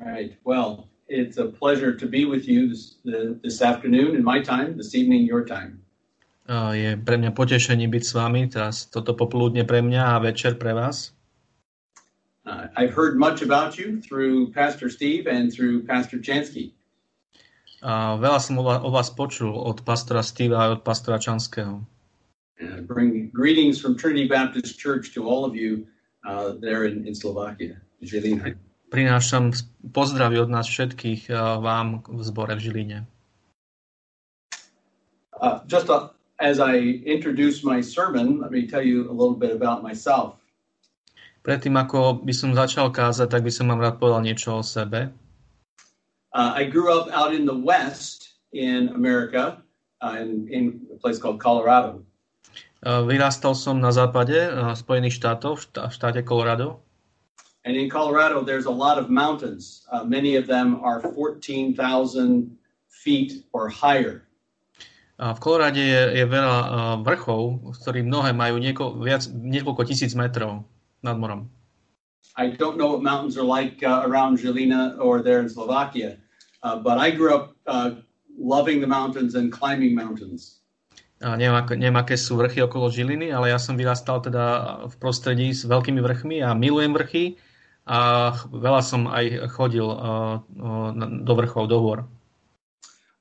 right. 0.00 0.36
Well, 0.44 0.88
it's 1.08 1.36
a 1.36 1.46
pleasure 1.46 1.92
to 1.94 2.06
be 2.06 2.24
with 2.24 2.48
you 2.48 2.68
this, 2.68 2.96
this 3.42 3.60
afternoon 3.60 4.16
in 4.16 4.24
my 4.24 4.40
time, 4.40 4.76
this 4.76 4.94
evening 4.94 5.26
your 5.26 5.44
time. 5.44 5.82
Je 6.50 6.98
pre 6.98 7.14
mňa 7.14 7.30
potešením 7.30 7.94
byť 7.94 8.02
s 8.02 8.12
vami, 8.16 8.42
teraz 8.50 8.90
toto 8.90 9.14
popoludne 9.14 9.62
pre 9.62 9.86
mňa 9.86 10.18
a 10.18 10.22
večer 10.22 10.58
pre 10.58 10.74
vás. 10.74 11.14
Uh, 12.42 12.66
I've 12.74 12.90
heard 12.90 13.14
much 13.14 13.46
about 13.46 13.78
you 13.78 14.02
through 14.02 14.50
Pastor 14.50 14.90
Steve 14.90 15.30
and 15.30 15.52
through 15.54 15.86
Pastor 15.86 16.18
Chansky. 16.18 16.74
A 17.86 18.18
veľa 18.18 18.40
som 18.42 18.58
o 18.58 18.90
vás 18.90 19.14
počul 19.14 19.54
od 19.54 19.86
pastora 19.86 20.26
Steva 20.26 20.66
a 20.66 20.74
od 20.74 20.82
pastora 20.82 21.22
Čanského. 21.22 21.86
And 22.58 22.84
bring 22.84 23.30
greetings 23.30 23.78
from 23.78 23.94
Trinity 23.94 24.26
Baptist 24.26 24.74
Church 24.74 25.14
to 25.14 25.30
all 25.30 25.46
of 25.46 25.54
you 25.54 25.86
uh, 26.26 26.58
there 26.58 26.84
in, 26.84 27.06
in 27.06 27.14
Slovakia, 27.14 27.78
Žilina. 28.02 28.58
Prinášam 28.90 29.54
pozdravy 29.94 30.42
od 30.42 30.50
nás 30.50 30.66
všetkých 30.66 31.30
uh, 31.30 31.62
vám 31.62 32.02
v 32.10 32.20
zbore 32.26 32.58
v 32.58 32.60
Žiline. 32.66 32.98
Uh, 35.38 35.62
just 35.70 35.86
a, 35.86 36.10
as 36.42 36.58
I 36.58 36.98
introduce 37.06 37.62
my 37.62 37.78
sermon, 37.78 38.42
let 38.42 38.50
me 38.50 38.66
tell 38.66 38.82
you 38.82 39.06
a 39.06 39.14
little 39.14 39.38
bit 39.38 39.54
about 39.54 39.86
myself. 39.86 40.36
Predtým, 41.40 41.78
ako 41.78 42.20
by 42.20 42.34
som 42.36 42.52
začal 42.52 42.92
kázať, 42.92 43.32
tak 43.32 43.46
by 43.46 43.52
som 43.54 43.70
vám 43.72 43.80
rád 43.80 43.96
povedal 43.96 44.20
niečo 44.26 44.60
o 44.60 44.62
sebe. 44.66 45.08
Uh, 46.34 46.52
I 46.52 46.66
grew 46.66 46.92
up 46.92 47.08
out 47.14 47.32
in 47.32 47.46
the 47.46 47.56
West 47.56 48.36
in 48.52 48.92
America, 48.92 49.62
uh, 50.02 50.18
in, 50.20 50.50
in 50.50 50.64
a 50.92 50.98
place 50.98 51.16
called 51.16 51.40
Colorado. 51.40 52.04
Uh, 52.82 53.06
vyrastal 53.06 53.54
som 53.54 53.78
na 53.78 53.94
západe 53.94 54.36
uh, 54.36 54.74
Spojených 54.74 55.16
štátov, 55.16 55.62
v 55.62 55.92
štáte 55.94 56.20
Colorado. 56.26 56.82
And 57.64 57.76
in 57.76 57.90
Colorado, 57.92 58.40
there's 58.40 58.64
a 58.64 58.72
lot 58.72 58.96
of 58.96 59.10
mountains. 59.10 59.84
Uh, 59.92 60.04
many 60.04 60.36
of 60.36 60.46
them 60.46 60.80
are 60.80 61.00
14,000 61.00 62.56
feet 62.88 63.44
or 63.52 63.68
higher. 63.68 64.24
A 65.20 65.36
v 65.36 65.40
Kolorade 65.44 65.76
je, 65.76 66.02
je 66.16 66.24
veľa 66.24 66.58
uh, 66.64 66.96
vrchov, 67.04 67.76
z 67.76 67.78
ktorých 67.84 68.08
mnohé 68.08 68.30
majú 68.32 68.56
nieko, 68.56 68.96
viac, 68.96 69.28
niekoľko 69.28 69.84
tisíc 69.84 70.16
metrov 70.16 70.64
nad 71.04 71.20
morom. 71.20 71.52
I 72.40 72.56
don't 72.56 72.80
know 72.80 72.96
what 72.96 73.04
mountains 73.04 73.36
are 73.36 73.44
like 73.44 73.84
uh, 73.84 74.08
around 74.08 74.40
Žilina 74.40 74.96
or 74.96 75.20
there 75.20 75.44
in 75.44 75.52
Slovakia, 75.52 76.16
uh, 76.64 76.80
but 76.80 76.96
I 76.96 77.12
grew 77.12 77.36
up 77.36 77.52
uh, 77.68 78.00
loving 78.32 78.80
the 78.80 78.88
mountains 78.88 79.36
and 79.36 79.52
climbing 79.52 79.92
mountains. 79.92 80.64
A 81.20 81.36
neviem, 81.36 81.52
ak, 81.52 81.76
neviem, 81.76 82.00
aké 82.00 82.16
sú 82.16 82.40
vrchy 82.40 82.64
okolo 82.64 82.88
Žiliny, 82.88 83.28
ale 83.28 83.52
ja 83.52 83.60
som 83.60 83.76
vyrastal 83.76 84.24
teda 84.24 84.44
v 84.88 84.94
prostredí 84.96 85.52
s 85.52 85.68
veľkými 85.68 86.00
vrchmi 86.00 86.40
a 86.40 86.56
milujem 86.56 86.96
vrchy 86.96 87.36
a 87.90 88.30
veľa 88.54 88.82
som 88.86 89.10
aj 89.10 89.50
chodil 89.50 89.82
uh, 89.82 90.38
uh, 90.38 90.90
do 91.26 91.32
vrchov, 91.34 91.66
do 91.66 91.82
hôr. 91.82 92.06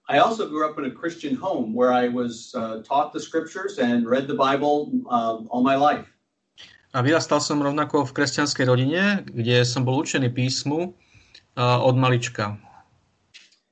I 0.09 0.21
also 0.21 0.45
grew 0.45 0.65
up 0.65 0.77
in 0.77 0.85
a 0.85 0.93
Christian 0.93 1.33
home 1.33 1.73
where 1.73 1.93
I 1.93 2.09
was 2.09 2.53
uh, 2.53 2.81
taught 2.85 3.13
the 3.13 3.21
scriptures 3.21 3.77
and 3.77 4.05
read 4.05 4.29
the 4.29 4.37
Bible 4.37 4.93
uh, 5.09 5.41
all 5.49 5.61
my 5.65 5.73
life. 5.73 6.05
A 6.93 7.05
vyrastal 7.05 7.37
som 7.41 7.61
rovnako 7.61 8.09
v 8.09 8.13
kresťanskej 8.17 8.65
rodine, 8.65 9.21
kde 9.25 9.61
som 9.61 9.85
bol 9.85 10.01
učený 10.01 10.33
písmu 10.33 10.93
uh, 10.93 11.77
od 11.81 11.93
malička. 11.97 12.57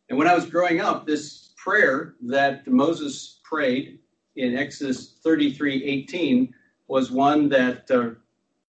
And 0.09 0.17
when 0.17 0.29
I 0.29 0.33
was 0.33 0.45
growing 0.45 0.81
up, 0.81 1.05
this 1.05 1.53
prayer 1.57 2.17
that 2.29 2.65
Moses 2.65 3.41
prayed 3.45 3.97
in 4.37 4.57
Exodus 4.57 5.17
33:18 5.25 6.53
was 6.89 7.09
one 7.09 7.49
that 7.49 7.89
uh, 7.89 8.13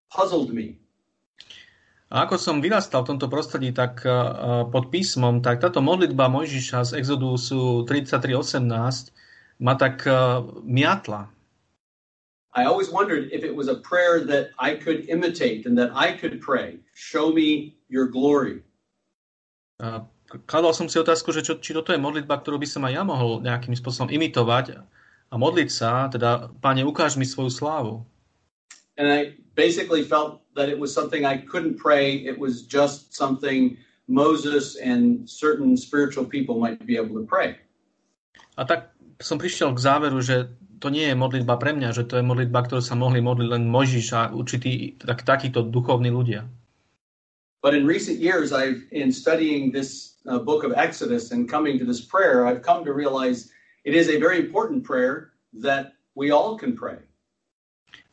puzzled 0.09 0.53
me. 0.53 0.81
A 2.09 2.25
ako 2.25 2.41
som 2.41 2.64
vyrastal 2.64 3.05
v 3.05 3.14
tomto 3.14 3.28
prostredí, 3.28 3.69
tak 3.77 4.01
uh, 4.09 4.64
pod 4.73 4.89
písmom, 4.89 5.45
tak 5.45 5.61
táto 5.61 5.84
modlitba 5.84 6.33
Mojžiša 6.33 6.89
z 6.89 7.05
Exodusu 7.05 7.84
33.18 7.84 8.65
ma 9.61 9.77
tak 9.77 10.09
uh, 10.09 10.41
miatla. 10.65 11.28
I 12.56 12.65
always 12.65 12.88
wondered 12.88 13.28
if 13.28 13.44
it 13.44 13.53
was 13.53 13.69
a 13.69 13.77
prayer 13.84 14.25
that 14.25 14.56
I 14.56 14.75
could 14.81 15.05
imitate 15.12 15.69
and 15.69 15.77
that 15.77 15.93
I 15.93 16.16
could 16.16 16.41
pray. 16.41 16.81
Show 16.97 17.28
me 17.28 17.77
your 17.93 18.09
glory. 18.09 18.65
Kladol 20.49 20.72
som 20.72 20.88
si 20.88 20.97
otázku, 20.97 21.31
že 21.31 21.44
čo, 21.44 21.61
či 21.61 21.77
toto 21.77 21.93
je 21.93 22.00
modlitba, 22.00 22.41
ktorú 22.41 22.56
by 22.56 22.69
som 22.69 22.82
aj 22.88 22.93
ja 22.99 23.03
mohol 23.05 23.44
nejakým 23.44 23.77
spôsobom 23.77 24.09
imitovať 24.09 24.81
a 25.28 25.34
modliť 25.37 25.69
sa, 25.69 26.09
teda, 26.09 26.50
Pane, 26.65 26.82
ukáž 26.88 27.21
mi 27.21 27.28
svoju 27.28 27.53
slávu. 27.53 27.94
And 28.98 29.06
I 29.06 29.38
basically 29.54 30.03
felt 30.03 30.42
that 30.59 30.69
it 30.69 30.78
was 30.78 30.92
something 30.92 31.25
I 31.25 31.38
couldn't 31.38 31.78
pray. 31.78 32.19
It 32.26 32.34
was 32.34 32.66
just 32.66 33.14
something 33.14 33.78
Moses 34.10 34.75
and 34.76 35.22
certain 35.28 35.76
spiritual 35.76 36.26
people 36.26 36.59
might 36.59 36.84
be 36.84 36.98
able 36.98 37.14
to 37.22 37.26
pray. 37.26 37.62
A 38.58 38.66
tak 38.66 38.91
som 39.22 39.38
prišiel 39.38 39.70
k 39.70 39.78
záveru, 39.78 40.19
že 40.19 40.50
to 40.82 40.91
nie 40.91 41.10
je 41.10 41.14
modlitba 41.14 41.58
pre 41.58 41.75
mňa, 41.75 41.94
že 41.94 42.06
to 42.10 42.19
je 42.19 42.26
modlitba, 42.26 42.66
ktorú 42.66 42.82
sa 42.82 42.98
mohli 42.98 43.22
modliť 43.22 43.48
len 43.50 43.70
Mojžiš 43.70 44.06
a 44.14 44.31
určití 44.31 44.98
tak, 44.98 45.22
takíto 45.22 45.62
duchovní 45.62 46.10
ľudia. 46.10 46.47
But 47.62 47.75
in 47.75 47.87
recent 47.87 48.22
years, 48.22 48.54
I've 48.54 48.87
in 48.94 49.10
studying 49.10 49.75
this 49.75 50.22
uh, 50.26 50.38
book 50.38 50.62
of 50.62 50.70
Exodus 50.78 51.34
and 51.34 51.50
coming 51.50 51.78
to 51.78 51.87
this 51.87 51.98
prayer, 51.98 52.47
I've 52.47 52.62
come 52.62 52.87
to 52.87 52.94
realize 52.94 53.50
it 53.82 53.98
is 53.98 54.06
a 54.06 54.19
very 54.19 54.38
important 54.38 54.87
prayer 54.87 55.34
that 55.58 55.98
we 56.14 56.31
all 56.31 56.54
can 56.54 56.78
pray. 56.78 57.03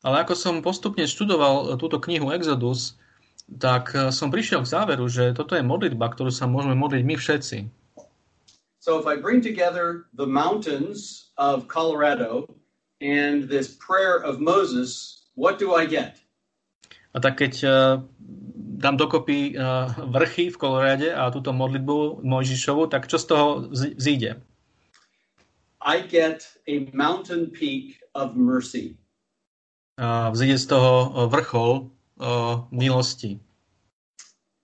Ale 0.06 0.22
ako 0.22 0.38
som 0.38 0.62
postupne 0.62 1.10
študoval 1.10 1.82
túto 1.82 1.98
knihu 1.98 2.30
Exodus, 2.30 2.94
tak 3.58 3.90
som 4.14 4.30
prišiel 4.30 4.62
k 4.62 4.70
záveru, 4.70 5.10
že 5.10 5.34
toto 5.34 5.58
je 5.58 5.66
modlitba, 5.66 6.14
ktorú 6.14 6.30
sa 6.30 6.46
môžeme 6.46 6.78
modliť 6.78 7.02
my 7.02 7.16
všetci. 7.18 7.58
So 8.86 9.02
if 9.02 9.10
I 9.10 9.18
bring 9.18 9.42
together 9.42 10.06
the 10.14 10.30
mountains 10.30 11.34
of 11.42 11.66
Colorado 11.66 12.46
and 13.02 13.50
this 13.50 13.74
prayer 13.82 14.22
of 14.22 14.38
Moses, 14.38 15.26
what 15.34 15.58
do 15.58 15.74
I 15.74 15.90
get? 15.90 16.22
A 17.16 17.24
tak 17.24 17.42
keď 17.42 17.54
uh, 17.66 17.74
dám 18.78 19.02
dokopy 19.02 19.58
uh, 19.58 19.90
vrchy 20.06 20.54
v 20.54 20.60
Kolorade 20.62 21.10
a 21.10 21.34
túto 21.34 21.50
modlitbu 21.50 22.22
Mojžišovu, 22.22 22.86
tak 22.92 23.10
čo 23.10 23.18
z 23.18 23.26
toho 23.26 23.46
zíde? 23.74 24.38
I 25.82 26.06
get 26.06 26.46
a 26.70 26.86
mountain 26.94 27.50
peak 27.50 27.98
of 28.14 28.38
mercy. 28.38 29.02
Uh, 29.96 30.28
vzíde 30.32 30.58
z 30.58 30.66
toho 30.66 31.28
vrchol 31.32 31.88
uh, 32.20 32.68
milosti. 32.72 33.40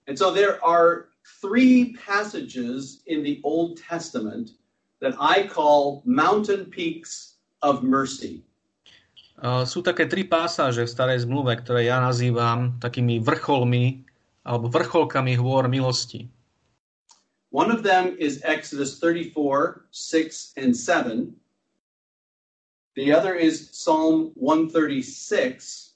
And 0.04 0.18
so 0.18 0.28
there 0.28 0.60
are 0.60 1.08
three 1.40 1.96
passages 2.06 3.00
in 3.06 3.24
the 3.24 3.40
Old 3.40 3.80
Testament 3.80 4.52
that 5.00 5.16
I 5.16 5.48
call 5.48 6.02
mountain 6.04 6.68
peaks 6.68 7.40
of 7.62 7.82
mercy. 7.82 8.44
Uh, 9.40 9.64
sú 9.64 9.80
také 9.80 10.06
tri 10.06 10.22
pasáže 10.22 10.84
v 10.84 10.92
starej 10.92 11.24
zmluve, 11.24 11.56
ktoré 11.64 11.88
ja 11.88 11.98
nazývam 11.98 12.76
takými 12.78 13.18
vrcholmi 13.18 14.04
alebo 14.44 14.68
vrcholkami 14.68 15.34
hôr 15.34 15.66
milosti. 15.66 16.28
One 17.52 17.72
of 17.72 17.82
them 17.82 18.16
is 18.20 18.40
Exodus 18.44 19.00
34, 19.00 19.32
6 19.90 20.60
and 20.60 20.72
7. 20.76 21.34
The 22.96 23.12
other 23.12 23.34
is 23.34 23.70
Psalm 23.72 24.32
136. 24.34 25.94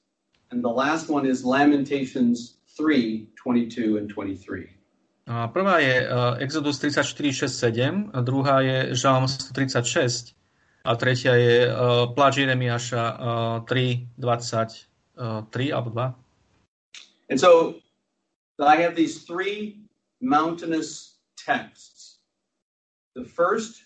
And 0.51 0.63
the 0.63 0.71
last 0.71 1.09
one 1.09 1.27
is 1.27 1.45
Lamentations 1.45 2.57
3, 2.77 3.29
22 3.37 3.99
and 3.99 4.09
23. 4.09 4.69
Prvá 5.27 5.79
je 5.83 6.07
Exodus 6.39 6.79
34, 6.79 7.33
6, 7.33 7.51
7, 7.51 8.11
a 8.15 8.21
druhá 8.23 8.63
je 8.63 8.95
Žalm 8.95 9.27
136 9.27 10.37
a 10.87 10.95
tretia 10.95 11.35
je 11.35 11.67
Pláč 12.15 12.47
Jeremiáša 12.47 13.03
3, 13.67 14.07
23 14.15 15.75
alebo 15.75 15.91
2. 15.91 16.15
And 17.27 17.43
so 17.43 17.83
I 18.63 18.79
have 18.87 18.95
these 18.95 19.27
three 19.27 19.83
mountainous 20.23 21.19
texts. 21.35 22.23
The 23.19 23.27
first, 23.27 23.83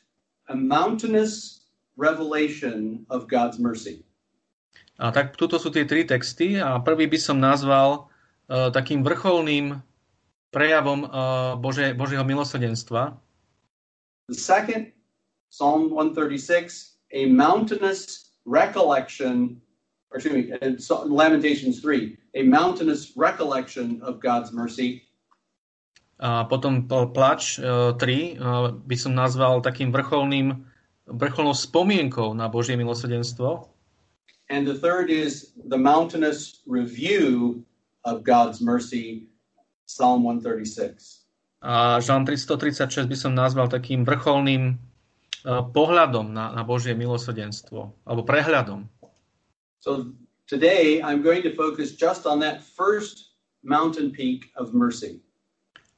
a 0.52 0.54
mountainous 0.54 1.59
revelation 2.00 3.04
of 3.12 3.28
God's 3.28 3.60
mercy. 3.60 4.00
A 4.96 5.12
tak 5.12 5.36
tuto 5.36 5.60
sú 5.60 5.68
tie 5.68 5.84
tri 5.84 6.08
texty 6.08 6.56
a 6.56 6.80
prvý 6.80 7.04
by 7.08 7.20
som 7.20 7.36
nazval 7.36 8.08
uh, 8.48 8.72
takým 8.72 9.04
vrcholným 9.04 9.76
prejavom 10.52 11.04
uh, 11.04 11.56
Bože, 11.60 11.92
Božieho 11.92 12.24
milosrdenstva. 12.24 13.16
The 14.28 14.36
second, 14.36 14.92
Psalm 15.48 15.92
136, 15.92 17.00
a 17.12 17.26
mountainous 17.26 18.32
recollection, 18.44 19.60
or 20.12 20.20
excuse 20.20 20.36
me, 20.36 20.52
Lamentations 21.08 21.80
3, 21.80 22.16
a 22.36 22.42
mountainous 22.44 23.16
recollection 23.16 24.04
of 24.04 24.20
God's 24.20 24.52
mercy. 24.52 25.08
A 26.20 26.44
potom 26.44 26.84
plač 26.84 27.56
uh, 27.56 27.96
3 27.96 28.36
uh, 28.36 28.76
by 28.84 28.96
som 29.00 29.16
nazval 29.16 29.64
takým 29.64 29.88
vrcholným, 29.88 30.69
vrcholnou 31.10 31.54
spomienkou 31.54 32.32
na 32.34 32.46
Božie 32.46 32.78
milosrdenstvo. 32.78 33.66
And 34.50 34.66
the 34.66 34.74
third 34.74 35.10
is 35.10 35.54
the 35.54 35.78
mountainous 35.78 36.62
review 36.66 37.62
of 38.02 38.26
God's 38.26 38.58
mercy 38.58 39.30
Psalm 39.86 40.22
136. 40.22 41.20
A 41.60 42.00
Žalm 42.00 42.24
336 42.24 43.04
by 43.04 43.16
som 43.18 43.36
nazval 43.36 43.68
takým 43.68 44.02
vrcholným 44.02 44.74
uh, 44.74 45.60
pohľadom 45.70 46.32
na, 46.32 46.50
na 46.56 46.62
Božie 46.64 46.96
milosrdenstvo, 46.96 47.92
alebo 48.08 48.22
prehľadom. 48.24 48.88
So 49.78 50.16
today 50.48 51.04
I'm 51.04 51.20
going 51.20 51.44
to 51.44 51.52
focus 51.52 51.92
just 51.92 52.24
on 52.24 52.40
that 52.40 52.64
first 52.64 53.36
mountain 53.62 54.10
peak 54.10 54.48
of 54.56 54.72
mercy. 54.72 55.20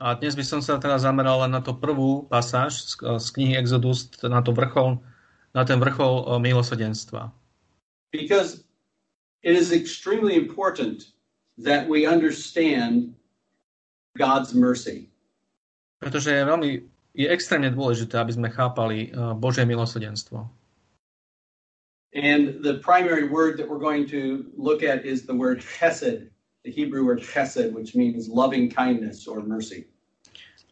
A 0.03 0.19
dnes 0.19 0.35
by 0.35 0.43
som 0.43 0.59
sa 0.59 0.83
teda 0.83 0.99
zameral 0.99 1.47
len 1.47 1.55
na 1.55 1.63
to 1.63 1.79
prvú 1.79 2.27
pasáž 2.27 2.75
z, 2.75 2.99
z 3.23 3.27
knihy 3.39 3.55
Exodus, 3.55 4.11
na, 4.27 4.43
to 4.43 4.51
vrchol, 4.51 4.99
na 5.55 5.63
ten 5.63 5.79
vrchol 5.79 6.27
uh, 6.27 6.43
milosrdenstva. 6.43 7.31
Because 8.11 8.67
it 9.47 9.55
is 9.55 9.71
extremely 9.71 10.35
important 10.35 11.15
that 11.55 11.87
we 11.87 12.03
understand 12.03 13.15
God's 14.19 14.51
mercy. 14.59 15.07
Pretože 16.03 16.35
je 16.35 16.43
veľmi, 16.51 16.83
je 17.15 17.31
extrémne 17.31 17.71
dôležité, 17.71 18.19
aby 18.19 18.35
sme 18.35 18.51
chápali 18.51 19.15
uh, 19.15 19.39
Božie 19.39 19.63
milosrdenstvo. 19.63 20.51
And 22.11 22.59
the 22.59 22.83
primary 22.83 23.31
word 23.31 23.55
that 23.63 23.71
we're 23.71 23.79
going 23.79 24.11
to 24.11 24.51
look 24.59 24.83
at 24.83 25.07
is 25.07 25.23
the 25.31 25.33
word 25.39 25.63
chesed, 25.63 26.27
the 26.67 26.75
Hebrew 26.75 27.07
word 27.07 27.23
chesed, 27.23 27.71
which 27.71 27.95
means 27.95 28.27
loving 28.27 28.67
kindness 28.67 29.31
or 29.31 29.47
mercy. 29.47 29.92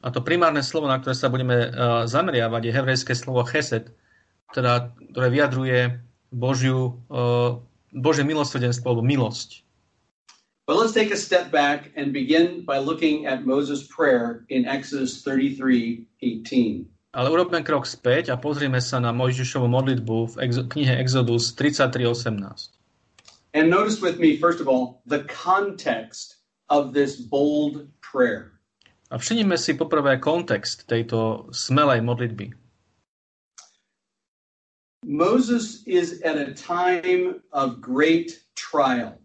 A 0.01 0.09
to 0.09 0.25
primárne 0.25 0.65
slovo, 0.65 0.89
na 0.89 0.97
ktoré 0.97 1.13
sa 1.13 1.29
budeme 1.29 1.69
uh, 1.69 2.09
zameriavať, 2.09 2.63
je 2.65 2.73
hebrejské 2.73 3.13
slovo 3.13 3.45
chesed, 3.45 3.93
teda, 4.57 4.97
ktoré 5.13 5.29
vyjadruje 5.29 5.79
Božiu, 6.33 6.97
uh, 7.13 7.61
Božie 7.93 8.25
milosrdenstvo 8.25 8.89
alebo 8.89 9.05
milosť. 9.05 9.61
But 10.71 10.79
let's 10.79 10.95
take 10.95 11.11
a 11.11 11.19
step 11.19 11.51
back 11.51 11.91
and 11.99 12.15
begin 12.15 12.63
by 12.63 12.79
looking 12.79 13.27
at 13.27 13.45
Moses' 13.45 13.83
prayer 13.91 14.47
in 14.49 14.65
Exodus 14.71 15.19
33:18. 15.27 16.87
Ale 17.11 17.27
urobme 17.27 17.59
krok 17.67 17.91
späť 17.91 18.31
a 18.31 18.39
pozrieme 18.39 18.79
sa 18.79 19.03
na 19.03 19.11
Mojžišovu 19.11 19.67
modlitbu 19.67 20.17
v 20.31 20.35
Exo- 20.47 20.71
knihe 20.71 20.95
Exodus 20.95 21.51
33.18. 21.59 22.71
And 23.51 23.67
notice 23.67 23.99
with 23.99 24.23
me, 24.23 24.39
first 24.39 24.63
of 24.63 24.71
all, 24.71 25.03
the 25.11 25.27
context 25.27 26.39
of 26.71 26.95
this 26.95 27.19
bold 27.19 27.91
prayer. 27.99 28.50
A 29.11 29.19
všimnime 29.19 29.59
si 29.59 29.75
poprvé 29.75 30.23
kontext 30.23 30.87
tejto 30.87 31.51
smelej 31.51 31.99
modlitby. 31.99 32.55
Moses 35.03 35.83
is 35.87 36.23
at 36.23 36.39
a 36.39 36.55
time 36.55 37.43
of 37.51 37.83
great 37.83 38.39
trial. 38.55 39.19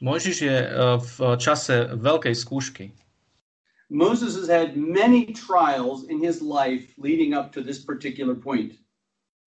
Mojžiš 0.00 0.36
je 0.40 0.56
uh, 0.64 0.96
v 0.96 1.36
čase 1.36 1.92
veľkej 1.92 2.32
skúšky. 2.32 2.96
Moses 3.92 4.32
has 4.38 4.48
had 4.48 4.78
many 4.78 5.28
trials 5.36 6.08
in 6.08 6.22
his 6.22 6.40
life 6.40 6.94
leading 6.96 7.36
up 7.36 7.52
to 7.52 7.60
this 7.60 7.84
particular 7.84 8.32
point. 8.32 8.80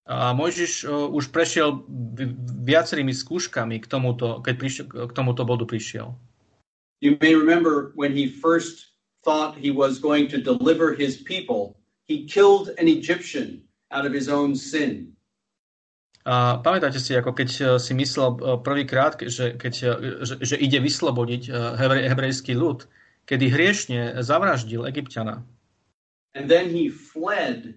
A 0.06 0.36
Mojžiš 0.36 0.86
uh, 0.86 1.10
už 1.10 1.34
prešiel 1.34 1.82
vi- 1.90 2.38
viacerými 2.70 3.16
skúškami 3.16 3.82
k 3.82 3.90
tomuto, 3.90 4.46
keď 4.46 4.56
prišiel, 4.60 4.86
k 5.10 5.12
tomuto 5.16 5.42
bodu 5.42 5.66
prišiel. 5.66 6.14
You 7.02 7.18
may 7.18 7.34
remember 7.34 7.96
when 7.98 8.14
he 8.14 8.30
first 8.30 8.93
thought 9.24 9.58
he 9.58 9.72
was 9.72 10.00
going 10.00 10.28
to 10.30 10.38
deliver 10.38 10.94
his 10.94 11.18
people, 11.18 11.76
he 12.06 12.28
killed 12.28 12.70
an 12.78 12.88
Egyptian 12.88 13.64
out 13.92 14.06
of 14.06 14.14
his 14.14 14.28
own 14.28 14.56
sin. 14.56 15.16
A 16.24 16.64
pamätáte 16.64 17.04
si, 17.04 17.12
ako 17.12 17.36
keď 17.36 17.50
uh, 17.60 17.68
si 17.76 17.92
myslel 17.92 18.40
uh, 18.40 18.56
prvýkrát, 18.56 19.20
že, 19.28 19.60
keď, 19.60 19.74
uh, 19.84 19.96
že, 20.24 20.40
že 20.40 20.56
ide 20.56 20.80
vyslobodiť 20.80 21.52
hebrej, 21.52 22.08
hebrejský 22.08 22.56
ľud, 22.56 22.88
kedy 23.28 23.52
hriešne 23.52 24.24
zavraždil 24.24 24.88
Egyptiana. 24.88 25.44
And 26.32 26.48
then 26.48 26.72
he 26.72 26.88
fled 26.88 27.76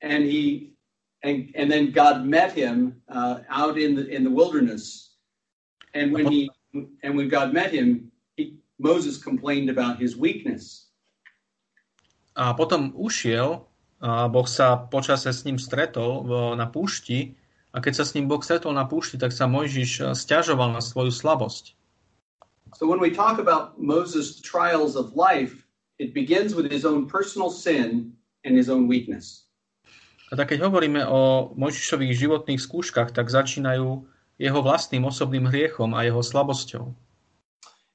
and 0.00 0.22
he 0.24 0.74
and, 1.22 1.50
and 1.54 1.70
then 1.70 1.90
God 1.90 2.24
met 2.24 2.52
him 2.52 3.02
uh, 3.08 3.40
out 3.48 3.78
in 3.78 3.94
the 3.94 4.06
in 4.08 4.24
the 4.24 4.30
wilderness. 4.30 5.16
And 5.94 6.12
when 6.12 6.30
he 6.30 6.50
and 7.02 7.16
when 7.16 7.28
God 7.28 7.52
met 7.52 7.72
him, 7.72 8.10
Moses 8.78 9.18
complained 9.18 9.70
about 9.70 10.02
his 10.02 10.18
weakness. 10.18 10.90
A 12.34 12.50
potom 12.58 12.90
ušiel, 12.98 13.70
a 14.02 14.26
Boh 14.26 14.48
sa 14.50 14.74
počase 14.76 15.30
s 15.30 15.46
ním 15.46 15.56
stretol 15.56 16.26
na 16.58 16.66
púšti 16.66 17.38
a 17.70 17.78
keď 17.78 18.02
sa 18.02 18.04
s 18.04 18.18
ním 18.18 18.26
Boh 18.26 18.42
stretol 18.42 18.74
na 18.74 18.86
púšti, 18.86 19.18
tak 19.18 19.30
sa 19.30 19.46
Mojžiš 19.46 20.18
stiažoval 20.18 20.74
na 20.74 20.82
svoju 20.82 21.14
slabosť. 21.14 21.78
So 22.74 22.90
when 22.90 22.98
we 22.98 23.14
talk 23.14 23.38
about 23.38 23.78
Moses' 23.78 24.42
trials 24.42 24.98
of 24.98 25.14
life, 25.14 25.62
it 26.02 26.10
begins 26.10 26.58
with 26.58 26.66
his 26.66 26.82
own 26.82 27.06
personal 27.06 27.54
sin 27.54 28.18
and 28.42 28.58
his 28.58 28.66
own 28.66 28.90
weakness. 28.90 29.46
A 30.32 30.34
tak 30.34 30.50
keď 30.50 30.66
hovoríme 30.66 31.06
o 31.06 31.54
Mojžišových 31.54 32.18
životných 32.18 32.58
skúškach, 32.58 33.14
tak 33.14 33.30
začínajú 33.30 34.02
jeho 34.42 34.60
vlastným 34.66 35.06
osobným 35.06 35.46
hriechom 35.46 35.94
a 35.94 36.02
jeho 36.02 36.18
slabosťou. 36.18 36.90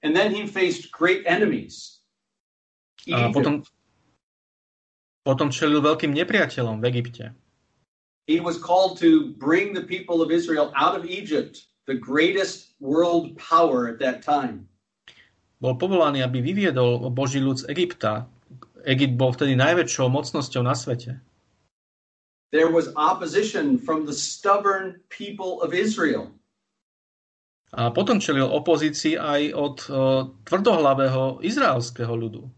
And 0.03 0.15
then 0.15 0.31
he 0.31 0.47
faced 0.47 0.91
great 0.91 1.27
enemies. 1.27 1.99
A 3.09 3.31
potom, 3.31 3.63
potom 5.23 5.49
čelil 5.51 5.83
veľkým 5.83 6.11
nepriateľom 6.15 6.79
v 6.79 6.85
Egypte. 6.87 7.25
He 8.29 8.39
was 8.39 8.61
called 8.61 9.01
to 9.01 9.33
bring 9.41 9.73
the 9.73 9.81
people 9.81 10.21
of 10.21 10.29
Israel 10.29 10.69
out 10.77 10.93
of 10.93 11.03
Egypt, 11.03 11.65
the 11.89 11.97
greatest 11.97 12.77
world 12.77 13.33
power 13.41 13.89
at 13.89 13.97
that 13.99 14.21
time. 14.21 14.69
Bol 15.59 15.75
povolaný, 15.75 16.23
aby 16.23 16.39
vyviedol 16.39 17.11
Boží 17.11 17.43
ľud 17.43 17.59
z 17.59 17.67
Egypta. 17.67 18.29
Egypt 18.87 19.19
bol 19.19 19.35
vtedy 19.35 19.59
najväčšou 19.59 20.07
mocnosťou 20.07 20.63
na 20.63 20.71
svete. 20.71 21.19
There 22.55 22.71
was 22.71 22.95
opposition 22.95 23.77
from 23.77 24.07
the 24.07 24.15
stubborn 24.15 25.03
people 25.11 25.59
of 25.61 25.75
Israel. 25.75 26.31
A 27.69 27.93
potom 27.93 28.17
čelil 28.17 28.49
opozícii 28.49 29.13
aj 29.13 29.41
od 29.53 29.75
uh, 29.87 29.95
tvrdohlavého 30.45 31.45
izraelského 31.45 32.09
ľudu. 32.09 32.49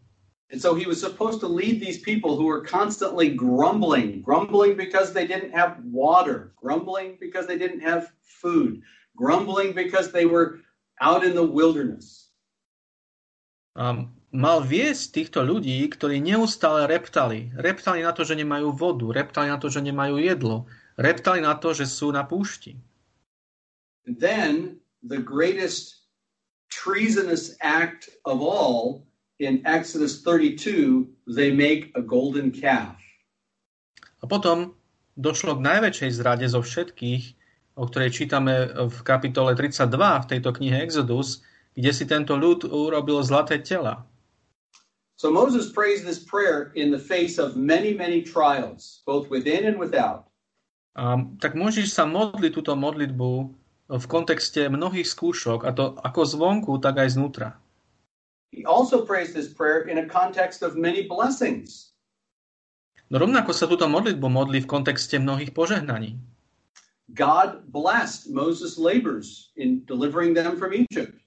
And 0.52 0.60
so 0.60 0.76
he 0.76 0.84
was 0.84 1.00
supposed 1.00 1.40
to 1.40 1.48
lead 1.48 1.80
these 1.80 2.00
people 2.00 2.36
who 2.36 2.44
were 2.44 2.60
constantly 2.60 3.32
grumbling, 3.32 4.20
grumbling 4.20 4.76
because 4.76 5.16
they 5.16 5.24
didn't 5.24 5.56
have 5.56 5.80
water, 5.88 6.52
grumbling 6.60 7.16
because 7.24 7.48
they 7.48 7.56
didn't 7.56 7.80
have 7.80 8.12
food, 8.20 8.84
grumbling 9.16 9.72
because 9.72 10.12
they 10.12 10.28
were 10.28 10.60
out 11.00 11.24
in 11.24 11.36
the 11.36 11.44
wilderness. 11.44 12.36
A 13.80 14.04
mal 14.36 14.60
viesť 14.60 15.24
týchto 15.24 15.40
ľudí, 15.40 15.88
ktorí 15.88 16.20
neustále 16.20 16.84
reptali. 16.88 17.56
Reptali 17.56 18.04
na 18.04 18.12
to, 18.12 18.28
že 18.28 18.36
nemajú 18.36 18.76
vodu, 18.76 19.08
reptali 19.08 19.48
na 19.48 19.56
to, 19.56 19.72
že 19.72 19.80
nemajú 19.80 20.20
jedlo, 20.20 20.68
reptali 21.00 21.40
na 21.40 21.56
to, 21.56 21.72
že 21.72 21.88
sú 21.88 22.12
na 22.12 22.28
púšti. 22.28 22.76
And 24.04 24.20
then 24.20 24.81
the 25.04 25.18
greatest 25.18 26.02
treasonous 26.70 27.58
act 27.62 28.10
of 28.26 28.42
all 28.42 29.06
in 29.40 29.62
Exodus 29.66 30.22
32, 30.22 31.10
they 31.28 31.52
make 31.52 31.92
a 31.96 32.02
golden 32.02 32.52
calf. 32.52 32.98
A 34.22 34.30
potom 34.30 34.78
došlo 35.18 35.58
k 35.58 35.66
najväčšej 35.66 36.12
zrade 36.14 36.46
zo 36.46 36.62
všetkých, 36.62 37.24
o 37.74 37.90
ktorej 37.90 38.14
čítame 38.14 38.70
v 38.70 38.98
kapitole 39.02 39.58
32 39.58 39.90
v 39.98 40.30
tejto 40.30 40.50
knihe 40.54 40.78
Exodus, 40.86 41.42
kde 41.74 41.92
si 41.92 42.06
tento 42.06 42.38
ľud 42.38 42.70
urobil 42.70 43.26
zlaté 43.26 43.58
tela. 43.64 44.06
So 45.18 45.30
Moses 45.30 45.70
prays 45.70 46.02
this 46.02 46.18
prayer 46.18 46.74
in 46.74 46.90
the 46.90 46.98
face 46.98 47.38
of 47.38 47.54
many, 47.54 47.94
many 47.94 48.26
trials, 48.26 49.06
both 49.06 49.30
within 49.30 49.70
and 49.70 49.78
without. 49.78 50.30
A 50.98 51.18
tak 51.40 51.56
môžeš 51.56 51.94
sa 51.94 52.04
modliť 52.04 52.52
túto 52.52 52.74
modlitbu 52.76 53.61
v 53.92 54.06
kontexte 54.08 54.72
mnohých 54.72 55.04
skúšok, 55.04 55.68
a 55.68 55.72
to 55.76 56.00
ako 56.00 56.22
zvonku, 56.24 56.72
tak 56.80 57.04
aj 57.04 57.20
znútra. 57.20 57.60
He 58.56 58.64
also 58.64 59.04
prays 59.04 59.32
this 59.36 59.52
prayer 59.52 59.88
in 59.88 60.00
a 60.00 60.08
context 60.08 60.64
of 60.64 60.80
many 60.80 61.08
blessings. 61.08 61.92
No 63.12 63.20
rovnako 63.20 63.52
sa 63.52 63.68
túto 63.68 63.88
modlitbu 63.92 64.28
modlí 64.28 64.64
v 64.64 64.72
kontexte 64.72 65.20
mnohých 65.20 65.52
požehnaní. 65.52 66.16
God 67.12 67.68
blessed 67.68 68.32
Moses' 68.32 68.80
labors 68.80 69.52
in 69.60 69.84
delivering 69.84 70.32
them 70.32 70.56
from 70.56 70.72
Egypt. 70.72 71.20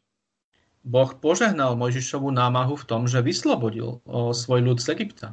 Boh 0.85 1.13
požehnal 1.17 1.77
Mojžišovu 1.81 2.29
námahu 2.29 2.77
v 2.77 2.85
tom, 2.89 3.09
že 3.09 3.25
vyslobodil 3.25 4.05
o, 4.05 4.33
svoj 4.37 4.61
ľud 4.65 4.79
z 4.81 4.97
Egypta. 4.97 5.33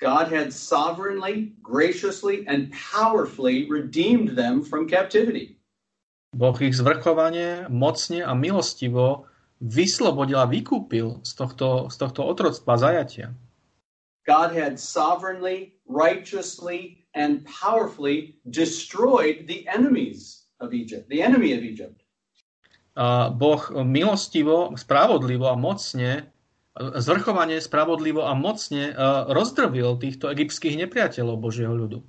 God 0.00 0.28
had 0.28 0.52
sovereignly, 0.52 1.56
graciously, 1.64 2.44
and 2.48 2.68
powerfully 2.72 3.64
redeemed 3.68 4.36
them 4.36 4.60
from 4.60 4.84
captivity. 4.84 5.56
Boh 6.32 6.56
ich 6.64 6.72
zvrchovane, 6.72 7.68
mocne 7.68 8.24
a 8.24 8.32
milostivo 8.32 9.28
vyslobodil 9.60 10.40
a 10.40 10.48
vykúpil 10.48 11.20
z 11.22 11.32
tohto, 11.36 11.92
z 11.92 11.96
tohto 12.00 12.24
otroctva 12.24 12.74
zajatia. 12.80 13.36
God 14.24 14.56
had 14.56 14.80
sovereignly, 14.80 15.76
righteously, 15.84 17.04
and 17.12 17.44
powerfully 17.44 18.40
destroyed 18.48 19.44
the 19.44 19.68
enemies 19.68 20.48
of 20.62 20.72
Egypt, 20.72 21.10
the 21.12 21.20
enemy 21.20 21.52
of 21.52 21.60
Egypt. 21.60 22.00
A 22.96 23.32
boh 23.32 23.84
milostivo, 23.84 24.72
spravodlivo 24.76 25.48
a 25.48 25.56
mocne 25.56 26.32
zvrchovane, 26.76 27.60
spravodlivo 27.60 28.24
a 28.24 28.32
mocne 28.32 28.92
rozdrvil 29.28 30.00
týchto 30.00 30.32
egyptských 30.32 30.80
nepriateľov 30.80 31.36
Božieho 31.40 31.72
ľudu. 31.72 32.04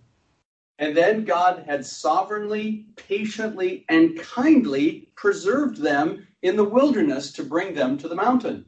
And 0.79 0.97
then 0.97 1.23
God 1.23 1.63
had 1.67 1.85
sovereignly, 1.85 2.87
patiently, 2.95 3.85
and 3.89 4.17
kindly 4.19 5.09
preserved 5.15 5.77
them 5.77 6.27
in 6.41 6.55
the 6.55 6.63
wilderness 6.63 7.31
to 7.33 7.43
bring 7.43 7.73
them 7.73 7.97
to 7.99 8.07
the 8.07 8.15
mountain. 8.15 8.65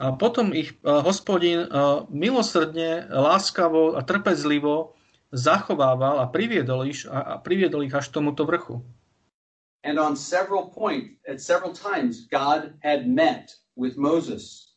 A 0.00 0.12
potom 0.12 0.52
ich 0.52 0.74
hospodin 0.82 1.68
milosrdne, 2.10 3.10
láskavo 3.10 3.96
a 3.98 4.02
trpezlivo 4.02 4.94
zachovával 5.32 6.22
a 6.22 6.26
priviedol 6.26 6.86
ich, 6.88 7.06
a 7.06 7.38
priviedol 7.38 7.84
ich 7.86 7.94
až 7.94 8.08
tomuto 8.10 8.46
vrchu. 8.46 8.82
And 9.84 9.98
on 9.98 10.16
several 10.16 10.70
points, 10.70 11.20
at 11.28 11.40
several 11.40 11.72
times, 11.72 12.26
God 12.30 12.74
had 12.80 13.06
met 13.06 13.54
with 13.76 13.98
Moses. 13.98 14.72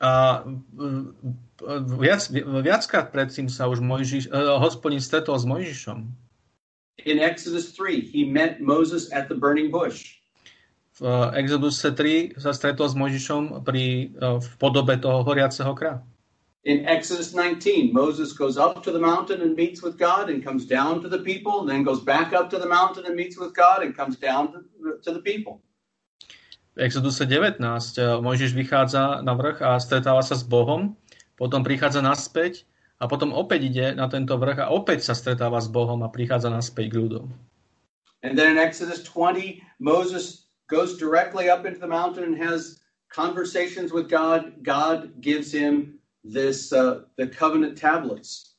A 0.00 0.44
viac, 2.00 2.28
viackrát 2.64 3.08
predtým 3.12 3.48
sa 3.48 3.68
už 3.70 3.80
Mojžiš, 3.80 4.28
uh, 4.28 4.60
hospodin 4.60 5.00
stretol 5.00 5.38
s 5.38 5.44
Mojžišom. 5.48 5.98
In 7.04 7.20
Exodus 7.20 7.76
3, 7.76 8.00
he 8.00 8.24
met 8.24 8.60
Moses 8.60 9.12
at 9.12 9.28
the 9.28 9.36
burning 9.36 9.70
bush. 9.70 10.18
V 10.96 11.04
uh, 11.04 11.28
Exoduse 11.36 11.84
3 11.92 12.40
sa 12.40 12.56
stretol 12.56 12.88
s 12.88 12.96
Mojžišom 12.96 13.60
pri, 13.64 14.16
uh, 14.16 14.40
v 14.40 14.48
podobe 14.56 14.96
toho 14.96 15.20
horiaceho 15.24 15.76
kra. 15.76 16.00
In 16.66 16.82
Exodus 16.82 17.30
19, 17.30 17.94
Moses 17.94 18.34
goes 18.34 18.58
up 18.58 18.82
to 18.82 18.90
the 18.90 18.98
mountain 18.98 19.38
and 19.38 19.54
meets 19.54 19.86
with 19.86 19.94
God 19.94 20.26
and 20.26 20.42
comes 20.42 20.66
down 20.66 20.98
to 20.98 21.06
the 21.06 21.22
people, 21.22 21.62
and 21.62 21.70
then 21.70 21.86
goes 21.86 22.02
back 22.02 22.34
up 22.34 22.50
to 22.50 22.58
the 22.58 22.66
mountain 22.66 23.06
and 23.06 23.14
meets 23.14 23.38
with 23.38 23.54
God 23.54 23.86
and 23.86 23.94
comes 23.94 24.18
down 24.18 24.50
to, 24.50 24.58
to 24.98 25.14
the 25.14 25.22
people. 25.22 25.62
V 26.74 26.82
Exoduse 26.82 27.22
19 27.22 27.62
eh, 27.62 28.18
Mojžiš 28.20 28.52
vychádza 28.52 29.22
na 29.22 29.32
vrch 29.38 29.62
a 29.62 29.78
stretáva 29.78 30.26
sa 30.26 30.34
s 30.34 30.42
Bohom, 30.42 30.98
potom 31.36 31.60
prichádza 31.60 32.00
naspäť 32.00 32.64
a 32.96 33.04
potom 33.04 33.32
opäť 33.36 33.68
ide 33.68 33.86
na 33.92 34.08
tento 34.08 34.34
vrch 34.40 34.66
a 34.66 34.72
opäť 34.72 35.04
sa 35.04 35.14
stretáva 35.14 35.60
s 35.60 35.68
Bohom 35.68 36.00
a 36.00 36.08
prichádza 36.08 36.48
naspäť 36.48 36.96
k 36.96 36.98
ľudom. 37.04 37.26
And 38.24 38.34
then 38.34 38.56
in 38.56 38.58
Exodus 38.58 39.04
20, 39.04 39.60
Moses 39.78 40.48
goes 40.66 40.96
directly 40.96 41.52
up 41.52 41.68
into 41.68 41.78
the 41.78 41.86
mountain 41.86 42.24
and 42.24 42.36
has 42.40 42.80
conversations 43.12 43.92
with 43.92 44.08
God. 44.08 44.64
God 44.64 45.20
gives 45.20 45.52
him 45.52 46.00
this, 46.24 46.72
uh, 46.72 47.06
the 47.20 47.28
covenant 47.28 47.76
tablets. 47.78 48.56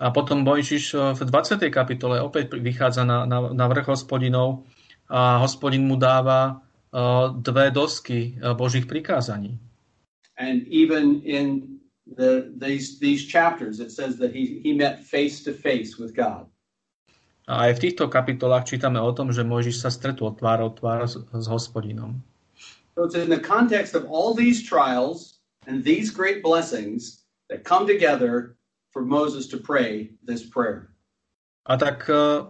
A 0.00 0.08
potom 0.10 0.42
Mojžiš 0.42 0.84
uh, 0.96 1.12
v 1.12 1.28
20. 1.28 1.68
kapitole 1.68 2.18
opäť 2.18 2.56
vychádza 2.56 3.04
na, 3.04 3.28
na, 3.28 3.52
na 3.52 3.64
vrch 3.68 3.92
hospodinov 3.92 4.64
a 5.06 5.38
hospodin 5.44 5.84
mu 5.84 6.00
dáva 6.00 6.58
uh, 6.90 7.30
dve 7.36 7.68
dosky 7.68 8.40
uh, 8.40 8.56
Božích 8.56 8.88
prikázaní. 8.88 9.60
And 10.40 10.64
even 10.72 11.20
in 11.22 11.78
the, 12.16 12.52
these, 12.56 12.98
these 12.98 13.26
chapters 13.26 13.80
it 13.80 13.90
says 13.90 14.16
that 14.18 14.34
he, 14.34 14.60
he 14.62 14.72
met 14.72 15.04
face 15.04 15.42
to 15.44 15.52
face 15.52 15.98
with 15.98 16.14
God. 16.14 16.46
A 17.50 17.66
aj 17.68 17.82
v 17.82 17.82
týchto 17.90 18.06
kapitolách 18.06 18.70
čítame 18.70 19.02
o 19.02 19.10
tom, 19.10 19.34
že 19.34 19.42
Mojžiš 19.42 19.82
sa 19.82 19.90
stretol 19.90 20.38
tvárou 20.38 20.70
tvár 20.70 21.10
s, 21.10 21.18
s 21.18 21.46
hospodinom. 21.50 22.22
So 22.94 23.02
it's 23.02 23.18
in 23.18 23.32
the 23.32 23.40
context 23.40 23.98
of 23.98 24.06
all 24.06 24.30
these 24.30 24.62
trials 24.62 25.42
and 25.66 25.82
these 25.82 26.12
great 26.14 26.38
blessings 26.38 27.26
that 27.50 27.66
come 27.66 27.82
together 27.82 28.54
for 28.94 29.02
Moses 29.02 29.50
to 29.50 29.58
pray 29.58 30.14
this 30.22 30.46
prayer. 30.46 30.94
A 31.66 31.74
tak 31.74 32.06
uh, 32.06 32.46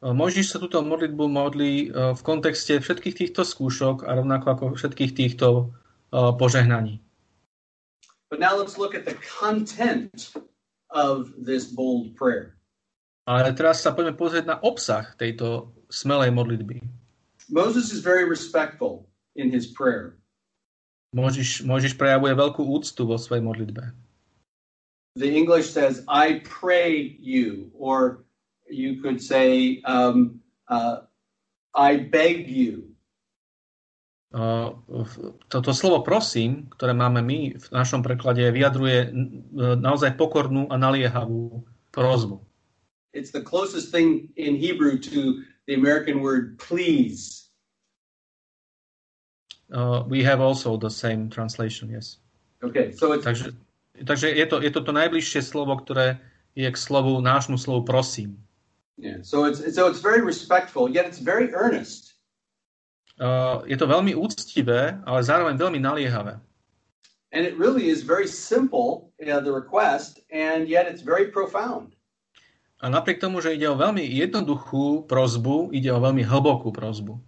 Mojžiš 0.00 0.56
sa 0.56 0.58
túto 0.62 0.80
modlitbu 0.80 1.24
modlí 1.28 1.72
uh, 1.92 2.16
v 2.16 2.20
kontexte 2.24 2.80
všetkých 2.80 3.18
týchto 3.20 3.44
skúšok 3.44 4.08
a 4.08 4.16
rovnako 4.16 4.46
ako 4.56 4.64
všetkých 4.72 5.12
týchto 5.12 5.68
uh, 5.68 6.32
požehnaní. 6.32 7.04
But 8.30 8.38
now 8.38 8.54
let's 8.54 8.78
look 8.78 8.94
at 8.94 9.04
the 9.04 9.18
content 9.18 10.30
of 10.90 11.34
this 11.36 11.66
bold 11.66 12.14
prayer. 12.14 12.54
Ale 13.26 13.50
teraz 13.54 13.82
sa 13.82 13.90
poďme 13.90 14.14
pozrieť 14.14 14.46
na 14.46 14.56
obsah 14.62 15.14
tejto 15.18 15.70
smelej 15.90 16.30
modlitby. 16.30 16.82
Moses 17.50 17.90
is 17.90 18.00
very 18.00 18.22
respectful 18.22 19.10
in 19.34 19.50
his 19.50 19.66
prayer. 19.66 20.14
Mojžiš, 21.10 21.66
Mojžiš 21.66 21.98
prejavuje 21.98 22.38
veľkú 22.38 22.62
úctu 22.62 23.02
vo 23.02 23.18
svojej 23.18 23.42
modlitbe. 23.42 23.90
The 25.18 25.26
English 25.26 25.74
says, 25.74 26.06
I 26.06 26.38
pray 26.46 27.18
you, 27.18 27.74
or 27.74 28.22
you 28.70 29.02
could 29.02 29.18
say, 29.18 29.82
um, 29.82 30.38
uh, 30.70 31.02
I 31.74 32.06
beg 32.06 32.46
you. 32.46 32.89
Toto 35.50 35.70
slovo 35.74 36.06
prosím, 36.06 36.70
ktoré 36.78 36.94
máme 36.94 37.18
my 37.18 37.58
v 37.58 37.66
našom 37.74 37.98
preklade, 37.98 38.46
vyjadruje 38.54 39.10
naozaj 39.58 40.14
pokornú 40.14 40.70
a 40.70 40.78
naliehavú 40.78 41.66
prozbu. 41.90 42.38
It's 43.10 43.34
the 43.34 43.42
closest 43.42 43.90
thing 43.90 44.30
in 44.38 44.54
Hebrew 44.54 45.02
to 45.10 45.42
the 45.66 45.74
American 45.74 46.22
word 46.22 46.62
please. 46.62 47.50
Uh, 49.70 50.06
we 50.06 50.22
have 50.22 50.38
also 50.38 50.78
the 50.78 50.90
same 50.90 51.26
translation, 51.30 51.90
yes. 51.90 52.22
Okay, 52.62 52.94
so 52.94 53.10
it's... 53.14 53.26
Takže, 53.26 53.50
takže 54.06 54.30
je, 54.30 54.46
to, 54.46 54.62
je 54.62 54.70
to 54.70 54.80
to 54.82 54.92
najbližšie 54.94 55.42
slovo, 55.42 55.74
ktoré 55.74 56.22
je 56.54 56.70
k 56.70 56.76
slovu, 56.78 57.18
nášmu 57.18 57.58
slovu 57.58 57.82
prosím. 57.82 58.38
Yeah, 58.94 59.22
so 59.22 59.46
it's, 59.46 59.58
so 59.74 59.90
it's 59.90 60.02
very 60.02 60.22
respectful, 60.22 60.86
yet 60.86 61.06
it's 61.06 61.18
very 61.18 61.50
earnest. 61.54 62.09
Uh, 63.20 63.60
je 63.68 63.76
to 63.76 63.84
veľmi 63.84 64.16
úctivé, 64.16 64.96
ale 65.04 65.20
zároveň 65.20 65.60
veľmi 65.60 65.76
naliehavé. 65.76 66.40
And 67.36 67.44
it 67.44 67.54
really 67.60 67.92
is 67.92 68.00
very 68.02 68.26
simple, 68.26 69.12
you 69.20 69.28
know, 69.28 69.44
the 69.44 69.52
request, 69.52 70.24
and 70.32 70.64
yet 70.66 70.88
it's 70.88 71.04
very 71.04 71.28
profound. 71.28 71.92
A 72.80 72.88
napriek 72.88 73.20
tomu, 73.20 73.44
že 73.44 73.60
ide 73.60 73.68
o 73.68 73.76
veľmi 73.76 74.00
jednoduchú 74.00 75.04
prozbu, 75.04 75.68
ide 75.76 75.92
o 75.92 76.00
veľmi 76.00 76.24
hlbokú 76.24 76.72
prozbu. 76.72 77.20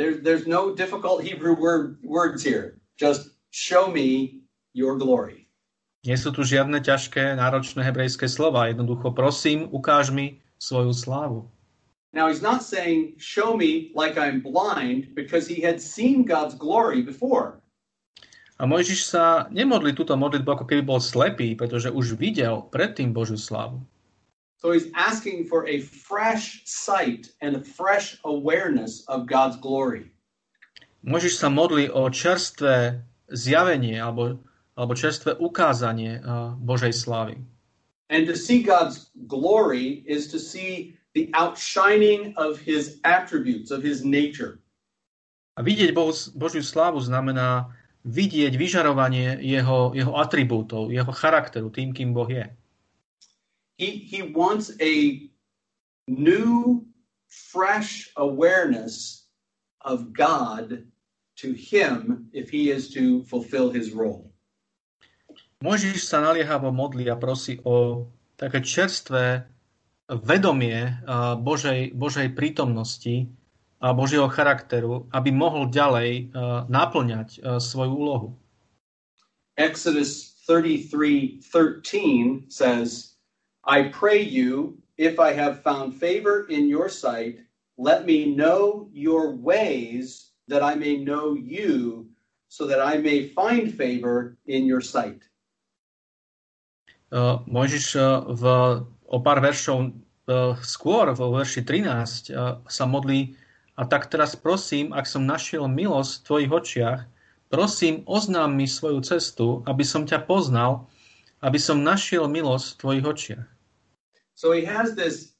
There's, 0.00 0.24
there's 0.24 0.48
no 0.48 0.72
difficult 0.72 1.20
Hebrew 1.20 1.52
word, 1.52 2.00
words 2.00 2.40
here. 2.40 2.80
Just 2.96 3.36
show 3.52 3.92
me 3.92 4.40
your 4.72 4.96
glory. 4.96 5.52
Nie 6.02 6.16
sú 6.16 6.32
tu 6.32 6.48
žiadne 6.48 6.80
ťažké, 6.80 7.36
náročné 7.36 7.84
hebrejské 7.84 8.24
slova. 8.24 8.72
Jednoducho, 8.72 9.12
prosím, 9.12 9.68
ukáž 9.68 10.08
mi 10.10 10.40
svoju 10.56 10.96
slávu. 10.96 11.51
Now 12.12 12.28
he's 12.28 12.44
not 12.44 12.60
saying, 12.60 13.16
show 13.16 13.56
me 13.56 13.88
like 13.96 14.20
I'm 14.20 14.44
blind, 14.44 15.16
because 15.16 15.48
he 15.48 15.64
had 15.64 15.80
seen 15.80 16.28
God's 16.28 16.52
glory 16.52 17.00
before. 17.00 17.58
A 18.60 18.68
Mojžiš 18.68 19.08
sa 19.08 19.48
nemodlí 19.50 19.96
túto 19.96 20.14
modlitbu, 20.14 20.46
ako 20.54 20.64
keby 20.68 20.86
bol 20.86 21.00
slepý, 21.00 21.56
pretože 21.56 21.90
už 21.90 22.14
videl 22.20 22.68
predtým 22.70 23.10
Božiu 23.10 23.40
slávu. 23.40 23.82
So 24.62 24.70
he's 24.70 24.92
asking 24.94 25.50
for 25.50 25.66
a 25.66 25.82
fresh 25.82 26.62
sight 26.62 27.34
and 27.42 27.58
a 27.58 27.62
fresh 27.64 28.22
awareness 28.22 29.02
of 29.10 29.26
God's 29.26 29.58
glory. 29.58 30.14
Môžeš 31.02 31.42
sa 31.42 31.50
modli 31.50 31.90
o 31.90 32.06
čerstvé 32.06 33.02
zjavenie 33.26 33.98
alebo, 33.98 34.38
alebo 34.78 34.94
čerstvé 34.94 35.34
ukázanie 35.42 36.22
Božej 36.62 36.94
slávy. 36.94 37.42
And 38.06 38.30
to 38.30 38.38
see 38.38 38.62
God's 38.62 39.10
glory 39.26 40.06
is 40.06 40.30
to 40.30 40.38
see 40.38 40.94
the 41.14 41.30
outshining 41.34 42.32
of 42.36 42.58
his 42.58 43.00
attributes, 43.04 43.70
of 43.70 43.82
his 43.82 44.04
nature. 44.04 44.58
A 45.56 45.60
vidieť 45.60 45.92
Bohu, 45.92 46.16
Božiu 46.32 46.64
slávu 46.64 46.96
znamená 47.04 47.68
vidieť 48.08 48.56
vyžarovanie 48.56 49.36
jeho, 49.44 49.92
jeho 49.92 50.16
atribútov, 50.16 50.88
jeho 50.88 51.12
charakteru, 51.12 51.68
tým, 51.68 51.92
kým 51.92 52.16
Boh 52.16 52.26
je. 52.26 52.48
He, 53.76 54.08
he 54.08 54.32
wants 54.32 54.72
a 54.80 55.22
new, 56.08 56.82
fresh 57.28 58.10
awareness 58.16 59.28
of 59.84 60.12
God 60.12 60.84
to 61.36 61.52
him 61.52 62.28
if 62.32 62.48
he 62.48 62.70
is 62.70 62.92
to 62.92 63.24
fulfill 63.28 63.68
his 63.68 63.92
role. 63.92 64.32
Môžeš 65.62 66.02
sa 66.02 66.18
naliehavo 66.18 66.74
modli 66.74 67.06
a 67.06 67.14
prosí 67.14 67.62
o 67.62 68.08
také 68.34 68.64
čerstvé 68.64 69.46
vedomie 70.08 70.98
Božej, 71.38 71.94
Božej 71.94 72.28
prítomnosti 72.34 73.30
a 73.82 73.94
Božieho 73.94 74.30
charakteru, 74.30 75.06
aby 75.10 75.34
mohol 75.34 75.70
ďalej 75.70 76.30
naplňať 76.70 77.42
svoju 77.58 77.92
úlohu. 77.92 78.28
Exodus 79.58 80.32
33:13 80.48 82.50
says, 82.50 83.14
I 83.64 83.94
pray 83.94 84.18
you, 84.18 84.82
if 84.98 85.20
I 85.20 85.32
have 85.32 85.62
found 85.62 85.94
favor 85.94 86.46
in 86.50 86.68
your 86.68 86.88
sight, 86.88 87.38
let 87.78 88.06
me 88.06 88.34
know 88.34 88.88
your 88.92 89.34
ways 89.34 90.30
that 90.48 90.62
I 90.62 90.74
may 90.74 90.96
know 90.96 91.34
you, 91.34 92.08
so 92.48 92.66
that 92.66 92.80
I 92.80 92.98
may 92.98 93.28
find 93.28 93.72
favor 93.72 94.36
in 94.46 94.66
your 94.66 94.80
sight. 94.80 95.22
Uh, 97.12 97.38
Mojžiš 97.46 97.96
uh, 97.96 98.24
v, 98.32 98.44
o 99.12 99.20
pár 99.20 99.44
veršov 99.44 99.92
uh, 99.92 100.56
skôr, 100.64 101.12
vo 101.12 101.36
verši 101.36 101.60
13, 101.60 102.32
uh, 102.32 102.64
sa 102.64 102.84
modlí 102.88 103.36
a 103.76 103.84
tak 103.84 104.08
teraz 104.08 104.32
prosím, 104.32 104.96
ak 104.96 105.04
som 105.04 105.28
našiel 105.28 105.68
milosť 105.68 106.12
v 106.20 106.24
tvojich 106.24 106.52
očiach, 106.52 107.00
prosím, 107.52 108.04
oznám 108.08 108.56
mi 108.56 108.64
svoju 108.64 109.04
cestu, 109.04 109.60
aby 109.68 109.84
som 109.84 110.08
ťa 110.08 110.24
poznal, 110.24 110.88
aby 111.44 111.60
som 111.60 111.84
našiel 111.84 112.28
milosť 112.28 112.66
v 112.72 112.78
tvojich 112.80 113.04
očiach. 113.04 113.46
So 114.32 114.56
he 114.56 114.64
has 114.64 114.96
this, 114.96 115.36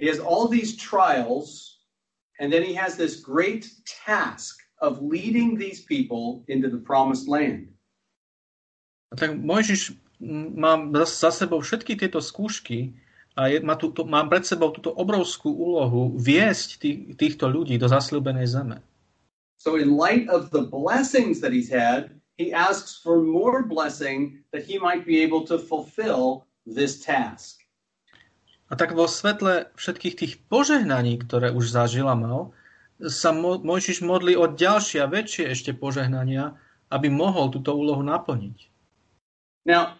he 0.00 0.08
has 0.08 0.20
all 0.20 0.48
these 0.48 0.76
trials, 0.76 1.80
and 2.40 2.48
then 2.48 2.64
he 2.64 2.72
has 2.72 2.96
this 2.96 3.20
great 3.20 3.68
task 3.84 4.60
of 4.80 5.04
leading 5.04 5.60
these 5.60 5.84
people 5.84 6.44
into 6.48 6.72
the 6.72 6.80
promised 6.80 7.28
land. 7.28 7.68
A 9.12 9.18
tak 9.18 9.36
Mojžiš 9.36 9.96
má 10.54 10.76
za 11.08 11.32
sebou 11.32 11.64
všetky 11.64 11.96
tieto 11.96 12.20
skúšky 12.20 12.92
a 13.34 13.48
je, 13.48 13.58
má, 13.64 13.74
tu, 13.80 13.88
to, 13.88 14.04
má 14.04 14.20
pred 14.28 14.44
sebou 14.44 14.68
túto 14.68 14.92
obrovskú 14.92 15.48
úlohu 15.48 16.12
viesť 16.20 16.68
tých, 16.76 16.98
týchto 17.16 17.48
ľudí 17.48 17.80
do 17.80 17.88
zasľúbenej 17.88 18.46
zeme. 18.46 18.78
So 19.56 19.76
in 19.76 19.96
light 19.96 20.28
of 20.28 20.52
the 20.52 20.64
blessings 20.64 21.40
that 21.40 21.52
he's 21.52 21.72
had, 21.72 22.12
he 22.36 22.52
asks 22.52 23.00
for 23.00 23.20
more 23.20 23.64
blessing 23.64 24.44
that 24.52 24.64
he 24.64 24.80
might 24.80 25.04
be 25.04 25.20
able 25.20 25.44
to 25.48 25.60
fulfill 25.60 26.48
this 26.64 27.00
task. 27.00 27.60
A 28.70 28.78
tak 28.78 28.94
vo 28.94 29.10
svetle 29.10 29.68
všetkých 29.74 30.14
tých 30.14 30.32
požehnaní, 30.46 31.18
ktoré 31.20 31.50
už 31.50 31.74
zažil 31.74 32.06
a 32.06 32.14
mal, 32.14 32.54
sa 33.02 33.32
Mojžiš 33.34 34.04
modlí 34.04 34.36
o 34.36 34.46
ďalšie 34.48 35.00
a 35.02 35.10
väčšie 35.10 35.50
ešte 35.50 35.72
požehnania, 35.74 36.56
aby 36.92 37.08
mohol 37.08 37.48
túto 37.50 37.72
úlohu 37.74 38.04
naplniť. 38.04 38.68
Now, 39.68 39.99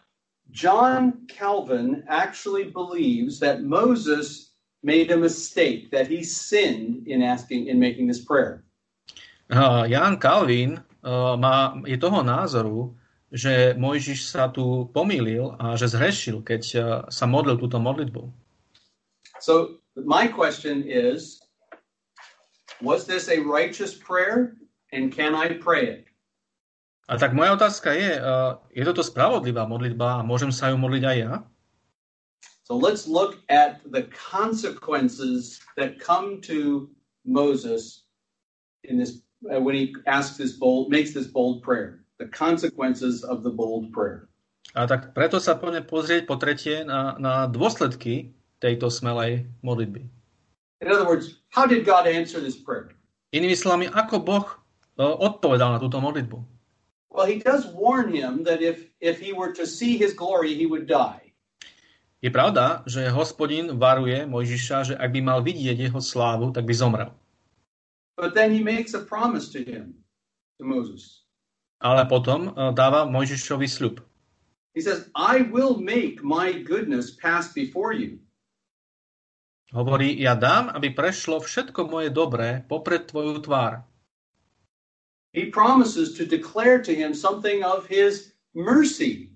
John 0.50 1.26
Calvin 1.28 2.04
actually 2.09 2.71
believes 2.71 3.38
that 3.40 3.62
Moses 3.62 4.50
made 4.83 5.11
a 5.11 5.16
mistake, 5.16 5.90
that 5.90 6.09
he 6.09 6.25
sinned 6.25 7.07
in 7.07 7.23
asking, 7.23 7.66
in 7.66 7.78
making 7.78 8.07
this 8.07 8.25
prayer. 8.25 8.64
Uh, 9.50 9.87
Jan 9.87 10.19
Calvin 10.19 10.80
uh, 11.04 11.37
má, 11.37 11.75
je 11.87 11.99
toho 11.99 12.23
názoru, 12.23 12.95
že 13.30 13.78
Mojžiš 13.78 14.26
sa 14.26 14.50
tu 14.50 14.90
pomýlil 14.90 15.54
a 15.59 15.78
že 15.78 15.90
zhrešil, 15.90 16.42
keď 16.42 16.62
uh, 16.75 16.83
sa 17.11 17.25
modlil 17.30 17.59
túto 17.59 17.78
modlitbu. 17.78 18.26
So 19.38 19.78
my 19.95 20.26
question 20.26 20.85
is, 20.87 21.40
was 22.83 23.07
this 23.07 23.28
a 23.28 23.38
righteous 23.38 23.95
prayer 23.95 24.57
and 24.92 25.12
can 25.14 25.35
I 25.35 25.54
pray 25.59 25.87
it? 25.87 26.10
A 27.11 27.19
tak 27.19 27.35
moja 27.35 27.59
otázka 27.59 27.90
je, 27.90 28.23
uh, 28.23 28.62
je 28.71 28.87
toto 28.87 29.02
spravodlivá 29.02 29.67
modlitba 29.67 30.23
a 30.23 30.26
môžem 30.26 30.55
sa 30.55 30.71
ju 30.71 30.79
modliť 30.79 31.02
aj 31.02 31.17
ja? 31.19 31.33
So 32.62 32.79
let's 32.79 33.11
look 33.11 33.43
at 33.50 33.83
the 33.90 34.07
consequences 34.14 35.59
that 35.75 35.99
come 35.99 36.38
to 36.47 36.87
Moses 37.26 38.07
in 38.87 38.95
this 38.95 39.26
uh, 39.50 39.59
when 39.59 39.75
he 39.75 39.90
asks 40.07 40.38
this 40.38 40.55
bold 40.55 40.87
makes 40.87 41.11
this 41.11 41.26
bold 41.26 41.67
prayer. 41.67 42.07
The 42.23 42.31
consequences 42.31 43.26
of 43.26 43.43
the 43.43 43.50
bold 43.50 43.90
prayer. 43.90 44.31
A 44.79 44.87
tak 44.87 45.11
preto 45.11 45.43
sa 45.43 45.59
poďme 45.59 45.83
pozrieť 45.83 46.31
po 46.31 46.38
tretie 46.38 46.87
na, 46.87 47.19
na 47.19 47.50
dôsledky 47.50 48.31
tejto 48.62 48.87
smelej 48.87 49.50
modlitby. 49.67 50.07
In 50.79 50.87
other 50.87 51.11
words, 51.11 51.43
how 51.50 51.67
did 51.67 51.83
God 51.83 52.07
answer 52.07 52.38
this 52.38 52.55
prayer? 52.55 52.95
Inými 53.35 53.59
slovami, 53.59 53.90
ako 53.90 54.23
Boh 54.23 54.47
uh, 54.47 55.19
odpovedal 55.19 55.75
na 55.75 55.83
túto 55.83 55.99
modlitbu? 55.99 56.60
Well, 57.11 57.26
he 57.26 57.43
does 57.43 57.67
warn 57.67 58.14
him 58.14 58.47
that 58.47 58.62
if, 58.62 58.87
if 59.02 59.19
he 59.19 59.35
were 59.35 59.52
to 59.59 59.67
see 59.67 59.99
his 59.99 60.14
glory, 60.14 60.55
he 60.55 60.67
would 60.67 60.87
die. 60.87 61.35
Je 62.21 62.31
pravda, 62.31 62.85
že 62.85 63.09
hospodin 63.09 63.81
varuje 63.81 64.29
Mojžiša, 64.29 64.93
že 64.93 64.95
ak 64.95 65.09
by 65.09 65.21
mal 65.25 65.40
vidieť 65.40 65.88
jeho 65.88 66.00
slávu, 66.05 66.52
tak 66.52 66.69
by 66.69 66.75
zomrel. 66.76 67.11
But 68.21 68.37
then 68.37 68.52
he 68.52 68.61
makes 68.61 68.93
a 68.93 69.00
promise 69.00 69.49
to 69.57 69.64
him, 69.64 69.97
to 70.61 70.69
Moses. 70.69 71.25
Ale 71.81 72.05
potom 72.05 72.52
uh, 72.52 72.76
dáva 72.76 73.09
Mojžišovi 73.09 73.64
sľub. 73.64 74.05
He 74.76 74.85
says, 74.85 75.09
I 75.17 75.49
will 75.49 75.81
make 75.81 76.21
my 76.21 76.53
goodness 76.61 77.16
pass 77.16 77.51
before 77.57 77.96
you. 77.96 78.20
Hovorí, 79.73 80.18
ja 80.18 80.37
dám, 80.37 80.68
aby 80.75 80.92
prešlo 80.92 81.40
všetko 81.40 81.88
moje 81.88 82.12
dobré 82.12 82.66
popred 82.68 83.07
tvoju 83.09 83.40
tvár. 83.40 83.87
He 85.33 85.47
promises 85.47 86.14
to 86.19 86.27
declare 86.27 86.83
to 86.83 86.95
him 86.95 87.14
something 87.14 87.62
of 87.62 87.87
his 87.87 88.33
mercy. 88.55 89.31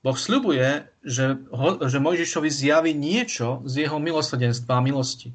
Boh 0.00 0.16
sľubuje, 0.16 0.88
že, 1.04 1.36
ho, 1.52 1.76
že 1.84 2.00
Mojžišovi 2.00 2.48
zjaví 2.48 2.92
niečo 2.96 3.60
z 3.68 3.84
jeho 3.84 4.00
milosrdenstva 4.00 4.80
a 4.80 4.84
milosti. 4.84 5.28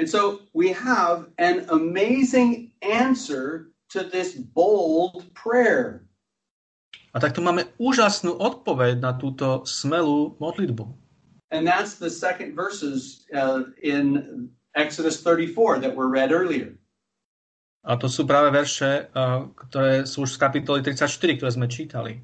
And 0.00 0.08
so 0.08 0.40
we 0.56 0.72
have 0.72 1.28
an 1.36 1.68
amazing 1.68 2.72
answer 2.80 3.68
to 3.92 4.00
this 4.00 4.32
bold 4.32 5.28
prayer. 5.36 6.08
A 7.12 7.20
tak 7.20 7.36
tu 7.36 7.44
máme 7.44 7.68
úžasnú 7.76 8.32
odpoveď 8.32 8.96
na 9.02 9.12
túto 9.12 9.68
smelú 9.68 10.40
modlitbu. 10.40 10.88
And 11.52 11.66
that's 11.66 12.00
the 12.00 12.08
second 12.08 12.56
verses 12.56 13.28
uh, 13.34 13.68
in 13.82 14.48
Exodus 14.72 15.20
34 15.20 15.84
that 15.84 15.92
were 15.92 16.08
read 16.08 16.32
earlier. 16.32 16.80
A 17.80 17.96
to 17.96 18.12
sú 18.12 18.28
práve 18.28 18.52
verše, 18.52 19.08
ktoré 19.56 20.04
sú 20.04 20.28
už 20.28 20.36
z 20.36 20.38
kapitoly 20.38 20.84
34, 20.84 21.40
ktoré 21.40 21.50
sme 21.50 21.64
čítali. 21.64 22.20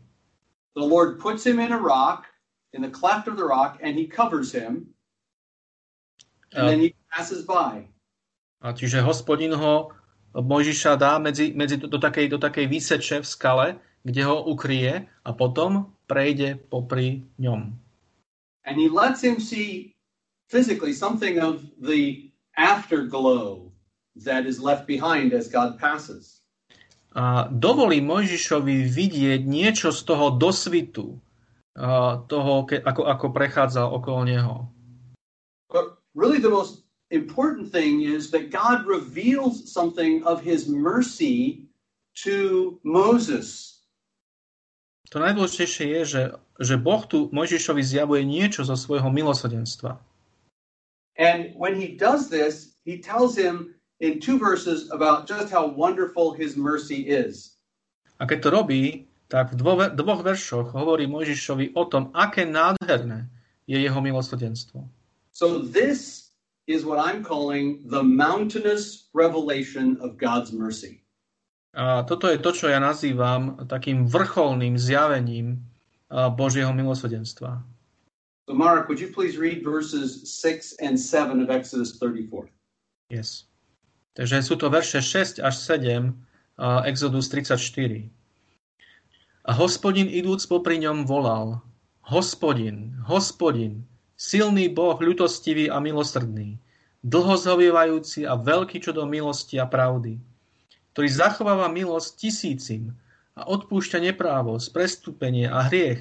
The 0.76 0.84
Lord 0.84 1.16
puts 1.16 1.48
him 1.48 1.56
in 1.56 1.72
a 1.72 1.80
rock, 1.80 2.28
in 2.76 2.84
the 2.84 2.92
cleft 2.92 3.24
of 3.24 3.40
the 3.40 3.48
rock, 3.48 3.80
and 3.80 3.96
he 3.96 4.04
covers 4.04 4.52
him, 4.52 4.92
and 6.52 6.68
then 6.68 6.80
he 6.84 6.92
passes 7.08 7.40
by. 7.48 7.88
A 8.60 8.76
čiže 8.76 9.00
hospodin 9.00 9.56
ho 9.56 9.96
Mojžiša 10.36 11.00
dá 11.00 11.16
medzi, 11.16 11.56
medzi 11.56 11.80
do, 11.80 11.88
do, 11.88 11.96
takej, 11.96 12.28
do 12.28 12.36
takej 12.36 12.68
výseče 12.68 13.16
v 13.24 13.26
skale, 13.26 13.66
kde 14.04 14.22
ho 14.28 14.44
ukrie 14.44 15.08
a 15.24 15.30
potom 15.32 15.96
prejde 16.04 16.60
popri 16.68 17.24
ňom. 17.40 17.72
And 18.68 18.76
he 18.76 18.92
lets 18.92 19.24
him 19.24 19.40
see 19.40 19.96
physically 20.52 20.92
something 20.92 21.40
of 21.40 21.64
the 21.80 22.28
afterglow 22.60 23.72
that 24.24 24.46
is 24.46 24.60
left 24.60 24.86
behind 24.86 25.32
as 25.32 25.48
God 25.48 25.78
passes. 25.78 26.40
A 27.16 27.48
dovolí 27.48 28.04
Mojžišovi 28.04 28.92
vidieť 28.92 29.40
niečo 29.48 29.88
z 29.88 30.00
toho 30.04 30.36
dosvitu, 30.36 31.16
toho, 32.28 32.52
ako, 32.68 33.02
ako 33.08 33.26
prechádza 33.32 33.88
okolo 33.88 34.28
neho. 34.28 34.56
But 35.72 35.96
really 36.12 36.40
the 36.40 36.52
most 36.52 36.84
important 37.08 37.72
thing 37.72 38.04
is 38.04 38.28
that 38.36 38.52
God 38.52 38.84
reveals 38.84 39.72
something 39.72 40.24
of 40.28 40.44
his 40.44 40.68
mercy 40.68 41.64
to 42.24 42.76
Moses. 42.84 43.80
To 45.14 45.22
najdôležitejšie 45.22 45.86
je, 45.86 46.02
že, 46.04 46.22
že 46.60 46.74
Boh 46.76 47.00
tu 47.08 47.32
Mojžišovi 47.32 47.80
zjavuje 47.80 48.28
niečo 48.28 48.66
zo 48.66 48.76
svojho 48.76 49.08
milosrdenstva. 49.08 49.96
And 51.16 51.56
when 51.56 51.80
he 51.80 51.96
does 51.96 52.28
this, 52.28 52.76
he 52.84 53.00
tells 53.00 53.38
him 53.38 53.72
in 54.00 54.20
two 54.20 54.38
verses 54.38 54.90
about 54.92 55.26
just 55.26 55.48
how 55.48 55.66
wonderful 55.66 56.32
his 56.32 56.56
mercy 56.56 57.08
is. 57.08 57.56
A 58.20 58.24
keď 58.24 58.38
to 58.42 58.48
robí, 58.52 58.82
tak 59.28 59.52
v 59.52 59.60
dvo- 59.60 59.92
dvoch 59.92 60.22
veršoch 60.24 60.72
hovorí 60.72 61.04
Mojžišovi 61.10 61.76
o 61.76 61.84
tom, 61.84 62.14
aké 62.16 62.48
nádherné 62.48 63.28
je 63.66 63.76
jeho 63.76 64.00
milosrdenstvo. 64.00 64.86
So 65.34 65.60
this 65.60 66.30
is 66.66 66.86
what 66.86 66.96
I'm 66.96 67.20
calling 67.20 67.84
the 67.84 68.02
mountainous 68.02 69.10
revelation 69.12 70.00
of 70.00 70.16
God's 70.16 70.52
mercy. 70.54 71.04
A 71.76 72.08
toto 72.08 72.32
je 72.32 72.40
to, 72.40 72.56
čo 72.56 72.72
ja 72.72 72.80
nazývam 72.80 73.68
takým 73.68 74.08
vrcholným 74.08 74.80
zjavením 74.80 75.60
Božieho 76.08 76.72
milosrdenstva. 76.72 77.60
So 78.46 78.54
Mark, 78.54 78.86
would 78.88 79.02
you 79.02 79.10
please 79.10 79.36
read 79.36 79.66
verses 79.66 80.22
6 80.38 80.78
and 80.78 80.94
7 80.94 81.42
of 81.42 81.50
Exodus 81.50 81.98
34? 81.98 82.48
Yes. 83.10 83.45
Takže 84.16 84.40
sú 84.40 84.56
to 84.56 84.72
verše 84.72 85.04
6 85.04 85.44
až 85.44 85.54
7, 85.60 86.08
uh, 86.08 86.80
Exodus 86.88 87.28
34. 87.28 88.08
A 89.44 89.52
hospodin 89.52 90.08
idúc 90.08 90.40
popri 90.48 90.80
ňom 90.80 91.04
volal, 91.04 91.60
hospodin, 92.00 92.96
hospodin, 93.04 93.84
silný 94.16 94.72
Boh, 94.72 94.96
ľutostivý 94.96 95.68
a 95.68 95.84
milosrdný, 95.84 96.56
dlhozhovievajúci 97.04 98.24
a 98.24 98.40
veľký 98.40 98.80
čo 98.80 98.96
do 98.96 99.04
milosti 99.04 99.60
a 99.60 99.68
pravdy, 99.68 100.16
ktorý 100.96 101.08
zachováva 101.12 101.68
milosť 101.68 102.16
tisícim 102.16 102.96
a 103.36 103.44
odpúšťa 103.44 104.00
neprávosť, 104.00 104.72
prestúpenie 104.72 105.44
a 105.44 105.60
hriech, 105.68 106.00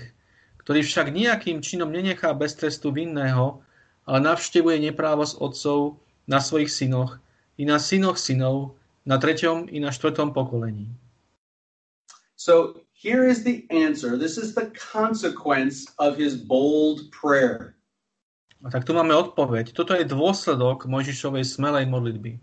ktorý 0.63 0.87
však 0.87 1.11
nejakým 1.11 1.59
činom 1.59 1.91
nenechá 1.91 2.31
bez 2.31 2.55
trestu 2.55 2.95
vinného, 2.95 3.59
ale 4.07 4.23
navštevuje 4.23 4.87
neprávosť 4.87 5.35
otcov 5.43 5.99
na 6.25 6.39
svojich 6.39 6.71
synoch 6.71 7.19
i 7.55 7.63
na 7.63 7.79
synoch 7.79 8.19
synov, 8.19 8.75
na 9.05 9.21
treťom 9.21 9.69
i 9.71 9.79
na 9.79 9.93
štvrtom 9.93 10.33
pokolení. 10.33 10.91
So 12.35 12.81
here 12.91 13.25
is 13.25 13.43
the 13.43 13.63
answer. 13.71 14.17
This 14.17 14.37
is 14.37 14.53
the 14.53 14.69
consequence 14.75 15.87
of 15.99 16.17
his 16.17 16.35
bold 16.35 17.09
prayer. 17.11 17.75
A 18.65 18.73
tak 18.73 18.83
tu 18.83 18.97
máme 18.97 19.13
odpoveď. 19.13 19.77
Toto 19.77 19.93
je 19.93 20.09
dôsledok 20.09 20.89
Mojžišovej 20.89 21.45
smelej 21.45 21.85
modlitby. 21.85 22.41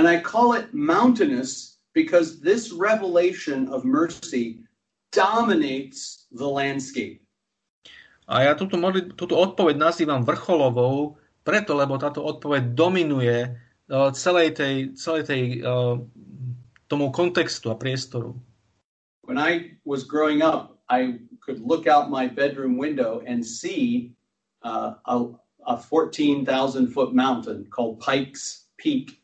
And 0.00 0.08
I 0.08 0.16
call 0.24 0.56
it 0.56 0.72
mountainous 0.72 1.76
because 1.92 2.40
this 2.40 2.72
revelation 2.72 3.68
of 3.68 3.84
mercy 3.84 4.64
dominates 5.12 6.24
the 6.32 6.48
landscape. 6.48 7.20
A 8.24 8.48
ja 8.48 8.56
túto, 8.56 8.80
modli, 8.80 9.12
túto 9.12 9.36
odpoveď 9.36 9.76
nazývam 9.76 10.24
vrcholovou, 10.24 11.20
preto, 11.44 11.76
lebo 11.76 12.00
táto 12.00 12.24
odpoveď 12.24 12.72
dominuje 12.72 13.52
celej 14.16 14.56
tej, 14.56 14.96
celej 14.96 15.22
tej 15.28 15.42
uh, 15.60 16.00
tomu 16.88 17.12
kontextu 17.12 17.68
a 17.68 17.76
priestoru. 17.76 18.32
When 19.28 19.36
I 19.38 19.76
was 19.84 20.02
growing 20.04 20.40
up, 20.40 20.80
I 20.88 21.20
could 21.40 21.60
look 21.60 21.86
out 21.86 22.10
my 22.10 22.26
bedroom 22.28 22.76
window 22.76 23.22
and 23.24 23.44
see 23.44 24.12
uh, 24.64 24.96
a, 25.04 25.14
a 25.66 25.74
14,000 25.76 26.44
foot 26.88 27.14
mountain 27.14 27.68
called 27.70 28.00
Pikes 28.00 28.68
Peak. 28.76 29.18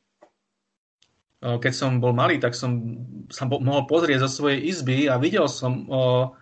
Keď 1.39 1.71
som 1.71 2.03
bol 2.03 2.11
malý, 2.11 2.43
tak 2.43 2.59
som 2.59 2.99
sa 3.31 3.47
mohol 3.47 3.87
pozrieť 3.87 4.27
zo 4.27 4.43
svojej 4.43 4.59
izby 4.59 5.07
a 5.07 5.23
videl 5.23 5.47
som 5.47 5.87
uh, 5.87 6.35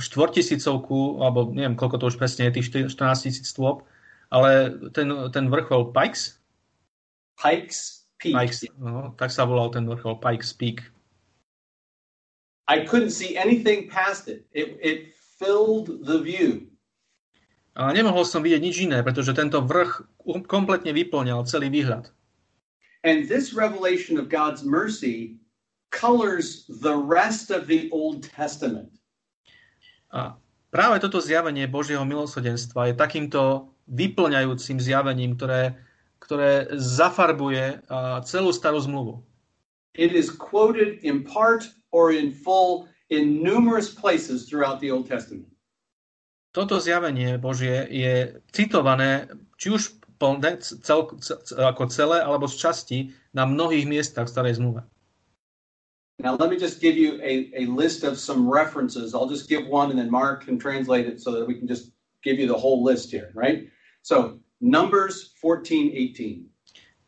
štvortisícovku, 0.00 1.20
alebo 1.20 1.52
neviem, 1.52 1.76
koľko 1.76 2.00
to 2.00 2.08
už 2.08 2.16
presne 2.16 2.48
je, 2.48 2.64
tých 2.64 2.88
14 2.88 2.96
tisíc 3.28 3.52
stôp, 3.52 3.84
ale 4.32 4.72
ten, 4.96 5.12
ten 5.30 5.52
vrchol 5.52 5.92
Pikes? 5.92 6.40
Pikes 7.36 8.08
Peak. 8.18 8.34
Pikes, 8.34 8.64
no, 8.80 9.12
tak 9.20 9.28
sa 9.28 9.44
volal 9.44 9.68
ten 9.68 9.84
vrchol 9.84 10.18
Pikes 10.20 10.52
Peak. 10.56 10.82
I 12.66 12.82
couldn't 12.82 13.14
see 13.14 13.38
anything 13.38 13.86
past 13.86 14.26
it. 14.26 14.42
It, 14.50 14.74
it 14.82 14.98
filled 15.38 16.02
the 16.02 16.18
view. 16.18 16.66
A 17.76 17.92
nemohol 17.92 18.24
som 18.24 18.40
vidieť 18.40 18.62
nič 18.64 18.76
iné, 18.88 19.04
pretože 19.04 19.36
tento 19.36 19.60
vrch 19.60 20.08
kompletne 20.48 20.96
vyplňal 20.96 21.44
celý 21.44 21.68
výhľad. 21.68 22.08
And 23.04 23.28
this 23.28 23.52
revelation 23.52 24.16
of 24.16 24.32
God's 24.32 24.64
mercy 24.64 25.36
colors 25.92 26.64
the 26.82 26.96
rest 26.96 27.52
of 27.52 27.68
the 27.68 27.92
Old 27.92 28.26
Testament. 28.32 28.90
A 30.10 30.40
práve 30.72 30.98
toto 31.04 31.20
zjavenie 31.20 31.68
Božieho 31.68 32.02
milosrdenstva 32.02 32.90
je 32.90 32.94
takýmto 32.96 33.70
vyplňajúcim 33.86 34.80
zjavením, 34.80 35.36
ktoré, 35.36 35.78
ktoré 36.26 36.66
zafarbuje 36.74 37.80
celú 38.26 38.50
starú 38.50 38.82
zmluvu. 38.82 39.22
It 39.94 40.12
is 40.12 40.28
quoted 40.28 41.00
in 41.06 41.24
part 41.24 41.70
or 41.94 42.12
in 42.12 42.34
full 42.34 42.90
in 43.08 43.40
numerous 43.40 43.88
places 43.88 44.50
throughout 44.50 44.82
the 44.82 44.90
Old 44.90 45.06
Testament. 45.06 45.46
Toto 46.50 46.82
zjavenie 46.82 47.38
Božie 47.38 47.86
je 47.88 48.42
citované 48.50 49.28
či 49.60 49.70
už 49.70 49.96
plné, 50.16 50.56
cel, 50.60 51.12
cel, 51.20 51.38
ako 51.60 51.86
celé 51.92 52.24
alebo 52.24 52.48
z 52.48 52.56
časti 52.56 52.98
na 53.36 53.44
mnohých 53.44 53.84
miestach 53.84 54.26
v 54.26 54.32
starej 54.32 54.58
zmluve. 54.58 54.82
Now, 56.16 56.32
let 56.40 56.48
me 56.48 56.56
just 56.56 56.80
give 56.80 56.96
you 56.96 57.20
a, 57.20 57.52
a 57.52 57.68
list 57.68 58.00
of 58.00 58.16
some 58.16 58.48
references. 58.48 59.12
I'll 59.12 59.28
just 59.28 59.52
give 59.52 59.68
one 59.68 59.92
and 59.92 60.00
then 60.00 60.08
Mark 60.08 60.48
can 60.48 60.56
translate 60.56 61.04
it 61.04 61.20
so 61.20 61.28
that 61.36 61.44
we 61.44 61.60
can 61.60 61.68
just 61.68 61.92
give 62.24 62.40
you 62.40 62.48
the 62.48 62.56
whole 62.56 62.80
list 62.80 63.12
here, 63.12 63.28
right? 63.36 63.68
So, 64.00 64.40
Numbers 64.60 65.36
14, 65.38 65.92
18. 65.92 66.48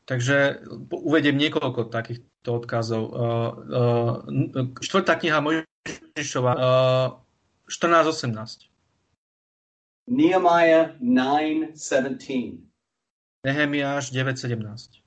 Takže 0.09 0.65
uvediem 0.89 1.37
niekoľko 1.37 1.93
takýchto 1.93 2.49
odkazov. 2.49 3.03
Uh, 3.13 3.51
uh, 3.69 4.73
štvrtá 4.81 5.21
kniha 5.21 5.45
Mojžišova, 5.45 6.53
uh, 6.57 7.09
14.18. 7.69 8.73
Nehemiah 10.09 10.97
9:17. 11.05 12.65
Nehemiáš 13.45 14.09
9.17. 14.17 15.05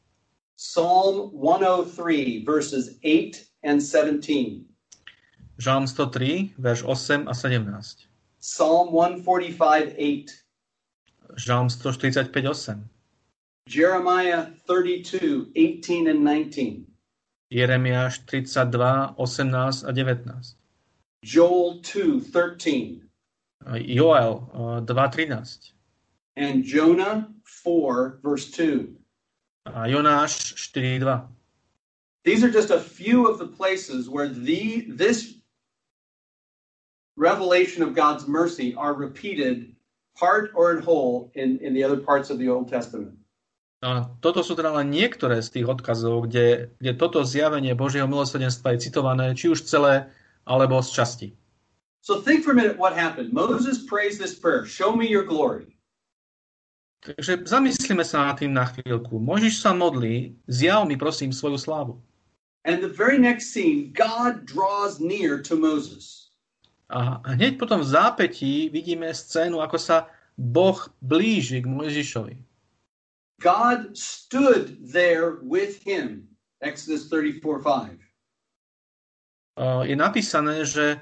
Psalm 0.54 1.34
103 1.34 2.45
verses 2.45 3.01
8 3.01 3.49
and 3.65 3.82
17. 3.82 4.69
Žalm 5.62 5.86
103, 5.86 6.58
verš 6.58 6.82
8 6.86 7.30
a 7.30 7.34
17. 7.34 8.10
Psalm 8.39 8.89
145 8.89 9.93
8. 9.97 10.40
Žalm 11.38 11.70
145, 11.70 12.30
8. 12.36 12.78
Jeremiah 13.67 14.48
32 14.67 15.52
18 15.56 16.08
and 16.08 16.24
19. 16.24 16.86
Jeremiáš 17.52 18.26
32, 18.26 19.15
18 19.17 19.84
a 19.84 19.91
19. 19.91 20.56
Joel 21.24 21.82
2 21.82 22.20
13. 22.20 23.10
Joel 23.86 24.50
eh, 24.54 24.82
2.13. 24.86 25.72
And 26.38 26.63
Jonah 26.63 27.30
4 27.44 28.20
verse 28.24 28.52
2. 28.52 28.96
A 29.67 29.88
Jonáš 29.88 30.56
4.2. 30.74 31.28
These 32.24 32.44
are 32.44 32.50
just 32.50 32.72
a 32.72 32.80
few 32.80 33.28
of 33.28 33.38
the 33.38 33.48
places 33.48 34.10
where 34.10 34.28
the 34.28 34.86
this 34.88 35.36
revelation 37.17 37.84
of 37.84 37.94
God's 37.94 38.28
mercy 38.28 38.74
are 38.76 38.94
repeated 38.94 39.70
part 40.17 40.52
or 40.56 40.71
in 40.76 40.84
whole 40.84 41.32
in, 41.36 41.60
in 41.60 41.74
the 41.74 41.84
other 41.84 41.97
parts 41.97 42.30
of 42.30 42.38
the 42.38 42.50
Old 42.50 42.69
Testament. 42.69 43.17
A 43.82 44.06
toto 44.21 44.45
sú 44.45 44.54
teda 44.54 44.69
len 44.78 44.93
niektoré 44.93 45.41
z 45.41 45.58
tých 45.58 45.65
odkazov, 45.65 46.30
kde, 46.30 46.69
kde 46.78 46.93
toto 47.02 47.26
zjavenie 47.26 47.74
Božieho 47.74 48.06
milosrdenstva 48.06 48.78
je 48.78 48.86
citované 48.86 49.34
či 49.34 49.50
už 49.50 49.65
celé, 49.65 50.06
alebo 50.45 50.78
z 50.86 50.89
časti. 50.93 51.28
So 52.06 52.21
think 52.21 52.45
for 52.45 52.54
a 52.54 52.58
minute 52.58 52.78
what 52.78 52.93
happened. 52.93 53.34
Moses 53.34 53.82
prays 53.89 54.21
this 54.21 54.38
prayer, 54.38 54.69
show 54.69 54.93
me 54.93 55.10
your 55.10 55.26
glory. 55.26 55.74
Takže 57.02 57.50
zamyslíme 57.50 58.06
sa 58.06 58.30
nad 58.30 58.38
tým 58.38 58.54
na 58.54 58.69
chvíľku. 58.69 59.17
Môžeš 59.17 59.65
sa 59.65 59.74
modlí, 59.74 60.38
zjav 60.45 60.86
mi 60.86 60.93
prosím 60.93 61.34
svoju 61.34 61.58
slávu. 61.58 61.93
And 62.62 62.78
the 62.86 62.93
very 62.93 63.17
next 63.17 63.50
scene, 63.50 63.89
God 63.89 64.45
draws 64.45 65.02
near 65.02 65.41
to 65.41 65.58
Moses. 65.58 66.30
A 66.91 67.23
hneď 67.39 67.56
potom 67.56 67.80
v 67.80 67.88
zápätí 67.88 68.67
vidíme 68.67 69.15
scénu, 69.15 69.63
ako 69.63 69.80
sa 69.80 70.12
Boh 70.36 70.75
blíži 70.99 71.63
k 71.63 71.71
Mojžišovi. 71.71 72.36
God 73.39 73.95
stood 73.95 74.75
there 74.91 75.39
with 75.39 75.80
him. 75.88 76.27
Exodus 76.60 77.08
34:5. 77.08 77.97
Je 79.88 79.95
napísané, 79.95 80.67
že 80.67 80.99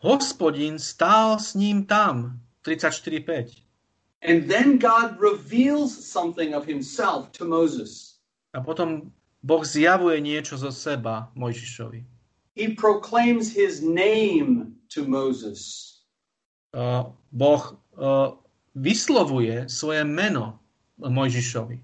hospodin 0.00 0.78
stál 0.78 1.38
s 1.42 1.58
ním 1.58 1.84
tam. 1.84 2.40
34.5. 2.64 3.66
And 4.22 4.46
then 4.46 4.78
God 4.78 5.18
reveals 5.18 5.90
something 5.90 6.54
of 6.54 6.64
himself 6.64 7.34
to 7.34 7.44
Moses. 7.44 8.22
A 8.54 8.62
potom 8.62 9.10
Boh 9.42 9.66
zjavuje 9.66 10.22
niečo 10.22 10.54
zo 10.54 10.70
seba 10.70 11.34
Mojžišovi. 11.34 12.06
He 12.54 12.78
proclaims 12.78 13.50
his 13.50 13.82
name 13.82 14.78
to 14.94 15.04
Moses. 15.04 15.88
Uh, 16.72 17.12
boh 17.32 17.76
uh, 18.00 18.36
vyslovuje 18.76 19.68
svoje 19.68 20.04
meno 20.04 20.58
Mojžišovi. 21.00 21.80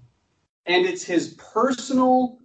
And 0.65 0.85
it's 0.85 1.03
his 1.03 1.37
personal 1.37 2.37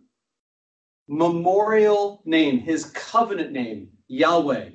memorial 1.09 2.23
name, 2.25 2.59
his 2.59 2.93
covenant 2.93 3.53
name, 3.53 3.89
Yahweh. 4.09 4.73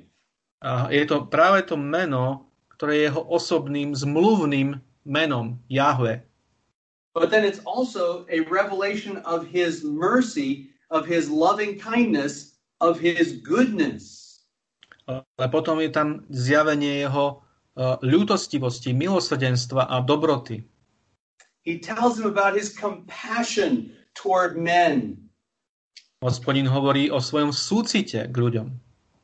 A 0.62 0.92
je 0.92 1.04
to 1.08 1.26
práve 1.26 1.66
to 1.66 1.76
meno, 1.76 2.46
ktoré 2.76 3.00
je 3.00 3.02
jeho 3.10 3.22
osobným 3.26 3.96
zmluvným 3.96 4.78
menom. 5.08 5.58
But 7.14 7.30
then 7.30 7.44
it's 7.44 7.60
also 7.64 8.26
a 8.28 8.40
revelation 8.46 9.18
of 9.24 9.48
his 9.48 9.82
mercy, 9.82 10.70
of 10.90 11.08
his 11.08 11.30
loving 11.32 11.80
kindness, 11.80 12.60
of 12.80 13.00
his 13.00 13.40
goodness. 13.40 14.19
Ale 15.10 15.48
potom 15.50 15.80
je 15.82 15.90
tam 15.90 16.22
zjavenie 16.30 17.02
jeho 17.06 17.40
uh, 17.40 17.98
ľútostivosti, 18.04 18.94
milosrdenstva 18.94 19.90
a 19.90 19.98
dobroty. 20.04 20.62
He 21.66 21.78
tells 21.78 22.16
him 22.16 22.24
about 22.24 22.56
his 22.56 22.72
compassion 22.72 23.92
toward 24.14 24.56
men. 24.56 25.28
Hospodin 26.20 26.68
hovorí 26.68 27.08
o 27.08 27.20
svojom 27.20 27.52
súcite 27.52 28.28
k 28.28 28.36
ľuďom. 28.36 28.68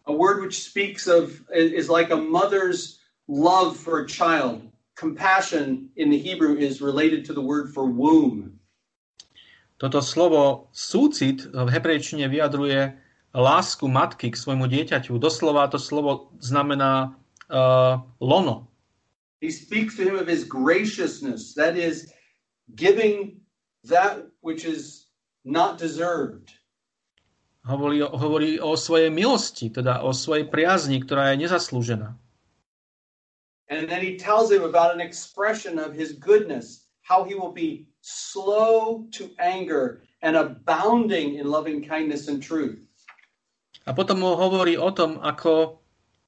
A 0.07 0.12
word 0.14 0.40
which 0.40 0.64
speaks 0.64 1.11
of 1.11 1.42
is 1.53 1.90
like 1.90 2.14
a 2.14 2.16
mother's 2.16 3.05
love 3.29 3.77
for 3.77 4.01
a 4.01 4.07
child. 4.07 4.64
Compassion 4.96 5.92
in 6.01 6.09
the 6.09 6.16
Hebrew 6.16 6.57
is 6.57 6.81
related 6.81 7.27
to 7.29 7.37
the 7.37 7.42
word 7.42 7.68
for 7.75 7.85
womb. 7.85 8.57
Toto 9.77 10.01
slovo 10.01 10.72
súcit 10.72 11.44
v 11.53 11.68
hebrejčine 11.68 12.25
vyjadruje 12.33 12.96
lásku 13.37 13.85
matky 13.85 14.33
k 14.33 14.40
svojmu 14.40 14.64
dieťaťu. 14.64 15.20
Doslova 15.20 15.68
to 15.68 15.77
slovo 15.77 16.33
znamená 16.40 17.12
uh, 17.53 18.01
lono. 18.16 18.72
He 19.44 19.53
speaks 19.53 20.01
to 20.01 20.03
him 20.09 20.16
of 20.16 20.25
his 20.25 20.49
graciousness, 20.49 21.53
that 21.61 21.77
is, 21.77 22.09
giving 22.75 23.44
that 23.85 24.25
which 24.40 24.64
is 24.64 25.12
not 25.44 25.77
deserved. 25.77 26.57
Hovorí, 27.66 28.01
hovorí 28.01 28.62
o 28.62 28.79
svojej 28.79 29.11
milosti, 29.11 29.68
teda 29.68 30.01
o 30.01 30.14
svojej 30.14 30.46
priazni, 30.46 31.03
ktorá 31.03 31.35
je 31.35 31.44
nezaslúžená. 31.44 32.14
And 33.66 33.90
then 33.90 33.99
he 33.99 34.14
tells 34.14 34.55
him 34.55 34.62
about 34.62 34.94
an 34.94 35.03
expression 35.03 35.83
of 35.83 35.90
his 35.90 36.14
goodness, 36.14 36.87
how 37.03 37.27
he 37.27 37.35
will 37.35 37.51
be 37.51 37.90
slow 38.01 39.11
to 39.18 39.35
anger 39.42 40.07
and 40.22 40.38
abounding 40.38 41.42
in 41.42 41.51
loving 41.51 41.83
kindness 41.83 42.31
and 42.31 42.38
truth. 42.38 42.86
A 43.87 43.94
potom 43.94 44.18
mu 44.18 44.35
hovorí 44.35 44.75
o 44.75 44.90
tom, 44.90 45.22
ako 45.22 45.79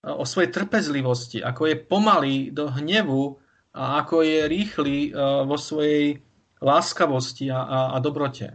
o 0.03 0.25
svojej 0.25 0.55
trpezlivosti, 0.55 1.43
ako 1.43 1.63
je 1.67 1.77
pomalý 1.77 2.37
do 2.55 2.71
hnevu 2.71 3.35
a 3.75 4.03
ako 4.03 4.23
je 4.23 4.39
rýchly 4.47 4.97
uh, 5.11 5.43
vo 5.43 5.59
svojej 5.59 6.23
láskavosti 6.63 7.51
a, 7.51 7.61
a, 7.67 7.79
a 7.95 7.97
dobrote. 7.99 8.55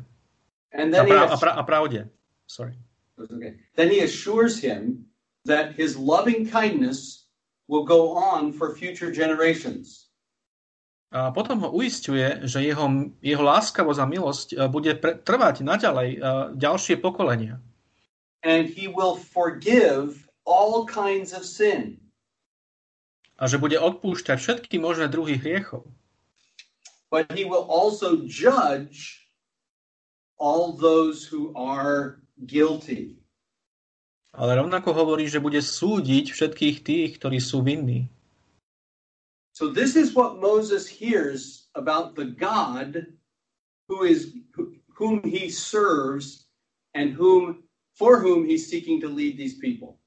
And 0.72 0.90
A, 0.96 1.04
then, 1.04 1.06
he, 1.08 1.14
pra, 1.14 1.24
a, 1.28 1.36
pra, 1.38 1.52
a 1.60 1.64
pravde. 1.64 2.00
Sorry. 2.48 2.76
okay. 3.20 3.60
then 3.76 3.92
he 3.92 4.02
assures 4.04 4.60
him 4.60 5.06
that 5.46 5.76
his 5.76 5.96
loving 5.96 6.48
kindness 6.48 7.28
will 7.68 7.84
go 7.84 8.16
on 8.16 8.52
for 8.52 8.76
future 8.76 9.12
generations. 9.12 10.08
A 11.14 11.30
potom 11.30 11.62
ho 11.62 11.70
uistuje, 11.70 12.42
že 12.50 12.66
jeho, 12.66 12.90
jeho 13.22 13.44
láskavosť 13.46 14.00
a 14.02 14.08
milosť 14.10 14.48
uh, 14.56 14.66
bude 14.72 14.98
pre, 14.98 15.20
trvať 15.20 15.62
naďalej 15.62 16.10
ďalšie 16.58 16.98
pokolenia. 16.98 17.62
And 18.44 18.68
he 18.68 18.92
will 18.92 19.16
forgive 19.16 20.28
all 20.44 20.84
kinds 20.84 21.32
of 21.32 21.48
sin. 21.48 22.04
A 23.40 23.48
že 23.48 23.58
bude 23.58 23.80
odpúšťať 23.80 24.38
všetky 24.38 24.76
možné 24.84 25.08
druhy 25.08 25.40
hriechov. 25.40 25.88
But 27.08 27.32
he 27.32 27.48
will 27.48 27.66
also 27.66 28.26
judge 28.28 29.24
all 30.38 30.76
those 30.76 31.24
who 31.24 31.56
are 31.56 32.20
guilty. 32.44 33.24
Ale 34.34 34.58
rovnako 34.58 34.92
hovorí, 34.92 35.30
že 35.30 35.40
bude 35.40 35.62
súdiť 35.62 36.34
všetkých 36.34 36.78
tých, 36.84 37.10
ktorí 37.22 37.38
sú 37.38 37.62
vinní. 37.62 38.10
So 39.54 39.70
this 39.70 39.94
is 39.94 40.18
what 40.18 40.42
Moses 40.42 40.90
hears 40.90 41.70
about 41.78 42.18
the 42.18 42.26
God 42.26 43.14
who 43.86 44.02
is 44.02 44.34
who- 44.58 44.74
whom 44.98 45.22
he 45.22 45.54
serves 45.54 46.50
and 46.98 47.14
whom 47.14 47.63
for 47.94 48.20
whom 48.20 48.46
he's 48.46 48.66
seeking 48.70 49.00
to 49.02 49.10
lead 49.10 49.38
these 49.38 49.58
people. 49.58 50.02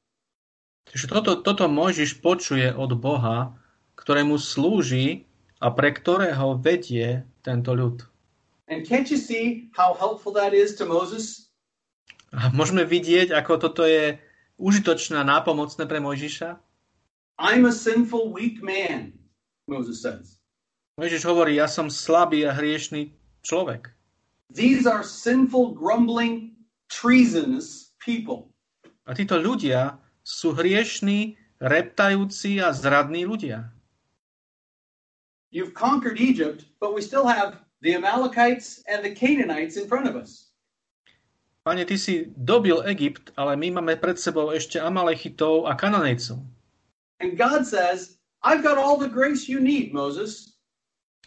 Takže 0.86 1.06
toto, 1.10 1.32
toto 1.42 1.66
Mojžiš 1.66 2.22
počuje 2.22 2.70
od 2.70 2.94
Boha, 2.94 3.58
ktorému 3.98 4.38
slúži 4.38 5.26
a 5.58 5.74
pre 5.74 5.90
ktorého 5.90 6.58
vedie 6.62 7.26
tento 7.42 7.74
ľud. 7.74 8.06
And 8.66 8.82
can't 8.86 9.10
you 9.10 9.18
see 9.18 9.70
how 9.74 9.94
helpful 9.94 10.34
that 10.34 10.54
is 10.54 10.74
to 10.78 10.86
Moses? 10.86 11.50
A 12.34 12.50
môžeme 12.50 12.82
vidieť, 12.82 13.30
ako 13.30 13.62
toto 13.62 13.82
je 13.86 14.18
užitočné 14.58 15.22
a 15.22 15.26
nápomocné 15.26 15.86
pre 15.86 16.02
Mojžiša. 16.02 16.58
I'm 17.38 17.68
a 17.68 17.74
sinful, 17.74 18.32
weak 18.32 18.64
man, 18.64 19.12
Moses 19.68 20.02
says. 20.02 20.40
Mojžiš 20.96 21.28
hovorí, 21.28 21.60
ja 21.60 21.68
som 21.68 21.92
slabý 21.92 22.48
a 22.48 22.56
hriešný 22.56 23.12
človek. 23.44 23.92
These 24.48 24.88
are 24.88 25.04
sinful, 25.04 25.76
grumbling, 25.76 26.55
treasonous 26.88 27.94
people. 27.98 28.50
A 29.06 29.14
títo 29.14 29.38
ľudia 29.38 29.98
sú 30.26 30.54
hriešní, 30.54 31.38
reptajúci 31.62 32.58
a 32.58 32.74
zradní 32.74 33.22
ľudia. 33.24 33.70
You've 35.54 35.72
conquered 35.72 36.18
Egypt, 36.18 36.66
but 36.82 36.92
we 36.92 37.00
still 37.00 37.24
have 37.24 37.62
the 37.80 37.94
Amalekites 37.94 38.82
and 38.90 39.00
the 39.06 39.14
Canaanites 39.14 39.78
in 39.78 39.86
front 39.88 40.10
of 40.10 40.18
us. 40.18 40.50
Pane, 41.66 41.82
ty 41.82 41.98
si 41.98 42.30
dobil 42.38 42.82
Egypt, 42.86 43.34
ale 43.34 43.58
my 43.58 43.82
máme 43.82 43.98
pred 43.98 44.14
sebou 44.18 44.54
ešte 44.54 44.78
Amalechitov 44.78 45.66
a 45.66 45.74
Kananejcov. 45.74 46.38
And 47.18 47.34
God 47.34 47.66
says, 47.66 48.22
I've 48.46 48.62
got 48.62 48.78
all 48.78 48.94
the 48.94 49.10
grace 49.10 49.50
you 49.50 49.58
need, 49.58 49.90
Moses. 49.90 50.54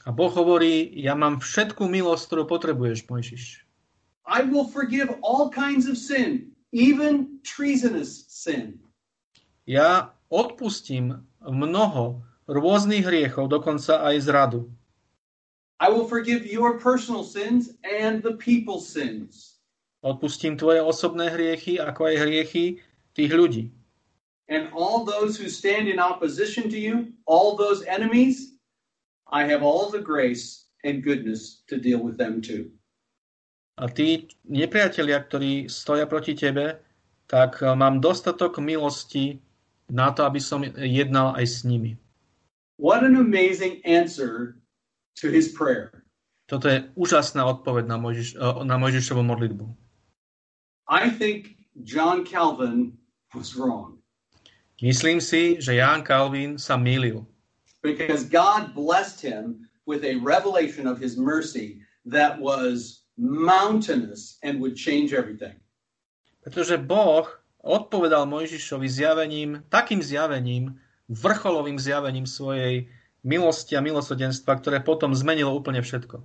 A 0.08 0.16
Boh 0.16 0.32
hovorí, 0.32 0.96
ja 0.96 1.12
mám 1.12 1.44
všetku 1.44 1.84
milosť, 1.84 2.24
ktorú 2.32 2.44
potrebuješ, 2.48 3.04
Mojžiš. 3.12 3.68
I 4.30 4.46
will 4.46 4.66
forgive 4.66 5.10
all 5.22 5.50
kinds 5.50 5.90
of 5.90 5.98
sin, 5.98 6.54
even 6.72 7.42
treasonous 7.42 8.30
sin. 8.30 8.78
Ja 9.66 10.14
odpustím 10.30 11.26
mnoho 11.42 12.22
rôznych 12.46 13.10
hriechov, 13.10 13.50
dokonca 13.50 14.06
aj 14.06 14.16
zradu. 14.22 14.70
I 15.82 15.90
will 15.90 16.06
forgive 16.06 16.46
your 16.46 16.78
personal 16.78 17.26
sins 17.26 17.74
and 17.82 18.22
the 18.22 18.38
people's 18.38 18.86
sins. 18.86 19.58
Odpustím 20.06 20.62
tvoje 20.62 20.86
osobné 20.86 21.34
hriechy, 21.34 21.82
ako 21.82 22.14
aj 22.14 22.16
hriechy 22.22 22.66
tých 23.18 23.32
ľudí. 23.34 23.74
And 24.46 24.70
all 24.78 25.06
those 25.06 25.42
who 25.42 25.50
stand 25.50 25.90
in 25.90 25.98
opposition 25.98 26.70
to 26.70 26.78
you, 26.78 27.14
all 27.26 27.58
those 27.58 27.82
enemies, 27.90 28.54
I 29.26 29.46
have 29.50 29.66
all 29.66 29.90
the 29.90 30.02
grace 30.02 30.70
and 30.86 31.02
goodness 31.02 31.62
to 31.70 31.82
deal 31.82 32.02
with 32.02 32.18
them 32.18 32.42
too. 32.42 32.70
A 33.80 33.88
tí 33.88 34.28
nepriatelia, 34.44 35.24
ktorí 35.24 35.72
stoja 35.72 36.04
proti 36.04 36.36
tebe, 36.36 36.84
tak 37.32 37.64
eh, 37.64 37.72
mám 37.72 38.04
dostatok 38.04 38.60
milosti 38.60 39.40
na 39.88 40.12
to, 40.12 40.28
aby 40.28 40.38
som 40.44 40.62
jednal 40.76 41.34
aj 41.40 41.46
s 41.48 41.58
nimi. 41.64 41.96
What 42.76 43.08
an 43.08 43.16
amazing 43.16 43.80
answer 43.88 44.60
to 45.20 45.32
his 45.32 45.52
prayer. 45.56 46.04
Toto 46.52 46.68
je 46.68 46.86
úžasná 46.98 47.46
odpoveď 47.46 47.88
na, 47.88 47.98
Mojžiš, 47.98 48.36
eh, 48.36 48.64
na 48.68 48.76
Mojžišovú 48.76 49.24
modlitbu. 49.24 49.66
I 50.90 51.08
think 51.08 51.56
John 51.86 52.26
Calvin 52.26 52.98
was 53.32 53.56
wrong 53.56 54.00
Myslím 54.82 55.20
si, 55.20 55.60
že 55.60 55.76
Ján 55.76 56.08
Kalvín 56.08 56.56
sa 56.56 56.80
mýlil, 56.80 57.28
because 57.84 58.24
God 58.24 58.72
blessed 58.72 59.20
him 59.20 59.68
with 59.84 60.08
a 60.08 60.16
revelation 60.24 60.88
of 60.88 60.96
his 60.96 61.20
mercy 61.20 61.84
that 62.08 62.40
was 62.40 62.99
mountainous 63.20 64.40
and 64.42 64.64
would 64.64 64.80
change 64.80 65.12
everything. 65.12 65.60
pretože 66.40 66.80
Boh 66.80 67.28
odpovedal 67.62 68.26
Mojžišovi 68.26 68.88
zjavením, 68.90 69.50
takým 69.70 70.00
zjavením, 70.00 70.80
vrcholovým 71.12 71.80
zjavením 71.80 72.24
svojej 72.24 72.88
milosti 73.24 73.76
a 73.76 73.84
milosrdenstva, 73.84 74.56
ktoré 74.56 74.80
potom 74.80 75.12
zmenilo 75.12 75.52
úplne 75.52 75.84
všetko. 75.84 76.24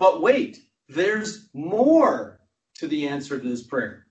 But 0.00 0.24
wait, 0.24 0.64
there's 0.88 1.52
more 1.52 2.40
to 2.80 2.88
the 2.88 3.04
answer 3.08 3.36
to 3.36 3.48
this 3.48 3.64
prayer. 3.64 4.08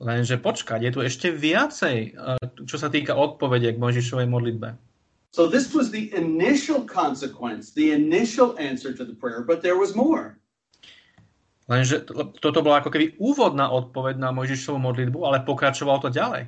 Lenže 0.00 0.40
počkať, 0.40 0.80
je 0.82 0.90
tu 0.90 1.00
ešte 1.04 1.28
viacej, 1.30 1.98
eh, 2.12 2.38
čo 2.66 2.76
sa 2.80 2.88
týka 2.90 3.14
odpovede 3.14 3.76
k 3.76 3.80
Mojžišovej 3.80 4.26
modlitbe. 4.26 4.74
So 5.34 5.50
this 5.50 5.74
was 5.74 5.90
the 5.90 6.14
initial 6.14 6.86
consequence, 6.86 7.74
the 7.74 7.90
initial 7.90 8.54
answer 8.58 8.94
to 8.94 9.02
the 9.02 9.18
prayer, 9.18 9.42
but 9.42 9.66
there 9.66 9.74
was 9.74 9.98
more. 9.98 10.38
Lenže 11.68 12.04
to- 12.04 12.32
toto 12.40 12.60
bola 12.60 12.84
ako 12.84 12.92
keby 12.92 13.16
úvodná 13.16 13.72
odpoveď 13.72 14.20
na 14.20 14.28
Mojžišovú 14.36 14.76
modlitbu, 14.76 15.18
ale 15.24 15.46
pokračovalo 15.48 15.98
to 16.04 16.10
ďalej. 16.12 16.44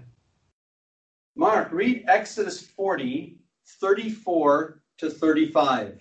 Mark, 1.37 1.73
read 1.73 2.05
Exodus 2.09 2.65
40, 2.65 3.41
34 3.65 4.81
to 4.97 5.09
35. 5.09 6.01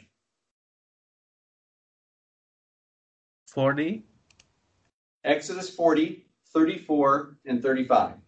40. 3.51 4.03
Exodus 5.23 5.71
40, 5.71 6.27
34 6.51 7.39
and 7.47 7.59
35. 7.63 8.19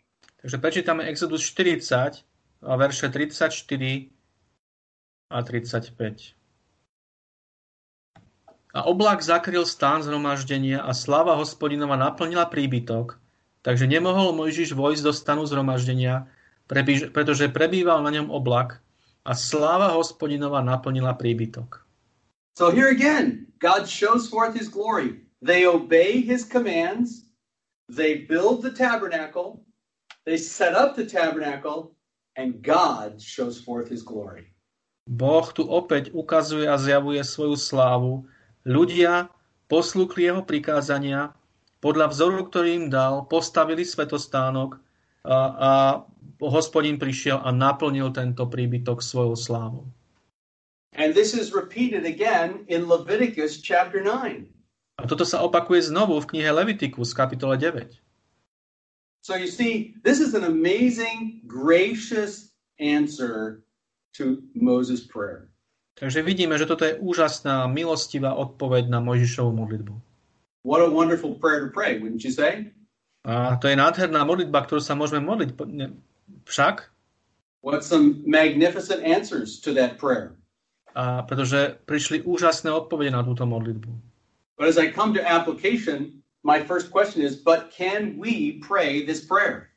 Takže 0.41 0.57
prečítame 0.57 1.03
Exodus 1.03 1.43
40, 1.43 2.23
a 2.61 2.75
verše 2.75 3.09
34 3.09 4.09
a 5.31 5.41
35. 5.43 6.35
A 8.77 8.85
oblak 8.85 9.25
zakryl 9.25 9.65
stán 9.65 10.05
zhromaždenia 10.05 10.85
a 10.85 10.93
sláva 10.93 11.33
hospodinova 11.33 11.97
naplnila 11.97 12.45
príbytok, 12.45 13.17
takže 13.65 13.89
nemohol 13.89 14.37
Mojžiš 14.37 14.77
vojsť 14.77 15.01
do 15.01 15.13
stanu 15.17 15.49
zhromaždenia, 15.49 16.29
pretože 17.09 17.49
prebýval 17.49 18.05
na 18.05 18.13
ňom 18.13 18.29
oblak 18.29 18.77
a 19.25 19.33
sláva 19.33 19.97
hospodinova 19.97 20.61
naplnila 20.61 21.17
príbytok. 21.17 21.81
So 22.53 22.69
here 22.69 22.93
again, 22.93 23.49
God 23.57 23.89
shows 23.89 24.29
forth 24.29 24.53
his 24.53 24.69
glory. 24.69 25.25
They 25.41 25.65
obey 25.65 26.21
his 26.21 26.45
commands, 26.45 27.25
they 27.89 28.29
build 28.29 28.61
the 28.61 28.77
tabernacle, 28.77 29.65
they 30.29 30.37
set 30.37 30.77
up 30.77 30.93
the 30.93 31.09
tabernacle, 31.09 31.97
and 32.37 32.61
God 32.61 33.17
shows 33.17 33.57
forth 33.57 33.89
his 33.89 34.05
glory. 34.05 34.53
Boh 35.09 35.49
tu 35.49 35.65
opäť 35.65 36.13
ukazuje 36.13 36.69
a 36.69 36.77
zjavuje 36.77 37.25
svoju 37.25 37.57
slávu. 37.57 38.29
Ľudia 38.67 39.31
poslúchli 39.71 40.27
jeho 40.27 40.43
prikázania, 40.43 41.31
podľa 41.79 42.11
vzoru, 42.11 42.51
ktorý 42.51 42.69
im 42.83 42.87
dal, 42.91 43.23
postavili 43.31 43.87
svetostánok 43.87 44.75
a, 45.23 45.37
a 45.39 45.71
hospodin 46.43 46.99
prišiel 46.99 47.39
a 47.39 47.55
naplnil 47.55 48.11
tento 48.11 48.43
príbytok 48.43 48.99
svojou 48.99 49.39
slávou. 49.39 49.85
And 50.97 51.13
this 51.13 51.37
is 51.37 51.53
repeated 51.53 52.03
again 52.03 52.65
in 52.67 52.89
Leviticus 52.89 53.61
chapter 53.61 54.03
9. 54.03 54.49
A 54.97 55.05
toto 55.05 55.23
sa 55.23 55.45
opakuje 55.45 55.93
znovu 55.93 56.17
v 56.25 56.29
knihe 56.35 56.49
Levitikus, 56.49 57.13
kapitole 57.13 57.55
9. 57.55 57.93
So 59.21 59.37
you 59.37 59.47
see, 59.47 59.93
this 60.01 60.17
is 60.17 60.33
an 60.33 60.43
amazing, 60.43 61.45
gracious 61.45 62.55
answer 62.81 63.61
to 64.17 64.41
Moses' 64.57 65.05
prayer. 65.05 65.53
Takže 65.97 66.21
vidíme, 66.21 66.53
že 66.61 66.69
toto 66.69 66.85
je 66.85 66.93
úžasná, 67.01 67.65
milostivá 67.65 68.37
odpoveď 68.37 68.85
na 68.85 69.01
Mojžišovú 69.01 69.49
modlitbu. 69.49 69.93
What 70.61 70.85
a 70.85 70.89
wonderful 70.93 71.33
prayer 71.41 71.65
to 71.65 71.71
pray, 71.73 71.97
wouldn't 71.97 72.21
you 72.21 72.29
say? 72.29 72.69
A 73.25 73.57
to 73.57 73.67
je 73.67 73.75
nádherná 73.75 74.21
modlitba, 74.23 74.63
ktorú 74.69 74.77
sa 74.77 74.93
môžeme 74.93 75.25
modliť. 75.25 75.57
Však, 76.45 76.75
What 77.65 77.81
some 77.83 78.23
magnificent 78.23 79.01
answers 79.03 79.59
to 79.65 79.73
that 79.75 79.97
prayer. 79.97 80.37
a 80.97 81.21
pretože 81.25 81.77
prišli 81.85 82.25
úžasné 82.25 82.73
odpovede 82.73 83.13
na 83.13 83.21
túto 83.21 83.45
modlitbu. 83.45 83.91
But 84.57 84.65
as 84.65 84.81
I 84.81 84.89
come 84.89 85.13
to 85.13 85.21
application, 85.21 86.25
my 86.41 86.65
first 86.65 86.89
question 86.89 87.21
is, 87.21 87.37
but 87.37 87.69
can 87.69 88.17
we 88.17 88.57
pray 88.65 89.05
this 89.05 89.21
prayer? 89.21 89.69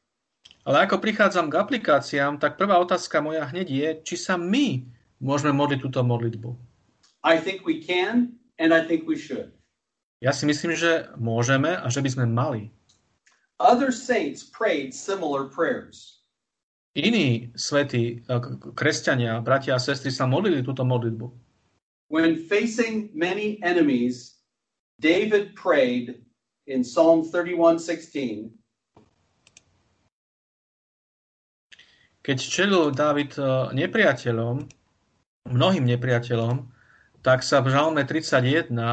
Ale 0.65 0.89
ako 0.89 1.01
prichádzam 1.01 1.53
k 1.53 1.61
aplikáciám, 1.61 2.41
tak 2.41 2.57
prvá 2.57 2.81
otázka 2.81 3.21
moja 3.21 3.45
hneď 3.49 3.69
je, 3.69 3.89
či 4.05 4.17
sa 4.17 4.41
my 4.41 4.85
môžeme 5.21 5.53
modliť 5.53 5.79
túto 5.85 6.01
modlitbu. 6.01 6.57
I 7.23 7.37
think 7.37 7.69
we 7.69 7.85
can, 7.85 8.41
and 8.57 8.73
I 8.73 8.81
think 8.89 9.05
we 9.05 9.15
should. 9.15 9.53
Ja 10.21 10.33
si 10.33 10.45
myslím, 10.45 10.77
že 10.77 11.09
môžeme 11.17 11.77
a 11.81 11.87
že 11.89 12.01
by 12.05 12.09
sme 12.13 12.25
mali. 12.29 12.73
Other 13.61 13.93
saints 13.93 14.41
prayed 14.45 14.97
similar 14.97 15.49
prayers. 15.49 16.25
Iní 16.97 17.53
svätí, 17.55 18.25
k- 18.27 18.57
kresťania, 18.75 19.39
bratia 19.45 19.77
a 19.77 19.81
sestry 19.81 20.11
sa 20.11 20.27
modlili 20.27 20.65
túto 20.65 20.83
modlitbu. 20.83 21.29
When 22.11 22.35
facing 22.51 23.15
many 23.15 23.63
enemies, 23.63 24.43
David 24.99 25.55
prayed 25.55 26.27
in 26.67 26.83
Psalm 26.83 27.23
31:16, 27.23 28.51
Keď 32.21 32.37
čelil 32.37 32.93
Dávid 32.93 33.33
eh, 33.41 33.73
nepriateľom, 33.73 34.80
mnohým 35.49 35.87
nepriateľom, 35.89 36.69
tak 37.25 37.45
sa 37.45 37.61
v 37.61 37.73
Žalme 37.73 38.03
31 38.05 38.73
a, 38.77 38.93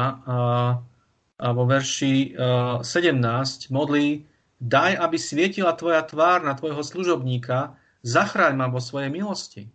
a 1.36 1.46
vo 1.52 1.64
verši 1.68 2.32
eh, 2.32 2.84
17 2.84 3.72
modlí 3.72 4.24
Daj, 4.58 4.98
aby 4.98 5.14
svietila 5.14 5.70
tvoja 5.78 6.02
tvár 6.02 6.42
na 6.42 6.50
tvojho 6.58 6.82
služobníka, 6.82 7.78
zachráň 8.02 8.58
ma 8.58 8.66
vo 8.66 8.82
svojej 8.82 9.06
milosti. 9.06 9.70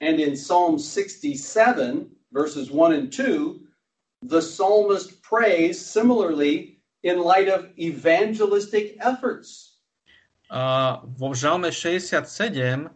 and 0.00 0.18
in 0.18 0.36
Psalm 0.36 0.78
67 0.78 2.10
verses 2.32 2.70
1 2.70 2.92
and 2.92 3.12
2, 3.12 3.60
the 4.22 4.40
psalmist 4.40 5.22
prays 5.22 5.84
similarly 5.84 6.78
in 7.02 7.18
light 7.18 7.48
of 7.48 7.68
evangelistic 7.78 8.96
efforts. 9.00 9.78
A 10.50 10.98
vo 11.06 11.30
Žalme 11.30 11.70
67 11.70 12.90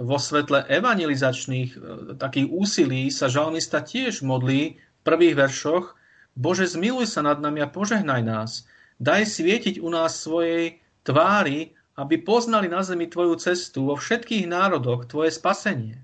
vo 0.00 0.16
svetle 0.16 0.64
evangelizačných 0.64 1.70
e, 1.76 1.78
takých 2.16 2.48
úsilí 2.48 3.12
sa 3.12 3.28
žalmista 3.28 3.84
tiež 3.84 4.24
modlí 4.24 4.80
v 4.80 5.00
prvých 5.04 5.36
veršoch 5.36 6.00
Bože, 6.40 6.64
zmiluj 6.64 7.10
sa 7.10 7.20
nad 7.20 7.36
nami 7.42 7.60
a 7.60 7.68
požehnaj 7.68 8.22
nás. 8.24 8.64
Daj 8.96 9.28
svietiť 9.28 9.76
u 9.82 9.92
nás 9.92 10.16
svojej 10.16 10.80
tvári, 11.04 11.76
aby 12.00 12.16
poznali 12.16 12.70
na 12.70 12.80
zemi 12.80 13.12
Tvoju 13.12 13.36
cestu 13.36 13.92
vo 13.92 13.96
všetkých 13.98 14.48
národoch 14.48 15.04
Tvoje 15.10 15.36
spasenie. 15.36 16.00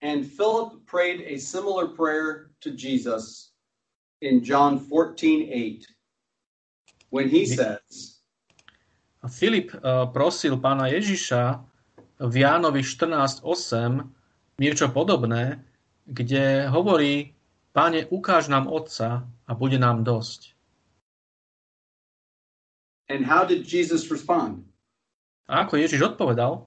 And 0.00 0.24
Philip 0.24 0.86
prayed 0.86 1.26
a 1.26 1.36
similar 1.36 1.90
prayer 1.92 2.54
to 2.64 2.72
Jesus 2.72 3.52
in 4.22 4.40
John 4.40 4.80
14:8 4.80 5.84
when 7.10 7.28
he 7.28 7.44
says, 7.44 8.22
A 9.20 9.28
Filip 9.28 9.74
e, 9.74 9.78
prosil 10.14 10.56
pána 10.56 10.88
Ježiša 10.88 11.69
v 12.20 12.34
Jánovi 12.44 12.84
14.8 12.84 13.40
niečo 14.60 14.92
podobné, 14.92 15.64
kde 16.04 16.68
hovorí, 16.68 17.32
Páne, 17.70 18.02
ukáž 18.10 18.50
nám 18.50 18.66
Otca 18.66 19.24
a 19.46 19.52
bude 19.54 19.78
nám 19.78 20.02
dosť. 20.04 20.58
and 23.10 23.26
how 23.26 23.42
did 23.42 23.66
Jesus 23.66 24.06
respond? 24.10 24.62
A 25.50 25.66
ako 25.66 25.82
Ježiš 25.82 26.14
odpovedal? 26.14 26.62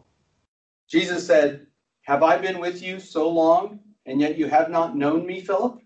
Jesus 0.92 1.24
said, 1.24 1.72
"Have 2.04 2.20
I 2.20 2.36
been 2.36 2.60
with 2.60 2.84
you 2.84 3.00
so 3.00 3.24
long 3.32 3.80
and 4.04 4.20
yet 4.20 4.36
you 4.36 4.52
have 4.52 4.68
not 4.68 4.92
known 4.96 5.24
me, 5.24 5.40
Philip?" 5.40 5.80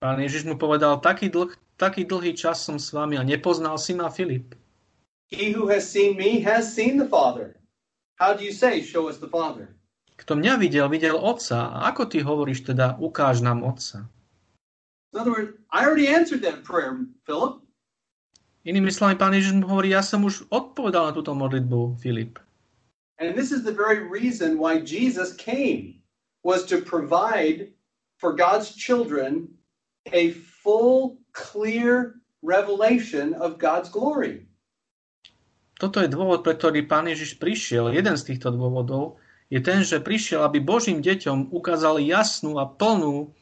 Pán 0.00 0.20
Ježiš 0.20 0.44
mu 0.48 0.56
povedal, 0.56 1.00
taký, 1.00 1.28
dlh, 1.32 1.52
taký 1.80 2.04
dlhý 2.04 2.36
čas 2.36 2.60
som 2.60 2.76
s 2.80 2.92
vami 2.92 3.16
a 3.16 3.24
nepoznal 3.24 3.76
si 3.80 3.92
ma 3.96 4.08
Filip. 4.12 4.52
He 5.32 5.52
who 5.52 5.68
has 5.68 5.84
seen 5.88 6.16
me 6.16 6.40
has 6.44 6.68
seen 6.72 6.96
the 7.00 7.08
Father. 7.08 7.56
How 8.16 8.32
do 8.34 8.44
you 8.44 8.52
say, 8.54 8.82
show 8.82 9.08
us 9.10 9.18
the 9.18 9.30
Father? 9.30 9.74
Kto 10.14 10.38
mňa 10.38 10.54
videl, 10.62 10.86
videl 10.86 11.18
Otca. 11.18 11.74
A 11.74 11.90
ako 11.90 12.06
ty 12.06 12.22
hovoríš 12.22 12.62
teda, 12.62 12.94
ukáž 13.02 13.42
nám 13.42 13.66
Otca? 13.66 14.06
In 15.10 15.18
other 15.18 15.34
words, 15.34 15.50
I 15.70 15.86
already 15.86 16.06
answered 16.06 16.42
that 16.42 16.62
prayer, 16.62 17.06
Philip. 17.26 17.62
Inými 18.64 18.88
slovami, 18.88 19.20
pán 19.20 19.36
Ježiš 19.36 19.52
mu 19.60 19.68
hovorí, 19.68 19.92
ja 19.92 20.00
som 20.00 20.24
už 20.24 20.48
odpovedal 20.48 21.10
na 21.10 21.12
túto 21.12 21.36
modlitbu, 21.36 22.00
Filip. 22.00 22.40
And 23.20 23.36
this 23.36 23.52
is 23.52 23.62
the 23.62 23.74
very 23.74 24.02
reason 24.02 24.58
why 24.58 24.80
Jesus 24.82 25.36
came 25.36 26.02
was 26.42 26.66
to 26.66 26.82
provide 26.82 27.70
for 28.18 28.32
God's 28.32 28.74
children 28.74 29.52
a 30.10 30.32
full, 30.64 31.20
clear 31.36 32.18
revelation 32.42 33.34
of 33.36 33.60
God's 33.60 33.92
glory. 33.92 34.48
Toto 35.74 35.98
je 35.98 36.06
dôvod, 36.06 36.46
pre 36.46 36.54
ktorý 36.54 36.86
pán 36.86 37.10
Ježiš 37.10 37.34
prišiel. 37.42 37.90
Jeden 37.90 38.14
z 38.14 38.34
týchto 38.34 38.54
dôvodov 38.54 39.18
je 39.50 39.58
ten, 39.58 39.82
že 39.82 39.98
prišiel, 39.98 40.46
aby 40.46 40.62
Božím 40.62 41.02
deťom 41.02 41.50
ukázal 41.50 41.98
jasnú 41.98 42.62
a 42.62 42.66
plnú, 42.66 43.34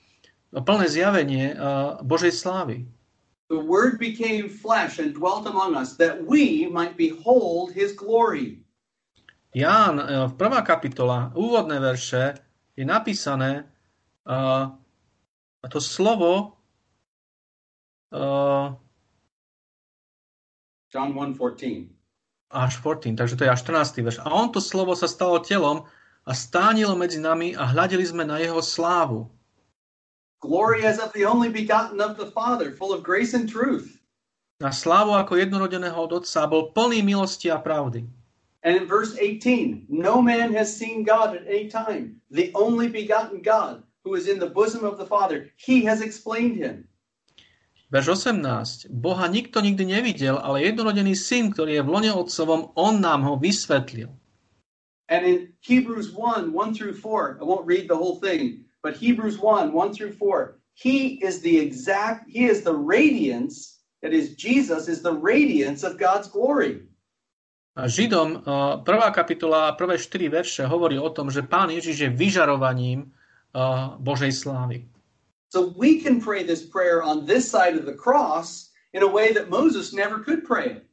plné 0.52 0.86
zjavenie 0.88 1.52
uh, 1.52 2.00
Božej 2.04 2.32
slávy. 2.32 2.84
The 3.52 3.60
Word 3.60 4.00
became 4.00 4.48
flesh 4.48 4.96
and 4.96 5.12
dwelt 5.12 5.44
among 5.44 5.76
us 5.76 6.00
that 6.00 6.24
we 6.24 6.64
might 6.72 6.96
behold 6.96 7.76
his 7.76 7.92
glory. 7.92 8.64
Ján, 9.52 10.00
uh, 10.00 10.32
v 10.32 10.34
prvá 10.40 10.64
kapitola, 10.64 11.36
úvodné 11.36 11.76
verše, 11.76 12.40
je 12.72 12.84
napísané 12.88 13.68
uh, 14.24 14.72
to 15.68 15.80
slovo 15.80 16.56
uh, 18.16 18.72
John 20.92 21.12
1:14. 21.16 22.01
Až 22.52 22.84
14, 22.84 23.16
takže 23.16 23.34
to 23.40 23.44
je 23.48 23.50
až 23.50 23.60
14. 23.64 24.04
verš. 24.04 24.20
A 24.20 24.28
on 24.28 24.52
to 24.52 24.60
slovo 24.60 24.92
sa 24.92 25.08
stalo 25.08 25.40
telom 25.40 25.88
a 26.28 26.32
stánilo 26.36 26.94
medzi 26.94 27.18
nami 27.18 27.56
a 27.56 27.64
hľadeli 27.66 28.04
sme 28.04 28.28
na 28.28 28.38
jeho 28.38 28.60
slávu. 28.60 29.26
Glory 30.44 30.84
as 30.84 30.98
of 31.00 31.14
the 31.16 31.24
only 31.24 31.48
begotten 31.48 31.98
of 31.98 32.20
the 32.20 32.28
Father, 32.30 32.74
full 32.74 32.92
of 32.92 33.00
grace 33.00 33.32
and 33.32 33.48
truth. 33.48 33.98
Na 34.60 34.70
slávu 34.70 35.16
ako 35.16 35.38
jednorodeného 35.38 35.96
od 35.96 36.22
Otca 36.22 36.46
bol 36.46 36.70
plný 36.70 37.02
milosti 37.02 37.50
a 37.50 37.58
pravdy. 37.58 38.06
And 38.62 38.78
in 38.78 38.86
verse 38.86 39.18
18, 39.18 39.90
no 39.90 40.22
man 40.22 40.54
has 40.54 40.70
seen 40.70 41.02
God 41.02 41.34
at 41.34 41.50
any 41.50 41.66
time. 41.66 42.22
The 42.30 42.54
only 42.54 42.86
begotten 42.86 43.42
God 43.42 43.82
who 44.06 44.14
is 44.14 44.30
in 44.30 44.38
the 44.38 44.50
bosom 44.50 44.86
of 44.86 44.98
the 44.98 45.06
Father, 45.06 45.50
he 45.56 45.82
has 45.82 45.98
explained 45.98 46.56
him. 46.58 46.86
Verš 47.92 48.24
18. 48.24 48.88
Boha 48.88 49.28
nikto 49.28 49.60
nikdy 49.60 49.84
nevidel, 49.84 50.40
ale 50.40 50.64
jednorodený 50.64 51.12
syn, 51.12 51.52
ktorý 51.52 51.76
je 51.76 51.84
v 51.84 51.92
lone 51.92 52.12
otcovom, 52.16 52.72
on 52.72 53.04
nám 53.04 53.28
ho 53.28 53.36
vysvetlil. 53.36 54.08
And 55.12 55.28
in 55.28 55.52
Hebrews 55.60 56.08
1, 56.16 56.56
1 56.56 56.72
through 56.72 56.96
4, 56.96 57.36
I 57.36 57.44
won't 57.44 57.68
read 57.68 57.92
the 57.92 57.98
whole 58.00 58.16
thing, 58.16 58.64
but 58.80 58.96
Hebrews 58.96 59.36
1, 59.36 59.76
1 59.76 59.92
through 59.92 60.16
4, 60.16 60.56
he 60.72 61.20
is 61.20 61.44
the 61.44 61.60
exact, 61.60 62.32
he 62.32 62.48
is 62.48 62.64
the 62.64 62.72
radiance, 62.72 63.84
that 64.00 64.16
is, 64.16 64.40
Jesus 64.40 64.88
is 64.88 65.04
the 65.04 65.12
radiance 65.12 65.84
of 65.84 66.00
God's 66.00 66.32
glory. 66.32 66.88
A 67.76 67.88
Židom, 67.88 68.44
prvá 68.84 69.08
kapitola, 69.16 69.72
prvé 69.76 69.96
štyri 69.96 70.28
verše 70.28 70.64
hovorí 70.68 71.00
o 71.00 71.08
tom, 71.08 71.32
že 71.32 71.40
Pán 71.44 71.72
Ježiš 71.72 72.04
je 72.04 72.10
vyžarovaním 72.12 73.12
Božej 74.00 74.32
slávy. 74.32 74.91
So 75.52 75.68
we 75.76 76.00
can 76.00 76.16
pray 76.16 76.48
this 76.48 76.64
prayer 76.64 77.04
on 77.04 77.28
this 77.28 77.44
side 77.44 77.76
of 77.76 77.84
the 77.84 77.92
cross 77.92 78.72
in 78.96 79.04
a 79.04 79.12
way 79.16 79.36
that 79.36 79.52
Moses 79.52 79.92
never 79.92 80.24
could 80.24 80.48
pray 80.48 80.80
it. 80.80 80.88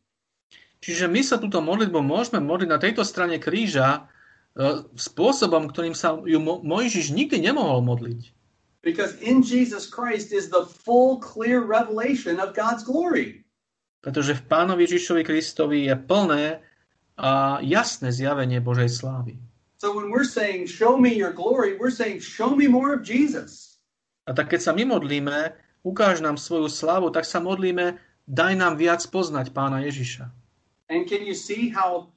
Čiže 0.84 1.08
my 1.08 1.24
sa 1.24 1.40
túto 1.40 1.64
modlitbu 1.64 2.04
môžeme 2.04 2.44
modliť 2.44 2.68
na 2.68 2.76
tejto 2.76 3.08
strane 3.08 3.40
kríža 3.40 4.04
uh, 4.04 4.84
spôsobom, 5.00 5.72
ktorým 5.72 5.96
sa 5.96 6.20
ju 6.24 6.44
Mo- 6.44 6.60
Mojžiš 6.60 7.16
nikdy 7.16 7.40
nemohol 7.40 7.80
modliť. 7.88 8.36
Because 8.84 9.16
in 9.24 9.40
Jesus 9.44 9.88
Christ 9.88 10.36
is 10.36 10.52
the 10.52 10.68
full, 10.68 11.24
clear 11.24 11.64
revelation 11.64 12.44
of 12.44 12.52
God's 12.52 12.84
glory. 12.84 13.48
Pretože 14.04 14.36
v 14.36 14.44
Pánovi 14.44 14.88
Ježišovi 14.88 15.24
Kristovi 15.24 15.88
je 15.88 15.96
plné 15.96 16.60
a 17.16 17.64
jasné 17.64 18.12
zjavenie 18.12 18.60
Božej 18.60 18.92
slávy. 18.92 19.40
So 19.80 19.96
when 19.96 20.12
we're 20.12 20.28
saying, 20.28 20.68
Show 20.68 21.00
me 21.00 21.16
your 21.16 21.32
glory, 21.32 21.80
we're 21.80 21.96
saying, 21.96 22.20
Show 22.20 22.56
me 22.56 22.68
more 22.68 22.92
of 22.92 23.08
Jesus. 23.08 23.69
A 24.30 24.34
tak 24.38 24.54
keď 24.54 24.62
sa 24.62 24.72
my 24.78 24.86
modlíme, 24.86 25.58
ukáž 25.82 26.22
nám 26.22 26.38
svoju 26.38 26.70
slávu, 26.70 27.10
tak 27.10 27.26
sa 27.26 27.42
modlíme, 27.42 27.98
daj 28.30 28.54
nám 28.54 28.78
viac 28.78 29.02
poznať 29.10 29.50
Pána 29.50 29.82
Ježiša. 29.90 30.30
And 30.94 31.10
can 31.10 31.26
you 31.26 31.34
see 31.34 31.74
how 31.74 32.14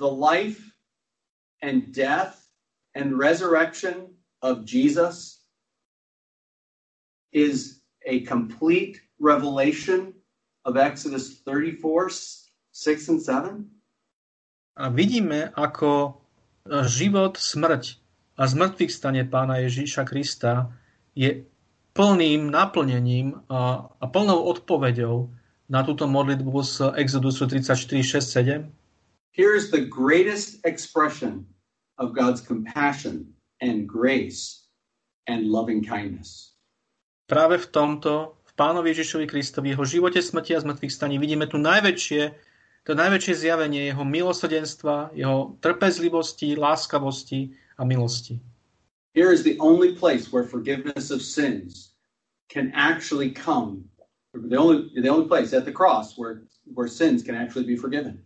the 0.00 0.08
life 0.08 0.72
and 1.60 1.92
death 1.92 2.48
and 2.96 3.12
resurrection 3.20 4.16
of 4.40 4.64
Jesus 4.64 5.44
is 7.36 7.84
a 8.08 8.24
complete 8.24 9.04
revelation 9.20 10.16
of 10.64 10.80
Exodus 10.80 11.44
34, 11.44 12.08
6 12.72 13.12
and 13.12 13.20
7? 13.20 13.68
A 14.80 14.88
vidíme, 14.88 15.52
ako 15.52 16.20
život, 16.88 17.36
smrť 17.36 18.05
a 18.36 18.42
zmrtvých 18.44 18.92
stane 18.92 19.24
pána 19.24 19.56
Ježíša 19.64 20.04
Krista 20.04 20.68
je 21.16 21.48
plným 21.96 22.52
naplnením 22.52 23.40
a, 23.48 23.88
a 23.88 24.04
plnou 24.06 24.44
odpoveďou 24.52 25.32
na 25.72 25.80
túto 25.82 26.04
modlitbu 26.04 26.52
z 26.62 26.74
Exodusu 27.00 27.48
34, 27.48 28.04
6, 28.04 28.20
7? 28.20 28.72
Here 29.32 29.56
is 29.56 29.72
the 29.72 29.84
greatest 29.84 30.60
expression 30.68 31.48
of 31.96 32.12
God's 32.12 32.44
compassion 32.44 33.32
and 33.64 33.88
grace 33.88 34.68
and 35.24 35.48
loving 35.48 35.80
kindness. 35.80 36.52
Práve 37.26 37.58
v 37.58 37.66
tomto, 37.72 38.38
v 38.46 38.52
pánovi 38.54 38.94
Ježišovi 38.94 39.26
Kristovi, 39.26 39.74
jeho 39.74 39.82
živote, 39.82 40.22
smrti 40.22 40.54
a 40.54 40.62
zmrtvých 40.62 40.92
staní 40.92 41.16
vidíme 41.18 41.50
tu 41.50 41.58
najväčšie, 41.58 42.22
to 42.86 42.94
najväčšie 42.94 43.34
zjavenie 43.34 43.90
jeho 43.90 44.06
milosrdenstva, 44.06 45.10
jeho 45.16 45.58
trpezlivosti, 45.58 46.54
láskavosti 46.54 47.50
a 47.78 47.84
milosti. 47.84 48.40
Here 49.14 49.32
is 49.32 49.42
the 49.42 49.56
only 49.60 49.96
place 49.96 50.32
where 50.32 50.44
forgiveness 50.44 51.10
of 51.10 51.22
sins 51.22 51.96
can 52.48 52.72
actually 52.74 53.30
come. 53.30 53.84
The 54.34 54.56
only, 54.56 54.92
the 55.00 55.08
only 55.08 55.26
place 55.26 55.56
at 55.56 55.64
the 55.64 55.72
cross 55.72 56.18
where, 56.18 56.44
where 56.74 56.88
sins 56.88 57.22
can 57.22 57.34
actually 57.34 57.64
be 57.64 57.76
forgiven. 57.76 58.20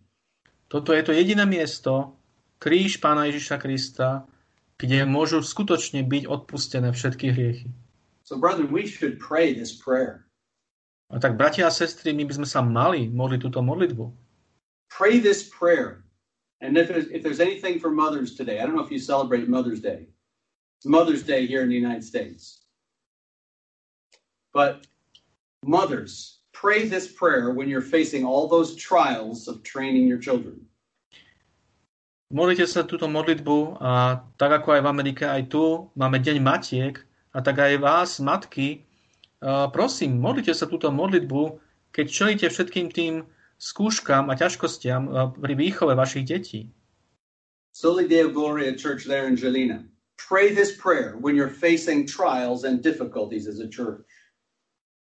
Toto 0.71 0.91
je 0.95 1.03
to 1.03 1.15
jediné 1.15 1.47
miesto, 1.47 2.15
kríž 2.59 2.99
Pána 2.99 3.27
Ježiša 3.31 3.57
Krista, 3.59 4.27
kde 4.79 5.07
môžu 5.07 5.43
skutočne 5.43 6.03
byť 6.07 6.27
odpustené 6.27 6.91
všetky 6.91 7.27
hriechy. 7.31 7.71
So, 8.23 8.39
brethren, 8.39 8.71
we 8.71 8.87
should 8.87 9.19
pray 9.19 9.55
this 9.55 9.75
prayer. 9.75 10.27
A 11.11 11.19
tak, 11.19 11.35
bratia 11.35 11.67
a 11.67 11.75
sestry, 11.75 12.15
my 12.15 12.23
by 12.23 12.39
sme 12.39 12.49
sa 12.49 12.63
mali 12.63 13.11
modliť 13.11 13.41
túto 13.43 13.59
modlitbu. 13.67 14.07
Pray 14.91 15.19
this 15.19 15.51
prayer. 15.51 16.07
And 16.61 16.77
if 16.77 16.89
there's, 16.89 17.09
if 17.09 17.23
there's 17.23 17.41
anything 17.41 17.81
for 17.81 17.91
mothers 17.91 18.37
today, 18.37 18.61
I 18.61 18.67
don't 18.67 18.77
know 18.77 18.85
if 18.85 18.93
you 18.93 19.01
celebrate 19.01 19.49
Mother's 19.49 19.81
Day. 19.81 20.05
It's 20.79 20.87
Mother's 20.87 21.23
Day 21.23 21.47
here 21.47 21.63
in 21.63 21.69
the 21.69 21.77
United 21.77 22.05
States. 22.05 22.65
But 24.53 24.87
mothers, 25.65 26.41
pray 26.53 26.89
this 26.89 27.09
prayer 27.09 27.53
when 27.53 27.69
you're 27.69 27.85
facing 27.85 28.25
all 28.25 28.49
those 28.49 28.77
trials 28.77 29.49
of 29.49 29.63
training 29.63 30.09
your 30.09 30.19
children. 30.19 30.61
Modlite 32.31 32.69
sa 32.71 32.87
túto 32.87 33.11
modlitbu 33.11 33.83
a 33.83 34.23
tak 34.39 34.63
ako 34.63 34.79
aj 34.79 34.81
v 34.87 34.91
Amerike, 34.91 35.25
aj 35.27 35.51
tu 35.51 35.91
máme 35.99 36.23
Deň 36.23 36.39
Matiek, 36.39 37.03
a 37.35 37.43
tak 37.43 37.59
aj 37.59 37.75
vás, 37.83 38.23
matky, 38.23 38.87
prosím, 39.75 40.23
modlite 40.23 40.55
sa 40.55 40.71
túto 40.71 40.95
modlitbu, 40.95 41.59
keď 41.91 42.07
čelíte 42.07 42.47
všetkým 42.47 42.87
tým 42.95 43.27
skúškam 43.61 44.33
a 44.33 44.35
ťažkostiam 44.35 45.37
pri 45.37 45.55
výchove 45.55 45.93
vašich 45.93 46.25
detí. 46.25 46.73
Soli 47.77 48.09
Deo 48.09 48.33
Gloria 48.33 48.73
Church 48.75 49.05
there 49.05 49.29
in 49.29 49.37
Jelena. 49.37 49.85
Pray 50.17 50.51
this 50.51 50.75
prayer 50.75 51.21
when 51.21 51.37
you're 51.37 51.53
facing 51.53 52.09
trials 52.09 52.65
and 52.65 52.83
difficulties 52.83 53.47
as 53.47 53.61
a 53.61 53.69
church. 53.69 54.09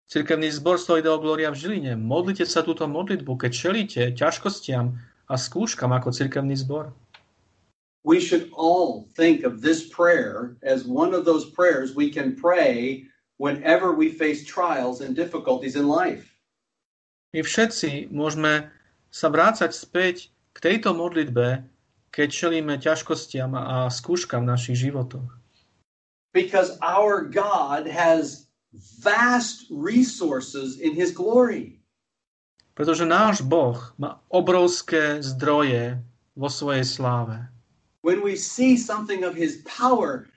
Cirkevný 0.09 0.48
zbor 0.55 0.78
Soli 0.78 1.02
Deo 1.02 1.18
Gloria 1.18 1.50
v 1.50 1.59
Žiline. 1.59 1.92
Modlite 1.98 2.46
sa 2.46 2.62
túto 2.62 2.86
modlitbu, 2.86 3.34
keď 3.36 3.50
čelíte 3.52 4.02
ťažkostiam 4.14 4.94
a 5.28 5.34
skúškam 5.34 5.90
ako 5.90 6.14
cirkevný 6.14 6.55
zbor 6.55 6.94
we 8.05 8.20
should 8.20 8.50
all 8.52 9.09
think 9.16 9.44
of 9.44 9.62
this 9.62 9.88
prayer 9.88 10.57
as 10.62 10.84
one 10.84 11.14
of 11.14 11.24
those 11.24 11.50
prayers 11.50 11.94
we 11.94 12.11
can 12.11 12.36
pray 12.36 13.07
whenever 13.38 13.94
we 13.94 14.11
face 14.11 14.44
trials 14.44 15.00
and 15.00 15.16
difficulties 15.16 15.74
in 15.74 15.88
life. 15.88 16.34
My 17.35 17.43
všetci 17.43 18.14
môžeme 18.14 18.70
sa 19.11 19.26
vrácať 19.26 19.74
späť 19.74 20.30
k 20.55 20.59
tejto 20.62 20.95
modlitbe, 20.95 21.66
keď 22.14 22.28
čelíme 22.30 22.78
ťažkostiam 22.78 23.59
a 23.59 23.91
skúškam 23.91 24.47
v 24.47 24.51
našich 24.55 24.78
životoch. 24.78 25.26
Because 26.30 26.78
our 26.78 27.26
God 27.26 27.91
has 27.91 28.47
vast 29.03 29.66
resources 29.70 30.78
in 30.78 30.95
his 30.95 31.11
glory. 31.11 31.82
Pretože 32.78 33.03
náš 33.03 33.43
Boh 33.43 33.78
má 33.99 34.22
obrovské 34.30 35.18
zdroje 35.18 35.99
vo 36.39 36.47
svojej 36.47 36.87
sláve 36.87 37.51
when 38.05 38.20
we 38.20 38.37
see 38.37 38.76
something 38.76 39.24
of 39.24 39.35
his 39.35 39.64
power, 39.64 40.28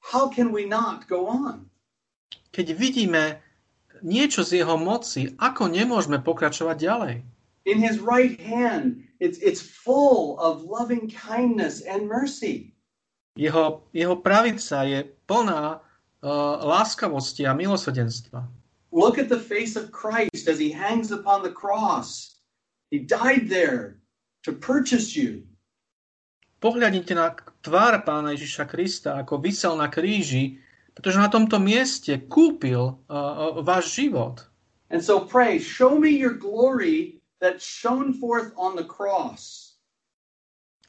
how 0.00 0.26
can 0.28 0.50
we 0.50 0.64
not 0.64 1.06
go 1.06 1.28
on? 1.28 1.68
Keď 2.50 2.72
vidíme 2.74 3.38
niečo 4.02 4.44
z 4.44 4.64
jeho 4.64 4.76
moci, 4.76 5.32
ako 5.36 5.68
nemôžeme 5.70 6.20
pokračovať 6.20 6.76
ďalej? 6.76 7.14
In 7.68 7.76
his 7.76 8.00
right 8.00 8.40
hand, 8.40 9.04
it's, 9.20 9.36
it's 9.44 9.60
full 9.60 10.40
of 10.40 10.64
loving 10.64 11.12
kindness 11.12 11.84
and 11.84 12.08
mercy. 12.08 12.72
Jeho, 13.36 13.84
jeho 13.92 14.16
pravica 14.18 14.82
je 14.88 15.06
plná 15.28 15.78
uh, 15.78 15.80
láskavosti 16.64 17.46
a 17.46 17.52
milosrdenstva. 17.54 18.48
Look 18.90 19.22
at 19.22 19.30
the 19.30 19.38
face 19.38 19.78
of 19.78 19.94
Christ 19.94 20.50
as 20.50 20.58
he 20.58 20.74
hangs 20.74 21.14
upon 21.14 21.46
the 21.46 21.54
cross. 21.54 22.40
He 22.90 22.98
died 22.98 23.46
there 23.46 24.02
to 24.42 24.50
purchase 24.50 25.14
you. 25.14 25.46
Pohľadnite 26.60 27.16
na 27.16 27.32
tvár 27.64 28.04
pána 28.04 28.36
Ježiša 28.36 28.68
Krista, 28.68 29.16
ako 29.16 29.40
vysel 29.40 29.78
na 29.80 29.88
kríži, 29.88 30.60
pretože 30.94 31.18
na 31.18 31.30
tomto 31.30 31.58
mieste 31.62 32.18
kúpil 32.26 32.98
uh, 33.06 33.12
uh, 33.12 33.62
váš 33.62 33.94
život. 33.94 34.46
And 34.90 34.98
so 34.98 35.22
pray, 35.22 35.62
show 35.62 35.98
me 35.98 36.10
your 36.10 36.34
glory 36.34 37.22
that 37.38 37.62
shone 37.62 38.12
forth 38.12 38.50
on 38.58 38.74
the 38.74 38.84
cross. 38.84 39.78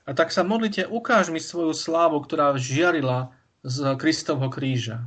A 0.09 0.17
tak 0.17 0.33
sa 0.33 0.41
modlite, 0.41 0.89
ukáž 0.89 1.29
mi 1.29 1.37
svoju 1.37 1.77
slávu, 1.77 2.17
ktorá 2.25 2.57
žiarila 2.57 3.29
z 3.61 3.93
Kristovho 4.01 4.49
kríža. 4.49 5.05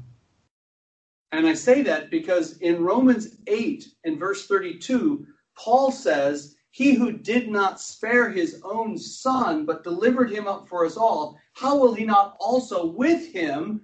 And 1.34 1.50
I 1.50 1.58
say 1.58 1.82
that 1.82 2.14
because 2.14 2.62
in 2.62 2.78
Romans 2.78 3.42
8 3.50 4.06
and 4.06 4.22
verse 4.22 4.46
32, 4.46 5.26
Paul 5.58 5.90
says 5.90 6.54
He 6.74 6.94
who 6.94 7.12
did 7.12 7.48
not 7.50 7.80
spare 7.80 8.30
his 8.30 8.60
own 8.64 8.98
son, 8.98 9.64
but 9.64 9.84
delivered 9.84 10.30
him 10.30 10.48
up 10.48 10.66
for 10.66 10.84
us 10.84 10.96
all, 10.96 11.38
how 11.52 11.78
will 11.78 11.94
he 11.94 12.04
not 12.04 12.36
also 12.40 12.86
with 12.86 13.32
him 13.32 13.80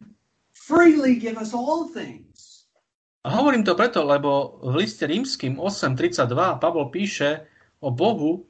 freely 0.70 1.18
give 1.18 1.34
us 1.34 1.50
all 1.50 1.90
things? 1.90 2.70
A 3.26 3.34
hovorím 3.34 3.66
to 3.66 3.74
preto, 3.74 4.06
lebo 4.06 4.62
v 4.64 4.86
liste 4.86 5.04
rímským 5.04 5.58
8.32 5.58 6.62
Pavol 6.62 6.88
píše 6.88 7.44
o 7.82 7.92
Bohu, 7.92 8.48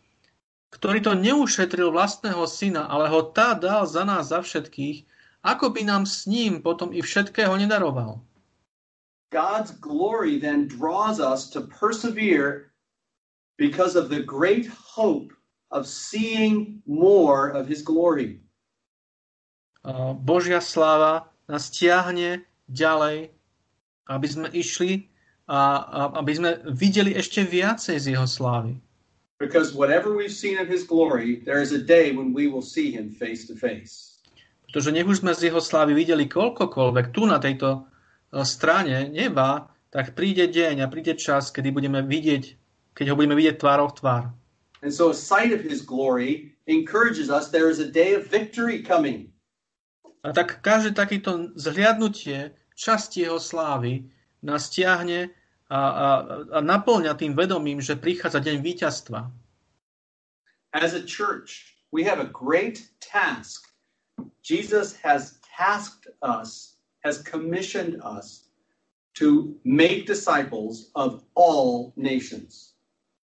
ktorý 0.70 1.02
to 1.02 1.18
neušetril 1.18 1.90
vlastného 1.90 2.46
syna, 2.46 2.86
ale 2.86 3.10
ho 3.10 3.26
tá 3.34 3.58
dal 3.58 3.88
za 3.88 4.06
nás, 4.06 4.30
za 4.30 4.38
všetkých, 4.38 5.08
ako 5.42 5.74
by 5.74 5.82
nám 5.82 6.06
s 6.06 6.30
ním 6.30 6.62
potom 6.62 6.94
i 6.94 7.02
všetkého 7.02 7.56
nedaroval. 7.58 8.22
God's 9.34 9.74
glory 9.82 10.38
then 10.38 10.70
draws 10.70 11.18
us 11.18 11.50
to 11.50 11.66
persevere 11.66 12.70
because 13.58 13.98
of 13.98 14.06
the 14.06 14.22
great 14.22 14.70
hope 14.70 15.34
of 15.74 15.86
seeing 15.86 16.82
more 16.86 17.50
of 17.50 17.66
his 17.66 17.82
glory. 17.82 18.42
Božia 20.22 20.62
sláva 20.62 21.30
nás 21.50 21.68
tiahne 21.74 22.46
ďalej, 22.70 23.34
aby 24.06 24.26
sme 24.30 24.48
išli 24.54 25.10
a, 25.50 25.82
aby 26.22 26.32
sme 26.38 26.50
videli 26.70 27.18
ešte 27.18 27.42
viacej 27.42 27.96
z 27.98 28.06
jeho 28.14 28.26
slávy. 28.30 28.78
Because 29.42 29.74
whatever 29.74 30.14
we've 30.14 30.30
seen 30.30 30.60
of 30.60 30.70
his 30.70 30.86
glory, 30.86 31.42
there 31.42 31.58
is 31.58 31.74
a 31.74 31.80
day 31.80 32.12
when 32.14 32.30
we 32.30 32.46
will 32.46 32.62
see 32.62 32.92
him 32.94 33.10
face 33.10 33.48
to 33.50 33.58
face. 33.58 34.22
Pretože 34.70 34.94
nech 34.94 35.08
už 35.08 35.26
sme 35.26 35.34
z 35.34 35.50
jeho 35.50 35.58
slávy 35.58 35.98
videli 35.98 36.30
koľkokoľvek 36.30 37.06
tu 37.10 37.26
na 37.26 37.42
tejto 37.42 37.90
strane 38.46 39.10
neba, 39.10 39.66
tak 39.90 40.14
príde 40.14 40.46
deň 40.46 40.86
a 40.86 40.90
príde 40.92 41.18
čas, 41.18 41.50
kedy 41.50 41.74
budeme 41.74 41.98
vidieť 42.06 42.60
keď 42.94 43.08
ho 43.08 43.16
budeme 43.16 43.32
vidieť 43.32 43.56
tvárou 43.56 43.88
v 43.88 43.96
tvár. 43.96 44.24
And 44.84 44.92
so 44.92 45.08
a 45.08 45.16
sight 45.16 45.52
of 45.52 45.64
his 45.64 45.80
glory 45.80 46.52
encourages 46.68 47.32
us 47.32 47.48
there 47.48 47.72
is 47.72 47.80
a 47.80 47.88
day 47.88 48.12
of 48.12 48.28
victory 48.28 48.84
coming. 48.84 49.29
A 50.20 50.36
tak 50.36 50.60
každé 50.60 50.92
takéto 50.92 51.48
zhliadnutie 51.56 52.52
časti 52.76 53.24
jeho 53.24 53.40
slávy 53.40 54.04
nás 54.44 54.68
tiahne 54.68 55.32
a, 55.70 55.80
a, 55.80 56.08
a 56.54 56.58
naplňa 56.60 57.16
tým 57.16 57.32
vedomím, 57.32 57.80
že 57.80 57.96
prichádza 57.96 58.44
deň 58.44 58.56
víťazstva. 58.60 59.32
As 60.76 60.92
a 60.92 61.02
church, 61.02 61.72
we 61.88 62.04
have 62.04 62.20
a 62.20 62.28
great 62.28 62.84
task. 63.00 63.64
Jesus 64.44 64.92
has 65.00 65.40
tasked 65.56 66.12
us, 66.20 66.76
has 67.00 67.24
commissioned 67.24 67.96
us 68.04 68.50
to 69.16 69.56
make 69.64 70.06
disciples 70.06 70.92
of 70.94 71.24
all 71.34 71.92
nations. 71.96 72.76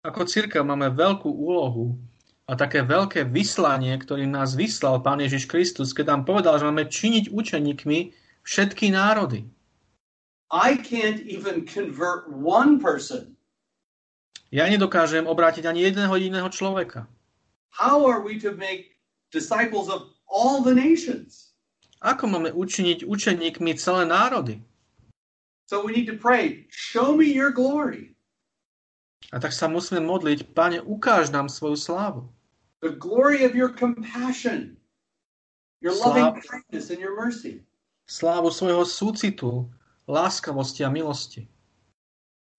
Ako 0.05 0.25
církev 0.25 0.65
máme 0.65 0.89
veľkú 0.95 1.29
úlohu 1.29 2.01
a 2.49 2.57
také 2.57 2.81
veľké 2.81 3.29
vyslanie, 3.29 3.93
ktorým 4.01 4.33
nás 4.33 4.57
vyslal 4.57 5.05
Pán 5.05 5.21
Ježiš 5.21 5.45
Kristus, 5.45 5.93
keď 5.93 6.17
nám 6.17 6.23
povedal, 6.25 6.57
že 6.57 6.65
máme 6.65 6.89
činiť 6.89 7.29
učeníkmi 7.29 7.99
všetky 8.41 8.89
národy. 8.89 9.45
I 10.49 10.81
can't 10.81 11.21
even 11.29 11.69
convert 11.69 12.25
one 12.33 12.81
person. 12.81 13.37
Ja 14.49 14.65
nedokážem 14.65 15.29
obrátiť 15.29 15.69
ani 15.69 15.85
jedného 15.85 16.09
jediného 16.17 16.49
človeka. 16.49 17.05
How 17.69 18.09
are 18.09 18.25
we 18.25 18.41
to 18.41 18.57
make 18.57 18.97
disciples 19.29 19.93
of 19.93 20.09
all 20.25 20.65
the 20.65 20.73
nations? 20.73 21.53
Ako 22.01 22.33
máme 22.33 22.49
učiniť 22.57 23.05
učeníkmi 23.05 23.77
celé 23.77 24.09
národy? 24.09 24.65
So 25.69 25.85
we 25.85 25.93
need 25.93 26.09
to 26.09 26.17
pray, 26.17 26.65
show 26.73 27.13
me 27.13 27.29
your 27.29 27.53
glory. 27.53 28.17
A 29.29 29.37
tak 29.37 29.53
sa 29.53 29.69
musíme 29.69 30.01
modliť, 30.01 30.57
Pane, 30.57 30.81
ukáž 30.81 31.29
nám 31.29 31.53
svoju 31.53 31.77
slávu. 31.77 32.33
The 32.81 32.95
glory 32.95 33.43
of 33.43 33.59
your 33.59 33.69
compassion, 33.69 34.77
your 35.83 35.99
loving 35.99 36.41
kindness 36.43 36.91
and 36.91 37.01
your 37.03 37.19
mercy. 37.19 37.67
Slávu 38.07 38.55
svojho 38.55 38.87
súcitu, 38.87 39.67
láskavosti 40.09 40.87
a 40.87 40.91
milosti. 40.91 41.51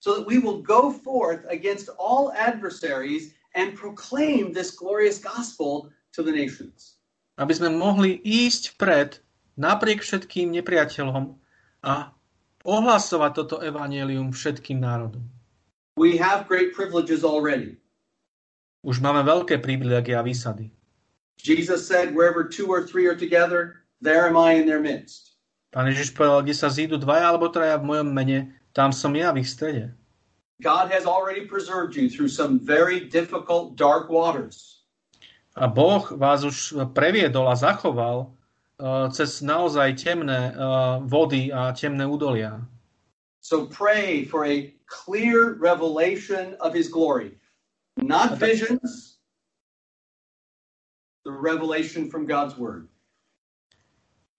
So 0.03 0.19
that 0.19 0.27
we 0.27 0.39
will 0.39 0.61
go 0.61 0.91
forth 0.91 1.43
against 1.49 1.89
all 1.97 2.31
adversaries 2.35 3.33
and 3.55 3.75
proclaim 3.75 4.53
this 4.53 4.71
glorious 4.75 5.19
gospel 5.19 5.89
to 6.13 6.23
the 6.23 6.31
nations. 6.31 6.99
Aby 7.39 7.55
sme 7.55 7.69
mohli 7.71 8.19
ísť 8.19 8.75
vpred 8.75 9.23
napriek 9.55 10.03
všetkým 10.03 10.51
nepriateľom 10.51 11.35
a 11.87 12.11
ohlasovať 12.67 13.31
toto 13.31 13.55
evanelium 13.63 14.35
všetkým 14.35 14.83
národom. 14.83 15.23
We 15.95 16.19
have 16.19 16.47
great 16.47 16.75
privileges 16.75 17.23
already. 17.23 17.78
Už 18.79 19.03
máme 19.03 19.23
veľké 19.27 19.59
privilegia 19.59 20.19
a 20.19 20.25
výsady. 20.25 20.71
Jesus 21.39 21.87
said, 21.87 22.11
wherever 22.15 22.43
two 22.43 22.67
or 22.67 22.83
three 22.83 23.07
are 23.07 23.15
together, 23.15 23.83
there 24.03 24.27
am 24.27 24.35
I 24.35 24.59
in 24.59 24.67
their 24.67 24.79
midst. 24.79 25.35
Pán 25.69 25.85
Ježiš 25.87 26.17
povedal, 26.17 26.41
kde 26.43 26.55
sa 26.57 26.67
zídu 26.67 26.97
dvaja 26.97 27.29
alebo 27.29 27.47
traja 27.51 27.77
v 27.77 27.85
mojom 27.85 28.09
mene, 28.09 28.57
tam 28.73 28.89
som 28.89 29.13
ja 29.13 29.29
v 29.29 29.45
ich 29.45 29.49
strede. 29.51 29.93
God 30.59 30.91
has 30.91 31.07
already 31.07 31.47
preserved 31.47 31.95
you 31.95 32.11
through 32.11 32.27
some 32.27 32.59
very 32.59 33.07
difficult, 33.07 33.79
dark 33.79 34.11
waters. 34.11 34.83
A 35.55 35.67
Boh 35.67 36.03
vás 36.15 36.43
už 36.43 36.75
previedol 36.91 37.47
a 37.47 37.55
zachoval 37.55 38.31
uh, 38.79 39.07
cez 39.11 39.39
naozaj 39.39 39.95
temné 39.95 40.51
uh, 40.55 40.99
vody 41.03 41.51
a 41.51 41.71
temné 41.71 42.03
údolia. 42.03 42.59
So 43.39 43.67
pray 43.71 44.27
for 44.27 44.43
a 44.43 44.71
clear 44.87 45.55
revelation 45.59 46.59
of 46.59 46.75
his 46.75 46.91
glory. 46.91 47.39
Not 48.01 48.39
visions, 48.39 49.19
the 51.25 51.31
revelation 51.31 52.09
from 52.09 52.25
God's 52.25 52.57
word. 52.57 52.87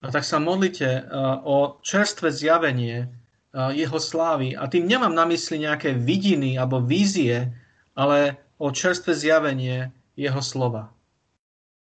A 0.00 0.08
tak 0.08 0.24
sa 0.24 0.40
modlite 0.40 1.04
uh, 1.04 1.44
o 1.44 1.76
čerstvé 1.84 2.32
zjavenie 2.32 3.04
uh, 3.52 3.68
jeho 3.68 4.00
slávy. 4.00 4.56
A 4.56 4.64
tým 4.64 4.88
nemám 4.88 5.12
na 5.12 5.28
mysli 5.28 5.60
nejaké 5.60 5.92
vidiny 5.92 6.56
alebo 6.56 6.80
vízie, 6.80 7.52
ale 7.92 8.40
o 8.56 8.72
čerstvé 8.72 9.12
zjavenie 9.12 9.92
jeho 10.16 10.40
slova. 10.40 10.88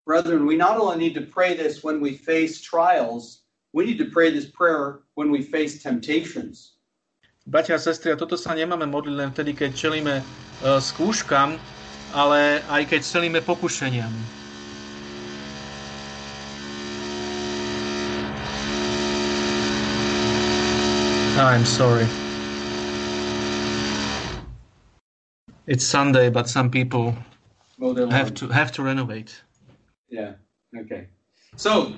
Brethren, 0.08 0.48
we 0.48 0.56
not 0.56 0.80
only 0.80 0.96
need 0.96 1.12
to 1.20 1.28
pray 1.28 1.52
this 1.52 1.84
when 1.84 2.00
we 2.00 2.16
face 2.16 2.64
trials, 2.64 3.44
we 3.76 3.84
need 3.84 4.00
to 4.00 4.08
pray 4.08 4.32
this 4.32 4.48
prayer 4.48 5.04
when 5.20 5.28
we 5.28 5.44
face 5.44 5.84
temptations. 5.84 6.77
Bratia 7.48 7.74
a 7.74 7.78
sestry, 7.80 8.12
a 8.12 8.16
toto 8.20 8.36
sa 8.36 8.52
nemáme 8.52 8.84
modliť 8.84 9.14
len 9.16 9.32
vtedy, 9.32 9.56
keď 9.56 9.72
čelíme 9.72 10.20
uh, 10.20 10.76
skúškam, 10.76 11.56
ale 12.12 12.60
aj 12.68 12.92
keď 12.92 13.00
čelíme 13.00 13.40
pokušeniam. 13.40 14.12
I'm 21.40 21.64
sorry. 21.64 22.04
It's 25.64 25.88
Sunday, 25.88 26.28
but 26.28 26.52
some 26.52 26.68
people 26.68 27.16
Mow 27.80 27.96
their 27.96 28.12
have 28.12 28.36
to 28.44 28.52
have 28.52 28.76
to 28.76 28.84
renovate. 28.84 29.40
Yeah. 30.12 30.36
Okay. 30.84 31.08
So, 31.56 31.96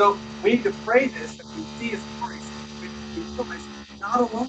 so 0.00 0.24
we 0.40 0.56
need 0.56 0.64
to 0.64 0.72
pray 0.72 1.12
this 1.12 1.36
that 1.36 1.52
we 1.52 1.68
see 1.76 1.92
His 1.92 2.08
glory. 2.16 2.40
We 2.80 2.88
we 3.12 3.28
realize 3.36 3.68
we're 3.68 4.00
not 4.00 4.32
alone. 4.32 4.48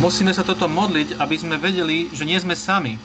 Musíme 0.00 0.32
sa 0.32 0.40
toto 0.40 0.64
modliť, 0.64 1.20
aby 1.20 1.36
sme 1.36 1.60
vedeli, 1.60 2.08
že 2.16 2.24
nie 2.24 2.40
sme 2.40 2.56
sami. 2.56 2.96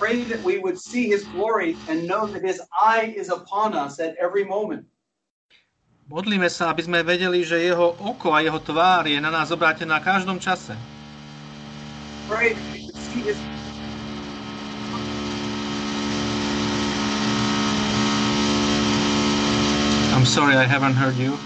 Pray 0.00 0.24
that 0.32 0.40
we 0.40 0.56
would 0.56 0.80
see 0.80 1.12
His 1.12 1.28
glory 1.36 1.76
and 1.92 2.08
know 2.08 2.24
that 2.24 2.40
His 2.40 2.64
eye 2.72 3.12
is 3.12 3.28
upon 3.28 3.76
us 3.76 4.00
at 4.00 4.16
every 4.16 4.48
moment. 4.48 4.88
Modlíme 6.08 6.48
sa, 6.48 6.72
aby 6.72 6.88
sme 6.88 7.04
vedeli, 7.04 7.44
že 7.44 7.60
jeho 7.60 7.92
oko 8.00 8.32
a 8.32 8.40
jeho 8.40 8.56
tvár 8.64 9.12
je 9.12 9.20
na 9.20 9.28
nás 9.28 9.52
obrátená 9.52 10.00
v 10.00 10.08
každom 10.08 10.40
čase. 10.40 10.72
Pray 12.32 12.56
that 12.56 12.64
we 12.72 12.88
would 12.88 12.96
see 13.12 13.28
His 13.28 13.36
I'm 20.16 20.24
sorry, 20.24 20.56
I 20.56 20.64
haven't 20.64 20.96
heard 20.96 21.20
you. 21.20 21.36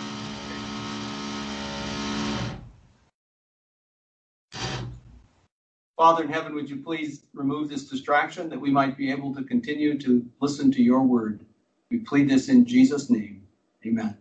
Father 6.03 6.25
in 6.25 6.35
heaven, 6.35 6.53
would 6.59 6.69
you 6.69 6.83
please 6.83 7.31
remove 7.33 7.71
this 7.71 7.87
distraction 7.87 8.49
that 8.51 8.59
we 8.59 8.73
might 8.75 8.99
be 8.99 9.07
able 9.15 9.33
to 9.39 9.45
continue 9.45 9.97
to 10.03 10.27
listen 10.41 10.67
to 10.75 10.83
your 10.83 11.07
word? 11.07 11.47
We 11.95 12.03
plead 12.03 12.27
this 12.27 12.49
in 12.51 12.67
Jesus' 12.67 13.07
name. 13.07 13.47
Amen. 13.87 14.19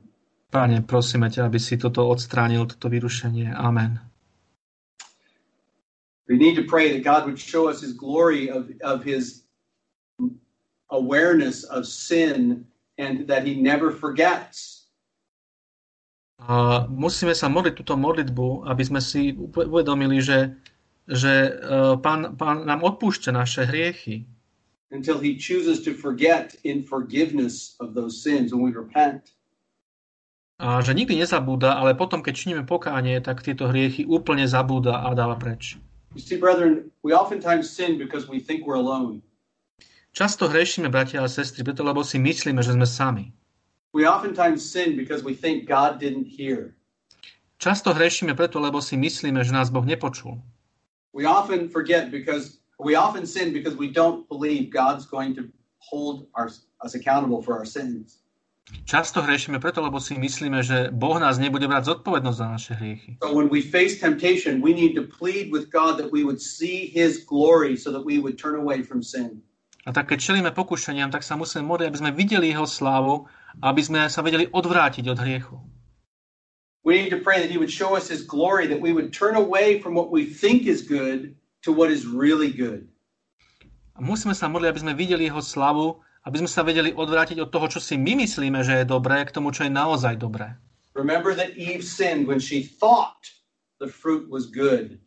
Páne, 0.53 0.85
prosíme 0.85 1.33
ťa, 1.33 1.49
aby 1.49 1.57
si 1.57 1.81
toto 1.81 2.05
odstránil, 2.05 2.69
toto 2.69 2.85
vyrušenie. 2.85 3.49
Amen. 3.57 3.97
We 6.29 6.37
need 6.37 6.53
to 6.61 6.69
pray 6.69 6.93
that 6.93 7.01
God 7.01 7.25
would 7.25 7.41
show 7.41 7.65
us 7.65 7.81
his 7.81 7.97
glory 7.97 8.53
of, 8.53 8.69
of 8.85 9.01
his 9.01 9.49
awareness 10.93 11.65
of 11.65 11.89
sin 11.89 12.61
and 13.01 13.25
that 13.25 13.41
he 13.41 13.57
never 13.57 13.89
forgets. 13.89 14.85
A 16.45 16.85
musíme 16.85 17.33
sa 17.33 17.49
modliť 17.49 17.73
túto 17.73 17.97
modlitbu, 17.97 18.69
aby 18.69 18.83
sme 18.85 19.01
si 19.01 19.33
uvedomili, 19.33 20.21
že, 20.21 20.61
že 21.11 21.33
e, 21.51 21.51
pán, 21.99 22.39
pán 22.39 22.63
nám 22.63 22.81
odpúšťa 22.87 23.35
naše 23.35 23.67
hriechy. 23.67 24.25
until 24.91 25.19
he 25.19 25.35
chooses 25.35 25.81
to 25.81 25.93
forget 25.93 26.55
in 26.63 26.83
forgiveness 26.83 27.75
of 27.79 27.93
those 27.93 28.21
sins 28.23 28.53
when 28.53 28.61
we 28.61 28.71
repent. 28.71 29.31
A 30.61 30.77
že 30.85 30.93
nikdy 30.93 31.17
nezabúda, 31.17 31.73
ale 31.73 31.97
potom, 31.97 32.21
keď 32.21 32.33
činíme 32.37 32.63
pokánie, 32.69 33.17
tak 33.17 33.41
tieto 33.41 33.65
hriechy 33.65 34.05
úplne 34.05 34.45
zabúda 34.45 35.01
a 35.01 35.09
dáva 35.17 35.33
preč. 35.33 35.81
You 36.13 36.21
see, 36.21 36.37
brethren, 36.37 36.91
we 37.01 37.17
oftentimes 37.17 37.71
sin 37.71 37.97
because 37.97 38.29
we 38.29 38.37
think 38.37 38.67
we're 38.67 38.77
alone. 38.77 39.25
Často 40.11 40.51
hrešíme, 40.51 40.91
bratia 40.91 41.23
a 41.23 41.31
sestry, 41.31 41.63
preto 41.63 41.81
lebo 41.87 42.03
si 42.03 42.19
myslíme, 42.19 42.61
že 42.61 42.75
sme 42.75 42.85
sami. 42.85 43.25
We 43.95 44.05
oftentimes 44.05 44.61
sin 44.61 44.99
because 44.99 45.23
we 45.23 45.33
think 45.33 45.65
God 45.65 45.97
didn't 45.97 46.29
hear. 46.29 46.75
Často 47.57 47.95
hrešíme 47.95 48.35
preto, 48.37 48.59
lebo 48.61 48.83
si 48.83 48.99
myslíme, 48.99 49.41
že 49.41 49.55
nás 49.55 49.71
Boh 49.71 49.87
nepočul. 49.87 50.43
We 51.13 51.25
often 51.25 51.67
forget 51.69 52.11
because 52.11 52.59
we 52.79 52.95
often 52.95 53.25
sin 53.25 53.53
because 53.53 53.75
we 53.75 53.91
don't 53.91 54.27
believe 54.29 54.71
God's 54.71 55.05
going 55.05 55.35
to 55.35 55.49
hold 55.79 56.27
our, 56.35 56.49
us 56.81 56.95
accountable 56.95 57.41
for 57.41 57.57
our 57.57 57.65
sins. 57.65 58.21
Často 58.87 59.19
hrešíme 59.19 59.59
preto, 59.59 59.83
lebo 59.83 59.99
si 59.99 60.15
myslíme, 60.15 60.63
že 60.63 60.95
Boh 60.95 61.19
nás 61.19 61.35
nebude 61.35 61.67
brať 61.67 61.91
zodpovednosť 61.91 62.37
za 62.39 62.47
naše 62.47 62.73
hriechy. 62.79 63.11
So 63.19 63.35
when 63.35 63.51
we 63.51 63.59
face 63.59 63.99
temptation, 63.99 64.63
we 64.63 64.71
need 64.71 64.95
to 64.95 65.03
plead 65.03 65.51
with 65.51 65.67
God 65.67 65.99
that 65.99 66.07
we 66.07 66.23
would 66.23 66.39
see 66.39 66.87
his 66.87 67.19
glory 67.27 67.75
so 67.75 67.91
that 67.91 68.05
we 68.05 68.21
would 68.21 68.39
turn 68.39 68.55
away 68.55 68.79
from 68.79 69.03
sin. 69.03 69.43
A 69.83 69.91
tak 69.91 70.13
keď 70.13 70.19
čelíme 70.21 70.51
pokušeniam, 70.53 71.09
tak 71.09 71.25
sa 71.25 71.33
musíme 71.35 71.65
modliť, 71.65 71.87
aby 71.89 71.99
sme 71.99 72.11
videli 72.13 72.53
jeho 72.53 72.69
slávu, 72.69 73.25
aby 73.65 73.81
sme 73.81 74.05
sa 74.07 74.21
vedeli 74.21 74.45
odvrátiť 74.47 75.09
od 75.09 75.17
hriechu. 75.19 75.57
We 76.81 76.97
need 76.97 77.13
to 77.13 77.21
pray 77.21 77.41
that 77.41 77.51
he 77.53 77.61
would 77.61 77.69
show 77.69 77.93
us 77.93 78.09
his 78.09 78.25
glory, 78.25 78.65
that 78.65 78.81
we 78.81 78.89
would 78.89 79.13
turn 79.13 79.37
away 79.37 79.77
from 79.79 79.93
what 79.93 80.09
we 80.09 80.25
think 80.25 80.65
is 80.65 80.81
good 80.81 81.37
to 81.61 81.69
what 81.69 81.93
is 81.93 82.09
really 82.09 82.49
good. 82.49 82.89
Musíme 84.01 84.33
sa 84.33 84.49
modliť, 84.49 84.69
aby 84.73 84.81
sme 84.81 84.93
videli 84.97 85.29
jeho 85.29 85.45
slavu, 85.45 86.01
aby 86.25 86.41
sme 86.41 86.49
sa 86.49 86.65
vedeli 86.65 86.89
odvrátiť 86.89 87.37
od 87.37 87.53
toho, 87.53 87.69
čo 87.69 87.77
si 87.77 88.01
my 88.01 88.25
myslíme, 88.25 88.65
že 88.65 88.81
je 88.81 88.85
dobré, 88.89 89.21
k 89.21 89.33
tomu, 89.33 89.53
čo 89.53 89.69
je 89.69 89.71
naozaj 89.73 90.17
dobré. 90.17 90.57
Remember 90.97 91.37
that 91.37 91.53
Eve 91.53 91.85
sinned 91.85 92.25
when 92.25 92.41
she 92.41 92.65
thought 92.65 93.29
the 93.77 93.85
fruit 93.85 94.25
was 94.25 94.49
good, 94.49 94.97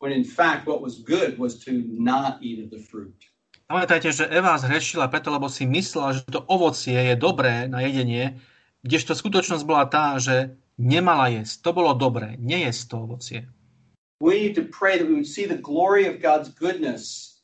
when 0.00 0.16
in 0.16 0.24
fact 0.24 0.64
what 0.64 0.80
was 0.80 1.04
good 1.04 1.36
was 1.36 1.60
to 1.68 1.84
not 1.92 2.40
eat 2.40 2.64
of 2.64 2.72
the 2.72 2.80
fruit. 2.80 3.28
Pamätajte, 3.68 4.08
že 4.16 4.24
Eva 4.32 4.56
zhrešila 4.56 5.12
preto, 5.12 5.28
lebo 5.28 5.52
si 5.52 5.68
myslela, 5.68 6.16
že 6.16 6.24
to 6.24 6.40
ovocie 6.48 6.96
je 7.12 7.14
dobré 7.20 7.68
na 7.68 7.84
jedenie, 7.84 8.40
kdežto 8.80 9.12
skutočnosť 9.12 9.64
bola 9.68 9.84
tá, 9.84 10.16
že 10.16 10.56
nemala 10.78 11.28
jesť. 11.34 11.66
To 11.66 11.70
bolo 11.74 11.92
dobré, 11.98 12.38
nejesť 12.38 12.82
to 12.88 12.96
ovocie. 13.02 13.40
We 14.22 14.38
need 14.38 14.54
to 14.58 14.66
pray 14.66 14.98
that 14.98 15.06
we 15.06 15.14
would 15.14 15.30
see 15.30 15.46
the 15.46 15.58
glory 15.58 16.06
of 16.06 16.22
God's 16.22 16.50
goodness 16.50 17.38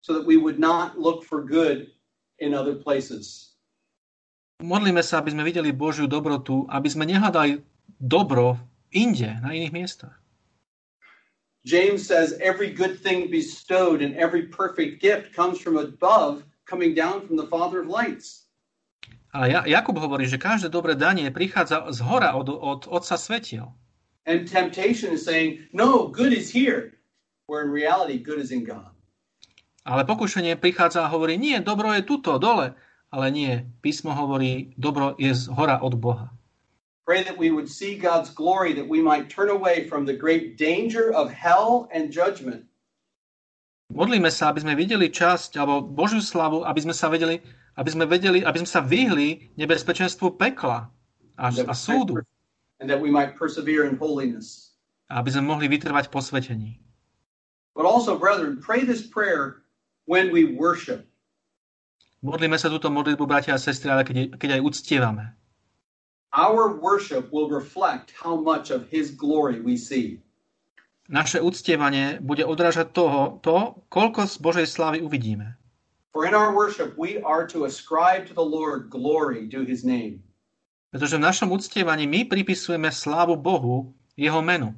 so 0.00 0.12
that 0.16 0.24
we 0.24 0.36
would 0.36 0.58
not 0.58 0.96
look 0.98 1.24
for 1.24 1.44
good 1.44 1.92
in 2.40 2.56
other 2.56 2.74
places. 2.74 3.56
Modlíme 4.58 5.04
sa, 5.06 5.22
aby 5.22 5.30
sme 5.30 5.46
videli 5.46 5.70
Božiu 5.70 6.10
dobrotu, 6.10 6.66
aby 6.66 6.88
sme 6.90 7.06
nehľadali 7.06 7.62
dobro 8.02 8.58
inde, 8.90 9.38
na 9.38 9.54
iných 9.54 9.70
miestach. 9.70 10.16
James 11.62 12.02
says, 12.02 12.34
Every 12.40 12.72
good 12.72 12.98
thing 12.98 13.30
bestowed 13.30 14.02
and 14.02 14.16
every 14.16 14.48
perfect 14.48 15.00
gift 15.04 15.36
comes 15.36 15.60
from 15.60 15.76
above, 15.76 16.42
coming 16.64 16.94
down 16.94 17.26
from 17.26 17.36
the 17.36 17.46
Father 17.46 17.84
of 17.84 17.88
lights. 17.92 18.47
A 19.32 19.46
Ja- 19.46 19.66
Jakub 19.68 19.98
hovorí, 20.00 20.24
že 20.24 20.40
každé 20.40 20.72
dobré 20.72 20.96
danie 20.96 21.28
prichádza 21.28 21.84
z 21.92 22.00
hora 22.00 22.32
od, 22.32 22.48
od 22.48 22.80
Otca 22.88 23.16
svetiel. 23.20 23.68
And 24.28 24.48
temptation 24.48 25.12
is 25.12 25.24
saying, 25.24 25.68
No, 25.72 26.08
good 26.08 26.32
is 26.32 26.52
here, 26.52 26.96
where 27.48 27.64
in 27.64 27.72
reality, 27.72 28.16
good 28.20 28.40
is 28.40 28.52
in 28.52 28.64
God. 28.64 28.92
Ale 29.88 30.04
pokušenie 30.04 30.56
prichádza 30.60 31.04
a 31.04 31.12
hovorí, 31.12 31.40
nie, 31.40 31.56
dobro 31.64 31.88
je 31.96 32.04
tuto, 32.04 32.36
dole. 32.36 32.76
Ale 33.08 33.32
nie, 33.32 33.64
písmo 33.80 34.12
hovorí, 34.12 34.76
dobro 34.76 35.16
je 35.16 35.32
z 35.32 35.48
hora 35.48 35.80
od 35.80 35.96
Boha. 35.96 36.28
Pray 37.08 37.24
that 37.24 37.40
we 37.40 37.48
would 37.48 37.72
see 37.72 37.96
God's 37.96 38.28
glory, 38.28 38.76
that 38.76 38.84
we 38.84 39.00
might 39.00 39.32
turn 39.32 39.48
away 39.48 39.88
from 39.88 40.04
the 40.04 40.12
great 40.12 40.60
danger 40.60 41.08
of 41.08 41.32
hell 41.32 41.88
and 41.88 42.12
judgment, 42.12 42.68
Modlíme 43.88 44.28
sa, 44.28 44.52
aby 44.52 44.60
sme 44.60 44.76
videli 44.76 45.08
časť 45.08 45.56
alebo 45.56 45.80
Božiu 45.80 46.20
slavu, 46.20 46.60
aby 46.60 46.80
sme 46.84 46.92
sa 46.92 47.08
vedeli, 47.08 47.40
aby 47.72 47.88
sme 47.88 48.04
vedeli, 48.04 48.44
aby 48.44 48.60
sme 48.60 48.68
sa 48.68 48.84
vyhli 48.84 49.56
nebezpečenstvu 49.56 50.36
pekla 50.36 50.92
a, 51.40 51.46
a 51.48 51.74
súdu. 51.74 52.20
per- 52.20 52.28
and 52.80 52.88
that 52.90 53.00
we 53.00 53.10
might 53.10 53.36
persevere 53.36 53.84
in 53.84 53.96
holiness. 53.96 54.76
A 55.10 55.24
aby 55.24 55.32
sme 55.32 55.48
mohli 55.48 55.66
vytrvať 55.66 56.12
posvetení. 56.12 56.78
But 57.74 57.86
also, 57.86 58.18
brethren, 58.18 58.58
pray 58.60 58.84
this 58.84 59.06
prayer 59.06 59.64
when 60.04 60.34
we 60.34 60.44
worship. 60.44 61.06
Modlíme 62.20 62.58
sa 62.58 62.66
túto 62.66 62.90
modlitbu, 62.90 63.24
bratia 63.24 63.54
a 63.54 63.62
sestry, 63.62 63.94
ale 63.94 64.02
keď, 64.02 64.34
keď 64.36 64.58
aj 64.58 64.60
uctievame. 64.66 65.24
Our 66.34 66.76
worship 66.76 67.30
will 67.32 67.48
reflect 67.48 68.12
how 68.12 68.36
much 68.36 68.68
of 68.68 68.90
His 68.90 69.14
glory 69.14 69.62
we 69.62 69.78
see. 69.78 70.20
Naše 71.08 71.40
uctievanie 71.40 72.20
bude 72.20 72.44
odrážať 72.44 72.92
toho, 72.92 73.40
to, 73.40 73.80
koľko 73.88 74.28
z 74.28 74.36
Božej 74.44 74.66
slávy 74.68 75.00
uvidíme. 75.00 75.56
For 76.12 76.28
in 76.28 76.36
our 76.36 76.52
worship, 76.52 77.00
we 77.00 77.16
are 77.24 77.48
to 77.48 77.64
ascribe 77.64 78.28
to 78.28 78.36
the 78.36 78.44
Lord 78.44 78.92
glory 78.92 79.48
due 79.48 79.64
His 79.64 79.88
name. 79.88 80.20
Pretože 80.92 81.16
v 81.16 81.24
našom 81.24 81.48
uctievaní 81.48 82.04
my 82.04 82.28
pripisujeme 82.28 82.92
slávu 82.92 83.40
Bohu, 83.40 83.96
jeho 84.20 84.40
menu. 84.44 84.76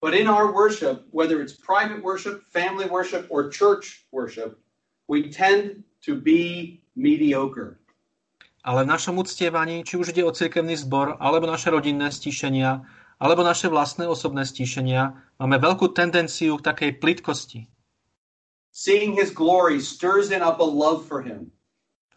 But 0.00 0.16
in 0.16 0.28
our 0.28 0.52
worship, 0.52 1.04
whether 1.12 1.40
it's 1.40 1.56
private 1.56 2.00
worship, 2.00 2.44
family 2.48 2.88
worship, 2.88 3.28
or 3.28 3.48
church 3.48 4.08
worship, 4.12 4.60
we 5.08 5.28
tend 5.28 5.84
to 6.04 6.16
be 6.16 6.76
mediocre. 6.96 7.80
Ale 8.64 8.84
v 8.84 8.92
našom 8.96 9.20
uctievaní, 9.20 9.84
či 9.84 10.00
už 10.00 10.16
ide 10.16 10.24
o 10.24 10.32
cirkevný 10.32 10.72
zbor, 10.80 11.20
alebo 11.20 11.44
naše 11.44 11.68
rodinné 11.68 12.08
stíšenia, 12.08 12.80
alebo 13.24 13.40
naše 13.40 13.72
vlastné 13.72 14.04
osobné 14.04 14.44
stíšenia, 14.44 15.16
máme 15.40 15.56
veľkú 15.56 15.96
tendenciu 15.96 16.60
k 16.60 16.66
takej 16.68 16.90
plitkosti. 17.00 17.64
Seeing 18.68 19.16
His 19.16 19.32
glory 19.32 19.80
stirs 19.80 20.28
in 20.28 20.44
up 20.44 20.60
a 20.60 20.68
love 20.68 21.08
for 21.08 21.24
Him. 21.24 21.48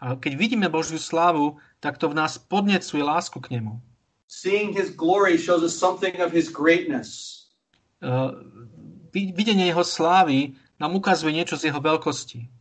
A 0.03 0.19
keď 0.19 0.35
vidíme 0.35 0.67
Božiu 0.67 0.99
slávu, 0.99 1.55
tak 1.79 1.95
to 1.95 2.11
v 2.11 2.17
nás 2.19 2.35
podnecuje 2.35 2.99
lásku 2.99 3.39
k 3.39 3.55
nemu. 3.55 3.79
Seeing 4.27 4.75
His 4.75 4.91
glory 4.91 5.39
shows 5.39 5.63
us 5.63 5.71
something 5.71 6.19
of 6.19 6.35
His 6.35 6.51
greatness. 6.51 7.39
Uh, 8.03 8.43
vid- 9.15 9.31
videnie 9.31 9.71
jeho 9.71 9.87
slávy 9.87 10.59
nám 10.75 10.91
ukazuje 10.91 11.31
niečo 11.31 11.55
z 11.55 11.71
jeho 11.71 11.79
veľkosti. 11.79 12.51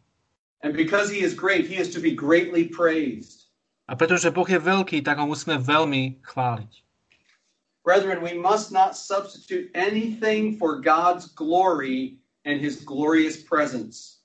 And 0.62 0.72
because 0.72 1.10
He 1.10 1.26
is 1.26 1.34
great, 1.34 1.66
He 1.66 1.82
is 1.82 1.90
to 1.92 2.00
be 2.00 2.14
greatly 2.14 2.70
praised. 2.70 3.50
A 3.90 3.98
pretože 3.98 4.30
Boh 4.30 4.46
je 4.46 4.62
veľký, 4.62 5.02
tak 5.02 5.18
ho 5.18 5.26
musíme 5.26 5.58
veľmi 5.58 6.22
chváliť. 6.22 6.85
Brethren, 7.86 8.18
we 8.18 8.34
must 8.34 8.74
not 8.74 8.98
substitute 8.98 9.70
anything 9.78 10.58
for 10.58 10.82
God's 10.82 11.30
glory 11.30 12.18
and 12.42 12.58
His 12.58 12.82
glorious 12.82 13.38
presence. 13.38 14.18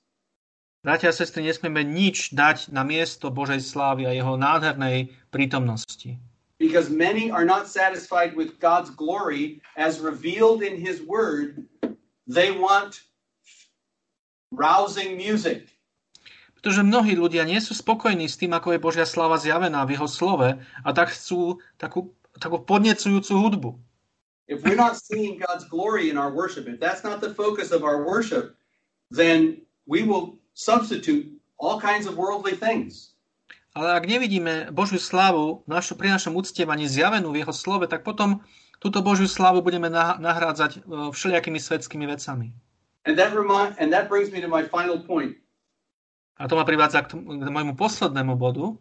Bratia 0.82 1.08
a 1.08 1.14
sestry, 1.14 1.46
nesmieme 1.46 1.86
nič 1.86 2.34
dať 2.34 2.74
na 2.74 2.82
miesto 2.82 3.30
Božej 3.30 3.62
slávy 3.62 4.02
a 4.02 4.10
jeho 4.10 4.34
nádhernej 4.34 5.14
prítomnosti. 5.30 6.18
Because 6.58 6.90
many 6.90 7.30
are 7.30 7.46
not 7.46 7.70
satisfied 7.70 8.34
with 8.34 8.58
God's 8.58 8.90
glory 8.90 9.62
as 9.78 10.02
revealed 10.02 10.66
in 10.66 10.74
His 10.74 10.98
Word. 10.98 11.62
They 12.26 12.50
want 12.50 13.06
rousing 14.50 15.14
music. 15.14 15.70
Pretože 16.58 16.82
mnohí 16.82 17.14
ľudia 17.14 17.46
nie 17.46 17.62
sú 17.62 17.78
spokojní 17.78 18.26
s 18.26 18.38
tým, 18.42 18.50
ako 18.58 18.74
je 18.74 18.82
Božia 18.82 19.06
sláva 19.06 19.38
zjavená 19.38 19.86
v 19.86 19.94
jeho 19.94 20.10
slove 20.10 20.58
a 20.58 20.88
tak 20.90 21.14
chcú 21.14 21.62
takú, 21.78 22.10
takú 22.40 22.62
podnecujúcu 22.62 23.32
hudbu. 23.32 23.70
If 24.48 24.64
we're 24.64 24.78
not 24.78 25.00
seeing 25.00 25.40
God's 25.40 25.64
glory 25.64 26.10
in 26.12 26.16
our 26.20 26.32
worship, 26.32 26.68
if 26.68 26.76
that's 26.76 27.04
not 27.04 27.20
the 27.20 27.32
focus 27.32 27.72
of 27.72 27.84
our 27.84 28.04
worship, 28.04 28.56
then 29.08 29.64
we 29.86 30.02
will 30.02 30.36
substitute 30.52 31.30
all 31.56 31.80
kinds 31.80 32.04
of 32.04 32.16
worldly 32.16 32.56
things. 32.56 33.12
Ale 33.72 33.96
ak 33.96 34.04
nevidíme 34.04 34.68
Božiu 34.68 35.00
slávu 35.00 35.64
našu, 35.64 35.96
pri 35.96 36.12
našom 36.12 36.36
uctievaní 36.36 36.84
zjavenú 36.84 37.32
v 37.32 37.40
jeho 37.40 37.54
slove, 37.56 37.88
tak 37.88 38.04
potom 38.04 38.44
túto 38.76 39.00
Božiu 39.00 39.24
slávu 39.24 39.64
budeme 39.64 39.88
nah- 39.88 40.20
nahrádzať 40.20 40.70
e, 40.76 41.08
všelijakými 41.08 41.56
svetskými 41.56 42.04
vecami. 42.04 42.52
And 43.08 43.16
that 43.16 43.32
remind, 43.32 43.80
and 43.80 43.88
that 43.96 44.12
brings 44.12 44.28
me 44.28 44.44
to 44.44 44.50
my 44.50 44.68
final 44.68 45.00
point. 45.00 45.40
A 46.36 46.44
to 46.44 46.54
ma 46.58 46.68
privádza 46.68 47.00
k, 47.08 47.16
tomu, 47.16 47.40
k 47.40 47.48
môjmu 47.48 47.72
poslednému 47.72 48.36
bodu. 48.36 48.76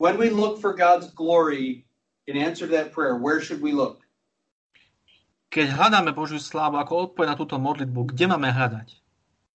When 0.00 0.16
we 0.16 0.32
look 0.32 0.64
for 0.64 0.72
God's 0.72 1.12
glory 1.12 1.84
in 2.26 2.36
answer 2.36 2.66
to 2.66 2.72
that 2.72 2.92
prayer, 2.92 3.16
where 3.16 3.40
should 3.40 3.60
we 3.60 3.72
look? 3.72 4.02
Keď 5.52 5.68
hľadáme 5.76 6.16
Božiu 6.16 6.40
slávu 6.40 6.80
ako 6.80 7.12
odpoveď 7.12 7.26
na 7.28 7.36
túto 7.36 7.60
modlitbu, 7.60 8.08
kde 8.16 8.24
máme 8.24 8.48
hľadať? 8.48 8.96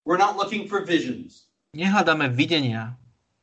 We're 0.05 0.21
not 0.21 0.37
looking 0.37 0.69
for 0.69 0.85
visions. 0.85 1.49
Nehľadáme 1.73 2.29
videnia, 2.31 2.93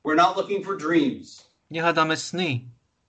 We're 0.06 0.18
not 0.18 0.36
looking 0.36 0.62
for 0.62 0.76
dreams. 0.78 1.42
nehľadáme 1.72 2.14
sny, 2.14 2.68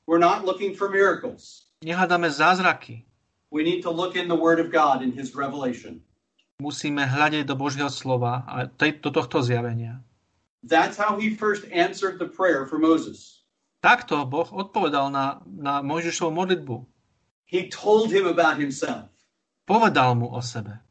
We're 0.09 0.21
not 0.21 0.45
looking 0.45 0.73
for 0.73 0.89
miracles. 0.89 1.69
nehľadáme 1.85 2.25
zázraky. 2.33 3.05
We 3.53 3.61
need 3.63 3.85
to 3.85 3.93
look 3.93 4.17
in 4.17 4.25
the 4.27 4.35
Word 4.35 4.57
of 4.59 4.73
God 4.73 5.05
in 5.05 5.13
His 5.13 5.37
revelation. 5.37 6.01
Musíme 6.57 7.05
hľadať 7.05 7.45
do 7.45 7.53
Božieho 7.53 7.91
slova 7.91 8.41
a 8.49 8.65
tej, 8.65 8.97
do 9.03 9.11
tohto 9.13 9.43
zjavenia. 9.45 10.01
That's 10.65 10.97
how 10.97 11.21
He 11.21 11.37
first 11.37 11.69
answered 11.69 12.17
the 12.17 12.25
prayer 12.31 12.65
for 12.65 12.81
Moses. 12.81 13.44
Takto 13.85 14.25
Boh 14.25 14.49
odpovedal 14.49 15.13
na, 15.13 15.45
na 15.45 15.85
Mojžišovu 15.85 16.33
modlitbu. 16.33 16.89
He 17.45 17.69
told 17.69 18.09
him 18.09 18.25
about 18.25 18.57
Himself, 18.57 19.13
Povedal 19.69 20.17
mu 20.17 20.33
o 20.33 20.41
sebe, 20.41 20.81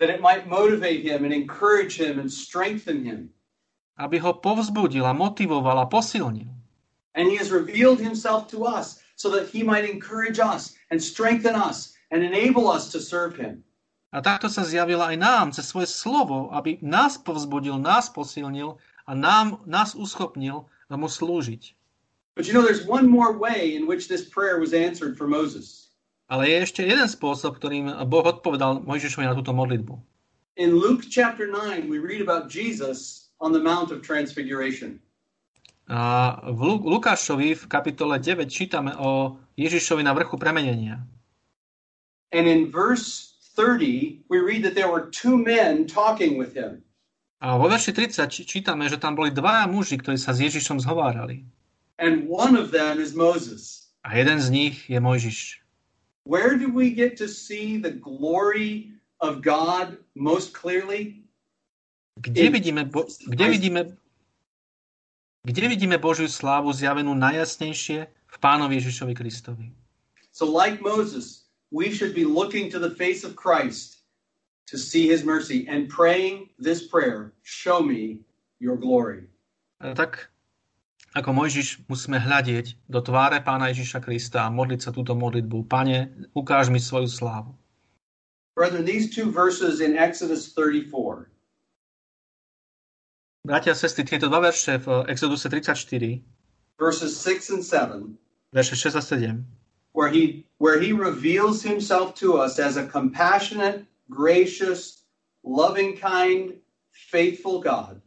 that 0.00 0.08
it 0.08 0.24
might 0.24 0.48
motivate 0.48 1.04
him 1.04 1.28
and 1.28 1.32
encourage 1.36 2.00
him 2.00 2.16
and 2.16 2.32
strengthen 2.32 3.04
him. 3.04 3.36
aby 4.00 4.16
ho 4.16 4.32
povzbudil 4.32 5.04
a 5.04 5.12
motivoval 5.12 5.76
a 5.76 5.86
posilnil. 5.92 6.48
And 7.12 7.28
He 7.28 7.36
has 7.36 7.52
revealed 7.52 8.00
Himself 8.00 8.48
to 8.56 8.64
us 8.64 9.04
so 9.12 9.28
that 9.36 9.52
He 9.52 9.60
might 9.60 9.84
encourage 9.84 10.40
us 10.40 10.72
and 10.88 10.96
strengthen 11.02 11.52
us 11.52 12.00
and 12.08 12.24
enable 12.24 12.64
us 12.70 12.88
to 12.96 13.02
serve 13.02 13.36
Him. 13.36 13.60
A 14.08 14.24
takto 14.24 14.48
sa 14.48 14.64
zjavil 14.64 15.04
aj 15.04 15.20
nám 15.20 15.46
cez 15.52 15.68
svoje 15.68 15.92
slovo, 15.92 16.48
aby 16.56 16.80
nás 16.80 17.20
povzbudil, 17.20 17.76
nás 17.76 18.08
posilnil 18.08 18.80
a 19.04 19.12
nám, 19.12 19.60
nás 19.68 19.92
uschopnil 19.92 20.64
mu 20.88 21.08
slúžiť. 21.12 21.76
But 22.38 22.46
you 22.46 22.54
know, 22.54 22.62
there's 22.62 22.86
one 22.86 23.10
more 23.10 23.34
way 23.34 23.74
in 23.74 23.90
which 23.90 24.06
this 24.06 24.22
prayer 24.22 24.62
was 24.62 24.70
answered 24.70 25.18
for 25.18 25.26
Moses. 25.26 25.90
Ale 26.30 26.46
je 26.46 26.56
ešte 26.62 26.86
jeden 26.86 27.10
spôsob, 27.10 27.58
ktorým 27.58 27.90
Boh 28.06 28.22
odpovedal 28.22 28.86
Mojžišovi 28.86 29.26
na 29.26 29.34
túto 29.34 29.50
modlitbu. 29.50 29.98
In 30.54 30.78
Luke 30.78 31.02
chapter 31.10 31.50
9, 31.50 31.90
we 31.90 31.98
read 31.98 32.22
about 32.22 32.46
Jesus 32.46 33.28
on 33.42 33.50
the 33.50 33.58
Mount 33.58 33.90
of 33.90 34.06
Transfiguration. 34.06 35.02
A 35.90 36.36
v 36.46 36.60
Lu- 36.62 36.84
Lukášovi 36.86 37.58
v 37.58 37.64
kapitole 37.66 38.22
9 38.22 38.46
čítame 38.46 38.94
o 38.94 39.40
Ježišovi 39.58 40.06
na 40.06 40.14
vrchu 40.14 40.38
premenenia. 40.38 41.02
And 42.30 42.46
in 42.46 42.70
verse 42.70 43.34
30, 43.58 44.22
we 44.30 44.38
read 44.38 44.62
that 44.62 44.78
there 44.78 44.92
were 44.92 45.10
two 45.10 45.34
men 45.34 45.90
talking 45.90 46.38
with 46.38 46.54
him. 46.54 46.86
A 47.42 47.58
vo 47.58 47.66
verši 47.66 47.90
30 47.90 48.30
či- 48.30 48.46
čítame, 48.46 48.86
že 48.86 49.00
tam 49.00 49.18
boli 49.18 49.34
dvaja 49.34 49.66
muži, 49.66 49.98
ktorí 49.98 50.20
sa 50.20 50.30
s 50.30 50.38
Ježišom 50.38 50.78
zhovárali. 50.78 51.42
And 51.98 52.28
one 52.28 52.54
of 52.54 52.70
them 52.70 53.00
is 53.00 53.14
Moses. 53.14 53.90
A 54.04 54.16
jeden 54.16 54.40
z 54.40 54.50
nich 54.50 54.90
je 54.90 55.00
Mojžiš. 55.00 55.58
Where 56.24 56.56
do 56.56 56.70
we 56.70 56.90
get 56.90 57.16
to 57.18 57.28
see 57.28 57.78
the 57.78 57.90
glory 57.90 58.92
of 59.20 59.42
God 59.42 59.98
most 60.14 60.54
clearly? 60.54 61.24
Kde 62.18 62.50
vidíme, 62.50 62.84
bo, 62.84 63.06
kde 63.26 63.48
vidíme, 63.48 63.80
kde 65.46 65.68
vidíme 65.68 65.98
Božiu 65.98 66.26
slávu 66.28 66.74
zjavenú 66.74 67.14
najjasnejšie 67.14 67.98
v 68.10 68.36
Pánovi 68.42 68.78
Ježišovi 68.78 69.14
Kristovi? 69.14 69.66
So, 70.30 70.46
like 70.46 70.82
Moses, 70.82 71.46
we 71.70 71.90
should 71.90 72.14
be 72.14 72.26
looking 72.26 72.70
to 72.70 72.78
the 72.78 72.90
face 72.94 73.24
of 73.24 73.34
Christ 73.34 74.02
to 74.66 74.76
see 74.76 75.08
his 75.08 75.24
mercy 75.24 75.66
and 75.66 75.88
praying 75.88 76.50
this 76.58 76.86
prayer 76.86 77.32
Show 77.42 77.82
me 77.82 78.20
your 78.60 78.76
glory. 78.76 79.26
A 79.80 79.94
tak 79.94 80.30
Ako 81.18 81.34
Mojžiš 81.34 81.82
musíme 81.90 82.22
hľadieť 82.22 82.78
do 82.86 83.02
tváre 83.02 83.42
Pána 83.42 83.74
Ježiša 83.74 83.98
Krista 83.98 84.46
a 84.46 84.54
modliť 84.54 84.80
sa 84.86 84.94
túto 84.94 85.18
modlitbu. 85.18 85.66
Pane, 85.66 86.14
ukáž 86.30 86.70
mi 86.70 86.78
svoju 86.78 87.10
slávu. 87.10 87.58
Brethren, 88.54 88.86
these 88.86 89.10
two 89.10 89.26
verses 89.26 89.82
in 89.82 89.98
Exodus 89.98 90.54
34 90.54 91.26
Bratia 93.46 93.74
a 93.74 93.78
sestry, 93.78 94.06
tieto 94.06 94.30
dva 94.30 94.44
verše 94.46 94.78
v 94.78 95.08
Exoduse 95.10 95.50
34, 95.50 96.22
verses 96.78 97.16
6 97.18 97.54
and 97.58 97.64
7, 97.64 98.18
verše 98.54 98.76
6 98.76 98.98
a 98.98 99.02
7, 99.02 99.42
where 99.94 100.10
he 100.10 100.46
where 100.62 100.78
he 100.78 100.94
reveals 100.94 101.62
himself 101.64 102.14
to 102.14 102.38
us 102.38 102.62
as 102.62 102.76
a 102.76 102.86
compassionate, 102.86 103.86
gracious, 104.10 105.06
loving 105.42 105.98
kind, 105.98 106.60
faithful 106.92 107.58
God. 107.58 107.98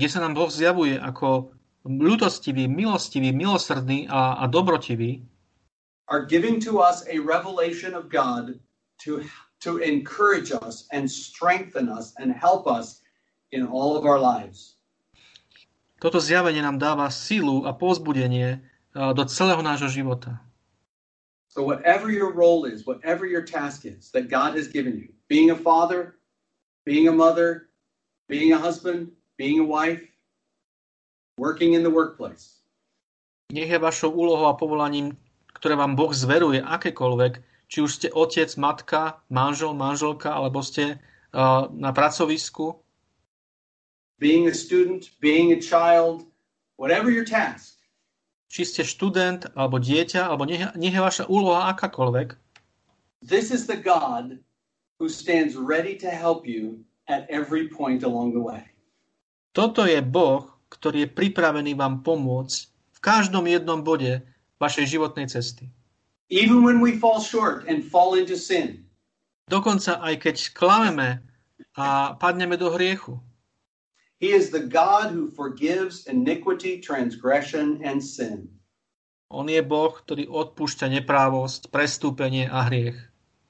kde 0.00 0.08
sa 0.08 0.22
nám 0.24 0.32
Boh 0.32 0.48
zjavuje 0.48 0.96
ako 0.96 1.52
ľutostivý, 1.84 2.68
milostivý, 2.68 3.32
milosrdný 3.32 4.08
a, 4.10 4.40
a 4.42 4.44
dobrotivý, 4.48 5.24
are 6.10 6.26
giving 6.26 6.58
to 6.58 6.82
us 6.82 7.06
a 7.06 7.22
revelation 7.22 7.94
of 7.94 8.10
God 8.10 8.58
to 9.06 9.22
to 9.60 9.78
encourage 9.78 10.50
us 10.50 10.88
and 10.90 11.04
strengthen 11.04 11.88
us 11.88 12.16
and 12.18 12.32
help 12.32 12.66
us 12.66 13.04
in 13.52 13.68
all 13.68 13.94
of 13.96 14.08
our 14.08 14.18
lives. 14.18 14.80
toto 16.00 16.16
zjavenie 16.16 16.64
nám 16.64 16.80
dáva 16.80 17.12
silu 17.12 17.68
a 17.68 17.76
povzbudenie 17.76 18.56
a, 18.96 19.12
do 19.12 19.22
celého 19.28 19.60
nášho 19.60 19.92
života. 19.92 20.40
So 21.52 21.60
whatever 21.60 22.08
your 22.08 22.32
role 22.32 22.64
is, 22.64 22.86
whatever 22.86 23.26
your 23.28 23.44
task 23.44 23.84
is 23.84 24.08
that 24.16 24.32
God 24.32 24.56
has 24.56 24.70
given 24.70 24.96
you, 24.96 25.12
being 25.28 25.50
a 25.52 25.58
father, 25.58 26.16
being 26.88 27.10
a 27.10 27.12
mother, 27.12 27.68
being 28.30 28.54
a 28.54 28.58
husband, 28.58 29.12
being 29.36 29.60
a 29.60 29.66
wife, 29.66 30.00
working 31.40 31.72
in 31.72 31.80
the 31.80 31.90
workplace, 31.90 32.60
Nech 33.50 33.70
je 33.70 33.78
vašou 33.78 34.14
úlohou 34.14 34.46
a 34.46 34.54
povolaním, 34.54 35.18
ktoré 35.58 35.74
vám 35.74 35.98
Boh 35.98 36.14
zveruje, 36.14 36.62
akékoľvek, 36.62 37.42
či 37.66 37.82
už 37.82 37.90
ste 37.90 38.08
otec, 38.14 38.46
matka, 38.54 39.18
manžel, 39.26 39.74
manželka, 39.74 40.30
alebo 40.30 40.62
ste 40.62 41.02
uh, 41.34 41.66
na 41.74 41.90
pracovisku, 41.90 42.78
being 44.22 44.46
a 44.46 44.54
student, 44.54 45.10
being 45.18 45.50
a 45.50 45.58
child, 45.58 46.22
whatever 46.78 47.10
your 47.10 47.26
task, 47.26 47.74
či 48.46 48.62
ste 48.62 48.82
študent, 48.86 49.50
alebo 49.58 49.82
dieťa, 49.82 50.30
alebo 50.30 50.46
nech, 50.46 50.70
nech 50.78 50.94
je 50.94 51.02
vaša 51.02 51.24
úloha 51.26 51.74
akákoľvek, 51.74 52.38
this 53.26 53.50
is 53.50 53.66
the 53.66 53.78
God 53.78 54.38
who 55.02 55.10
stands 55.10 55.58
ready 55.58 55.98
to 55.98 56.06
help 56.06 56.46
you 56.46 56.86
at 57.10 57.26
every 57.26 57.66
point 57.66 58.06
along 58.06 58.30
the 58.30 58.42
way. 58.42 58.62
toto 59.50 59.82
je 59.82 59.98
Boh, 59.98 60.49
ktorý 60.70 61.04
je 61.04 61.10
pripravený 61.10 61.74
vám 61.74 62.06
pomôcť 62.06 62.58
v 62.70 62.98
každom 63.02 63.44
jednom 63.50 63.82
bode 63.82 64.22
vašej 64.62 64.96
životnej 64.96 65.26
cesty. 65.26 65.68
Even 66.30 66.62
when 66.62 66.78
we 66.78 66.94
fall 66.94 67.18
short 67.18 67.66
and 67.66 67.82
fall 67.82 68.14
into 68.14 68.38
sin, 68.38 68.86
Dokonca 69.50 69.98
aj 69.98 70.14
keď 70.22 70.36
klameme 70.54 71.26
a 71.74 72.14
padneme 72.14 72.54
do 72.54 72.70
hriechu. 72.70 73.18
He 74.22 74.30
is 74.30 74.54
the 74.54 74.62
God 74.62 75.10
who 75.10 75.26
forgives 75.26 76.06
iniquity, 76.06 76.78
transgression, 76.78 77.82
and 77.82 77.98
sin. 77.98 78.46
On 79.26 79.48
je 79.50 79.58
Boh, 79.58 79.90
ktorý 79.90 80.30
odpúšťa 80.30 81.02
neprávosť, 81.02 81.66
prestúpenie 81.74 82.46
a 82.46 82.62
hriech. 82.70 82.98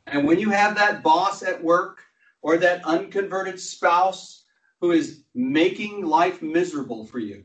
And 0.09 0.25
when 0.25 0.41
you 0.41 0.49
have 0.49 0.73
that 0.81 1.05
boss 1.05 1.45
at 1.45 1.61
work 1.61 2.01
or 2.41 2.57
that 2.57 2.81
unconverted 2.89 3.61
spouse 3.61 4.40
who 4.81 4.97
is 4.97 5.23
making 5.37 6.03
life 6.05 6.41
miserable 6.41 7.05
for 7.05 7.21
you, 7.21 7.45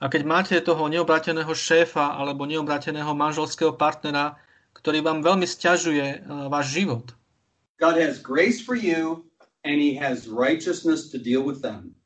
A 0.00 0.08
keď 0.08 0.22
máte 0.24 0.56
toho 0.64 0.88
neobráteného 0.88 1.52
šéfa 1.52 2.16
alebo 2.16 2.48
neobráteného 2.48 3.12
manželského 3.12 3.76
partnera, 3.76 4.40
ktorý 4.72 5.04
vám 5.04 5.20
veľmi 5.20 5.44
stiažuje 5.44 6.06
eh, 6.16 6.20
váš 6.48 6.72
život, 6.72 7.12
God 7.76 7.96
has 8.00 8.20
grace 8.20 8.60
for 8.60 8.76
you 8.76 9.24
and 9.64 9.76
He 9.80 9.96
has 9.96 10.28
righteousness 10.28 11.12
to 11.12 11.20
deal 11.20 11.44
with 11.44 11.60
them. 11.60 11.96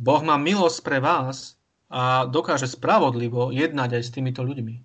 Boh 0.00 0.20
má 0.20 0.36
milosť 0.40 0.78
pre 0.84 1.00
vás 1.00 1.56
a 1.88 2.28
dokáže 2.28 2.68
spravodlivo 2.68 3.48
jednať 3.52 4.00
aj 4.00 4.02
s 4.04 4.10
týmito 4.12 4.44
ľuďmi. 4.44 4.84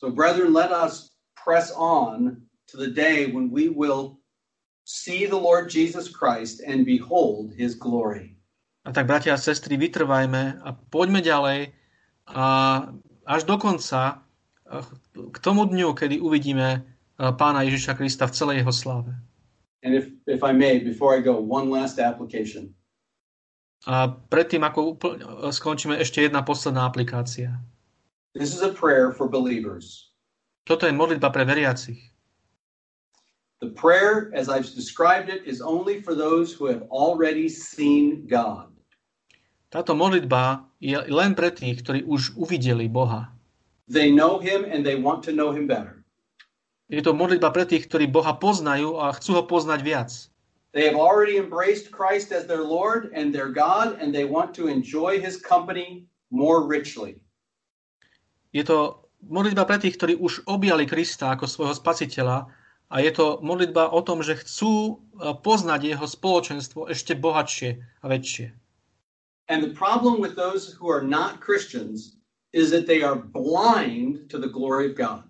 So, 0.00 0.08
brethren, 0.08 0.56
let 0.56 0.72
us 0.72 1.12
press 1.36 1.68
on 1.76 2.40
to 2.72 2.80
the 2.80 2.88
day 2.88 3.28
when 3.28 3.52
we 3.52 3.68
will 3.68 4.19
see 4.90 5.26
the 5.26 5.38
Lord 5.38 5.70
Jesus 5.70 6.10
Christ 6.10 6.58
and 6.66 6.82
behold 6.82 7.54
His 7.54 7.78
glory. 7.78 8.34
A 8.82 8.90
tak, 8.90 9.06
bratia 9.06 9.36
a 9.36 9.38
sestry, 9.38 9.78
vytrvajme 9.78 10.66
a 10.66 10.74
poďme 10.90 11.22
ďalej 11.22 11.70
a 12.26 12.44
až 13.22 13.42
do 13.46 13.54
konca 13.54 14.26
eh, 14.66 14.82
k 15.14 15.36
tomu 15.38 15.68
dňu, 15.70 15.94
kedy 15.94 16.18
uvidíme 16.18 16.68
eh, 16.74 17.30
pána 17.38 17.62
Ježiša 17.62 17.94
Krista 17.94 18.26
v 18.26 18.34
celej 18.34 18.56
jeho 18.66 18.74
sláve. 18.74 19.12
And 19.80 19.94
if, 19.94 20.12
if 20.26 20.42
I 20.44 20.52
may, 20.52 20.82
before 20.82 21.16
I 21.16 21.24
go, 21.24 21.40
one 21.40 21.70
last 21.70 21.96
application. 22.02 22.74
A 23.88 24.12
predtým, 24.12 24.60
ako 24.60 24.92
úpl- 24.92 25.16
skončíme, 25.48 25.96
ešte 25.96 26.20
jedna 26.20 26.44
posledná 26.44 26.84
aplikácia. 26.84 27.56
This 28.36 28.52
is 28.52 28.60
a 28.60 28.68
prayer 28.68 29.08
for 29.08 29.24
believers. 29.24 30.12
Toto 30.68 30.84
je 30.84 30.92
modlitba 30.92 31.32
pre 31.32 31.48
veriacich. 31.48 32.09
The 33.60 33.76
prayer, 33.76 34.32
as 34.32 34.48
I've 34.48 34.64
described 34.72 35.28
it, 35.28 35.44
is 35.44 35.60
only 35.60 36.00
for 36.00 36.16
those 36.16 36.48
who 36.48 36.64
have 36.64 36.88
already 36.88 37.44
seen 37.44 38.24
God. 38.24 38.72
Táto 39.68 39.92
modlitba 39.92 40.64
je 40.80 40.96
len 40.96 41.36
pre 41.36 41.52
tých, 41.52 41.84
ktorí 41.84 42.08
už 42.08 42.40
uvideli 42.40 42.88
Boha. 42.88 43.28
They 43.84 44.08
know 44.08 44.40
Him 44.40 44.64
and 44.64 44.80
they 44.80 44.96
want 44.96 45.20
to 45.28 45.36
know 45.36 45.52
Him 45.52 45.68
better. 45.68 46.00
Je 46.88 47.04
to 47.04 47.12
modlitba 47.12 47.52
pre 47.52 47.68
tých, 47.68 47.84
ktorí 47.84 48.08
Boha 48.08 48.40
poznajú 48.40 48.96
a 48.96 49.12
chcú 49.12 49.36
ho 49.36 49.42
poznať 49.44 49.80
viac. 49.84 50.10
They 50.72 50.88
have 50.88 50.96
already 50.96 51.36
embraced 51.36 51.92
Christ 51.92 52.32
as 52.32 52.48
their 52.48 52.64
Lord 52.64 53.12
and 53.12 53.28
their 53.28 53.52
God, 53.52 54.00
and 54.00 54.08
they 54.08 54.24
want 54.24 54.56
to 54.56 54.72
enjoy 54.72 55.20
His 55.20 55.36
company 55.36 56.08
more 56.32 56.64
richly. 56.64 57.20
Je 58.56 58.64
to 58.64 59.04
modlitba 59.20 59.68
pre 59.68 59.76
tých, 59.84 60.00
ktorí 60.00 60.16
už 60.16 60.48
objali 60.48 60.88
Krista 60.88 61.36
ako 61.36 61.44
svojho 61.44 61.74
spasiteľa 61.76 62.48
a 62.90 62.98
je 62.98 63.10
to 63.14 63.38
modlitba 63.40 63.94
o 63.94 64.02
tom, 64.02 64.26
že 64.26 64.34
chcú 64.42 64.74
e, 64.74 64.94
poznať 65.38 65.94
jeho 65.94 66.06
spoločenstvo 66.10 66.90
ešte 66.90 67.14
bohatšie 67.14 67.78
a 68.02 68.04
väčšie. 68.10 68.50
And 69.46 69.62
the 69.62 69.74
problem 69.74 70.18
with 70.18 70.34
those 70.34 70.74
who 70.74 70.90
are 70.90 71.02
not 71.02 71.38
Christians 71.38 72.18
is 72.50 72.74
that 72.74 72.90
they 72.90 73.02
are 73.06 73.14
blind 73.14 74.26
to 74.30 74.38
the 74.38 74.50
glory 74.50 74.90
of 74.90 74.98
God. 74.98 75.22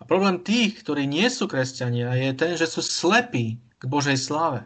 A 0.00 0.08
problém 0.08 0.40
tých, 0.40 0.80
ktorí 0.80 1.04
nie 1.04 1.28
sú 1.28 1.44
kresťania, 1.44 2.16
je 2.16 2.32
ten, 2.32 2.56
že 2.56 2.64
sú 2.64 2.80
slepí 2.80 3.60
k 3.76 3.82
Božej 3.84 4.16
sláve. 4.16 4.64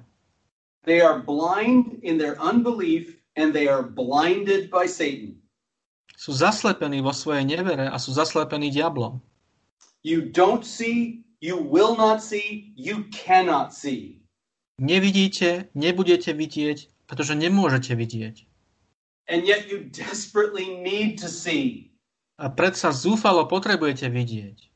They 0.87 1.03
are 1.03 1.19
blind 1.19 1.99
in 2.07 2.15
their 2.23 2.39
unbelief 2.39 3.19
and 3.35 3.51
they 3.51 3.67
are 3.67 3.83
blinded 3.83 4.71
by 4.71 4.87
Satan. 4.87 5.43
Sú 6.15 6.31
zaslepení 6.31 7.03
vo 7.03 7.11
svojej 7.11 7.43
nevere 7.43 7.91
a 7.91 7.99
sú 7.99 8.15
zaslepení 8.15 8.71
diablom. 8.71 9.19
You 10.07 10.31
don't 10.31 10.63
see, 10.63 11.24
you 11.45 11.61
will 11.61 11.93
not 11.93 12.25
see, 12.25 12.73
you 12.73 13.05
cannot 13.13 13.77
see. 13.77 14.25
Nevidíte, 14.81 15.69
nebudete 15.77 16.33
vidieť, 16.33 16.89
pretože 17.05 17.37
nemôžete 17.37 17.93
vidieť. 17.93 18.49
And 19.29 19.45
yet 19.45 19.69
you 19.69 19.85
desperately 19.93 20.81
need 20.81 21.21
to 21.21 21.29
see. 21.29 21.93
A 22.41 22.49
predsa 22.49 22.97
zúfalo 22.97 23.45
potrebujete 23.45 24.09
vidieť. 24.09 24.73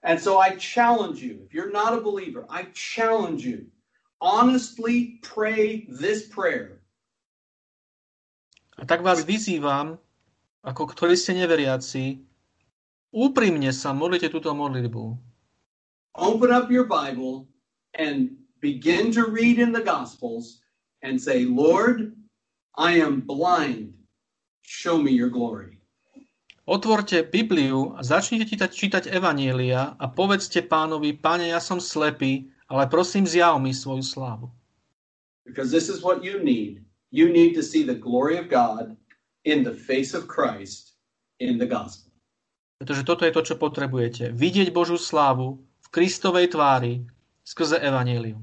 And 0.00 0.16
so 0.16 0.40
I 0.40 0.56
challenge 0.56 1.20
you, 1.20 1.44
if 1.44 1.52
you're 1.52 1.72
not 1.72 1.92
a 1.92 2.00
believer, 2.00 2.48
I 2.48 2.72
challenge 2.72 3.44
you, 3.44 3.68
honestly 4.24 5.20
pray 5.20 5.84
this 5.92 6.24
prayer. 6.28 6.80
A 8.80 8.88
tak 8.88 9.04
vás 9.04 9.22
vyzývam, 9.22 10.00
ako 10.64 10.96
ktorí 10.96 11.14
ste 11.14 11.36
neveriaci, 11.36 12.24
úprimne 13.14 13.70
sa 13.70 13.92
modlite 13.92 14.32
túto 14.32 14.50
modlitbu. 14.50 15.33
Open 16.14 16.50
up 16.54 16.70
your 16.70 16.86
Bible 16.86 17.48
and 17.98 18.30
begin 18.62 19.10
to 19.12 19.26
read 19.26 19.58
in 19.58 19.72
the 19.72 19.82
Gospels 19.82 20.62
and 21.02 21.20
say, 21.20 21.44
Lord, 21.44 22.14
I 22.78 23.02
am 23.02 23.20
blind. 23.20 23.94
Show 24.62 24.98
me 24.98 25.10
your 25.10 25.28
glory. 25.28 25.78
Otvorte 26.64 27.28
Bibliu 27.28 27.92
a 27.92 28.00
začnite 28.00 28.48
čítať, 28.48 28.70
čítať 28.72 29.04
Evanielia 29.12 30.00
a 30.00 30.08
povedzte 30.08 30.64
pánovi, 30.64 31.12
páne, 31.12 31.52
ja 31.52 31.60
som 31.60 31.76
slepý, 31.76 32.48
ale 32.72 32.88
prosím, 32.88 33.28
zjav 33.28 33.60
mi 33.60 33.76
svoju 33.76 34.00
slávu. 34.00 34.48
Because 35.44 35.68
this 35.68 35.92
is 35.92 36.00
what 36.00 36.24
you 36.24 36.40
need. 36.40 36.80
You 37.12 37.28
need 37.28 37.52
to 37.52 37.62
see 37.62 37.84
the 37.84 37.92
glory 37.92 38.40
of 38.40 38.48
God 38.48 38.96
in 39.44 39.60
the 39.60 39.76
face 39.76 40.16
of 40.16 40.24
Christ 40.24 40.96
in 41.36 41.60
the 41.60 41.68
gospel. 41.68 42.08
Pretože 42.80 43.04
toto 43.04 43.28
je 43.28 43.32
to, 43.36 43.42
čo 43.44 43.54
potrebujete. 43.60 44.32
Vidieť 44.32 44.72
Božú 44.72 44.96
slávu 44.96 45.60
Kristovej 45.94 46.50
tvári 46.50 47.06
skrze 47.46 47.78
Evanielium. 47.78 48.42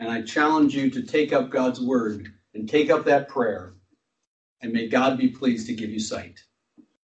And 0.00 0.08
I 0.08 0.24
challenge 0.24 0.72
you 0.72 0.88
to 0.88 1.04
take 1.04 1.36
up 1.36 1.52
God's 1.52 1.76
word 1.76 2.32
and 2.56 2.64
take 2.64 2.88
up 2.88 3.04
that 3.04 3.28
prayer 3.28 3.76
And 4.60 4.72
may 4.72 4.88
God 4.88 5.16
be 5.16 5.28
pleased 5.32 5.66
to 5.66 5.74
give 5.74 5.88
you 5.88 6.00
sight. 6.00 6.44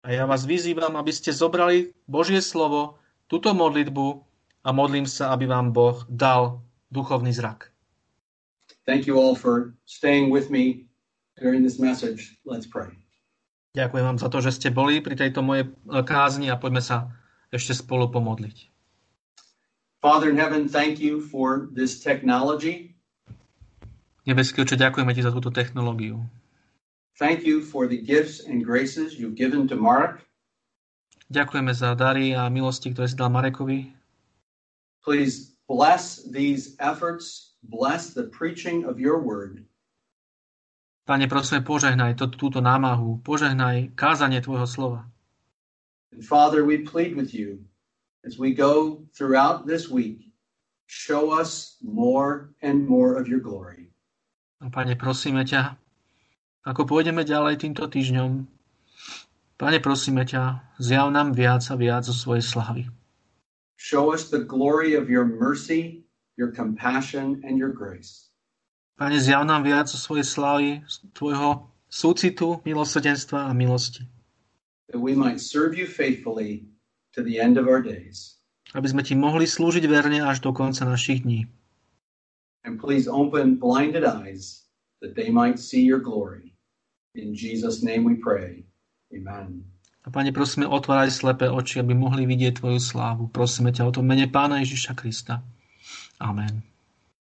A 0.06 0.14
ja 0.14 0.24
vás 0.24 0.46
vyzývam, 0.46 0.94
aby 0.96 1.10
ste 1.10 1.34
zobrali 1.34 1.90
Božie 2.06 2.38
slovo, 2.40 3.02
túto 3.26 3.50
modlitbu 3.52 4.06
a 4.64 4.70
modlím 4.70 5.04
sa, 5.04 5.34
aby 5.34 5.50
vám 5.50 5.74
Boh 5.74 5.98
dal 6.06 6.62
duchovný 6.94 7.34
zrak. 7.34 7.74
Thank 8.86 9.10
you 9.10 9.18
all 9.18 9.34
for 9.34 9.74
staying 9.84 10.30
with 10.30 10.48
me 10.48 10.86
during 11.42 11.66
this 11.66 11.82
message. 11.82 12.38
Let's 12.46 12.70
pray. 12.70 12.94
Ďakujem 13.74 14.04
vám 14.06 14.18
za 14.18 14.30
to, 14.30 14.38
že 14.40 14.54
ste 14.56 14.68
boli 14.70 15.02
pri 15.02 15.18
tejto 15.18 15.42
mojej 15.42 15.68
kázni 16.06 16.48
a 16.48 16.58
poďme 16.58 16.82
sa 16.82 17.10
ešte 17.50 17.74
spolu 17.74 18.08
pomodliť. 18.08 18.69
Father 20.00 20.30
in 20.30 20.36
heaven, 20.36 20.64
thank 20.64 20.98
you 20.98 21.20
for 21.20 21.68
this 21.76 22.00
technology. 22.00 22.96
Nebeský 24.24 24.64
oče, 24.64 24.80
ďakujeme 24.80 25.12
ti 25.12 25.20
za 25.20 25.28
túto 25.28 25.52
technológiu. 25.52 26.24
Thank 27.20 27.44
you 27.44 27.60
for 27.60 27.84
the 27.84 28.00
gifts 28.00 28.40
and 28.48 28.64
graces 28.64 29.20
you've 29.20 29.36
given 29.36 29.68
to 29.68 29.76
Mark. 29.76 30.24
Ďakujeme 31.28 31.72
za 31.76 31.92
dary 31.92 32.32
a 32.32 32.48
milosti, 32.48 32.96
ktoré 32.96 33.12
si 33.12 33.16
dal 33.16 33.28
Marekovi. 33.28 33.92
Please 35.04 35.52
bless 35.68 36.24
these 36.24 36.80
efforts, 36.80 37.52
bless 37.68 38.16
the 38.16 38.24
preaching 38.32 38.88
of 38.88 38.96
your 38.96 39.20
word. 39.20 39.68
Pane, 41.04 41.28
prosíme, 41.28 41.60
požehnaj 41.60 42.16
to, 42.16 42.32
túto 42.32 42.64
námahu, 42.64 43.20
požehnaj 43.20 43.92
kázanie 43.92 44.40
Tvojho 44.40 44.64
slova. 44.64 45.00
And 46.16 46.24
Father, 46.24 46.64
we 46.64 46.80
plead 46.88 47.12
with 47.12 47.36
you 47.36 47.68
as 48.24 48.38
we 48.38 48.52
go 48.52 49.02
throughout 49.16 49.66
this 49.66 49.88
week, 49.88 50.32
show 50.86 51.32
us 51.32 51.76
more 51.82 52.50
and 52.62 52.86
more 52.86 53.16
of 53.16 53.28
your 53.28 53.40
glory. 53.40 53.88
A 54.60 54.68
Pane, 54.68 54.92
prosíme 54.96 55.40
ťa, 55.48 55.76
ako 56.68 56.84
pôjdeme 56.84 57.24
ďalej 57.24 57.64
týmto 57.64 57.88
týždňom, 57.88 58.44
Pane, 59.56 59.78
prosíme 59.80 60.24
ťa, 60.24 60.76
zjav 60.80 61.12
nám 61.12 61.36
viac 61.36 61.64
a 61.68 61.76
viac 61.76 62.04
zo 62.04 62.16
svojej 62.16 62.44
slávy. 62.44 62.82
Show 63.76 64.12
us 64.12 64.28
the 64.28 64.44
glory 64.44 64.96
of 64.96 65.08
your 65.08 65.24
mercy, 65.24 66.04
your 66.36 66.52
compassion, 66.52 67.40
and 67.44 67.56
your 67.56 67.72
grace. 67.72 68.32
Pane, 69.00 69.16
zjav 69.20 69.44
nám 69.48 69.64
viac 69.64 69.88
zo 69.88 69.96
svojej 69.96 70.24
slávy, 70.28 70.68
z 70.84 71.04
Tvojho 71.16 71.68
súcitu, 71.88 72.60
milosrdenstva 72.64 73.48
a 73.48 73.52
milosti. 73.56 74.04
that 74.90 74.98
we 74.98 75.14
might 75.14 75.40
serve 75.40 75.78
you 75.78 75.86
faithfully 75.86 76.66
to 77.14 77.22
the 77.22 77.40
end 77.40 77.58
of 77.58 77.66
our 77.66 77.82
days. 77.82 78.38
Aby 78.70 78.86
sme 78.94 79.02
Ti 79.02 79.18
mohli 79.18 79.50
slúžiť 79.50 79.84
verne 79.90 80.22
až 80.22 80.42
do 80.42 80.54
konca 80.54 80.86
našich 80.86 81.26
dní. 81.26 81.50
And 82.62 82.76
please 82.76 83.08
open 83.08 83.56
blinded 83.56 84.04
eyes 84.04 84.68
that 85.00 85.16
they 85.16 85.32
might 85.32 85.56
see 85.56 85.80
your 85.80 85.98
glory. 85.98 86.52
In 87.16 87.34
Jesus' 87.34 87.82
name 87.82 88.04
we 88.04 88.20
pray. 88.20 88.62
Amen. 89.10 89.64
A 90.00 90.08
Pane, 90.08 90.32
prosíme, 90.32 90.64
otváraj 90.64 91.12
slepé 91.12 91.50
oči, 91.50 91.82
aby 91.82 91.92
mohli 91.92 92.24
vidieť 92.24 92.62
Tvoju 92.62 92.80
slávu. 92.80 93.28
Prosíme 93.28 93.74
ťa 93.74 93.84
o 93.84 93.92
to 93.92 94.00
mene 94.00 94.30
Pána 94.30 94.62
Ježiša 94.62 94.96
Krista. 94.96 95.44
Amen. 96.22 96.64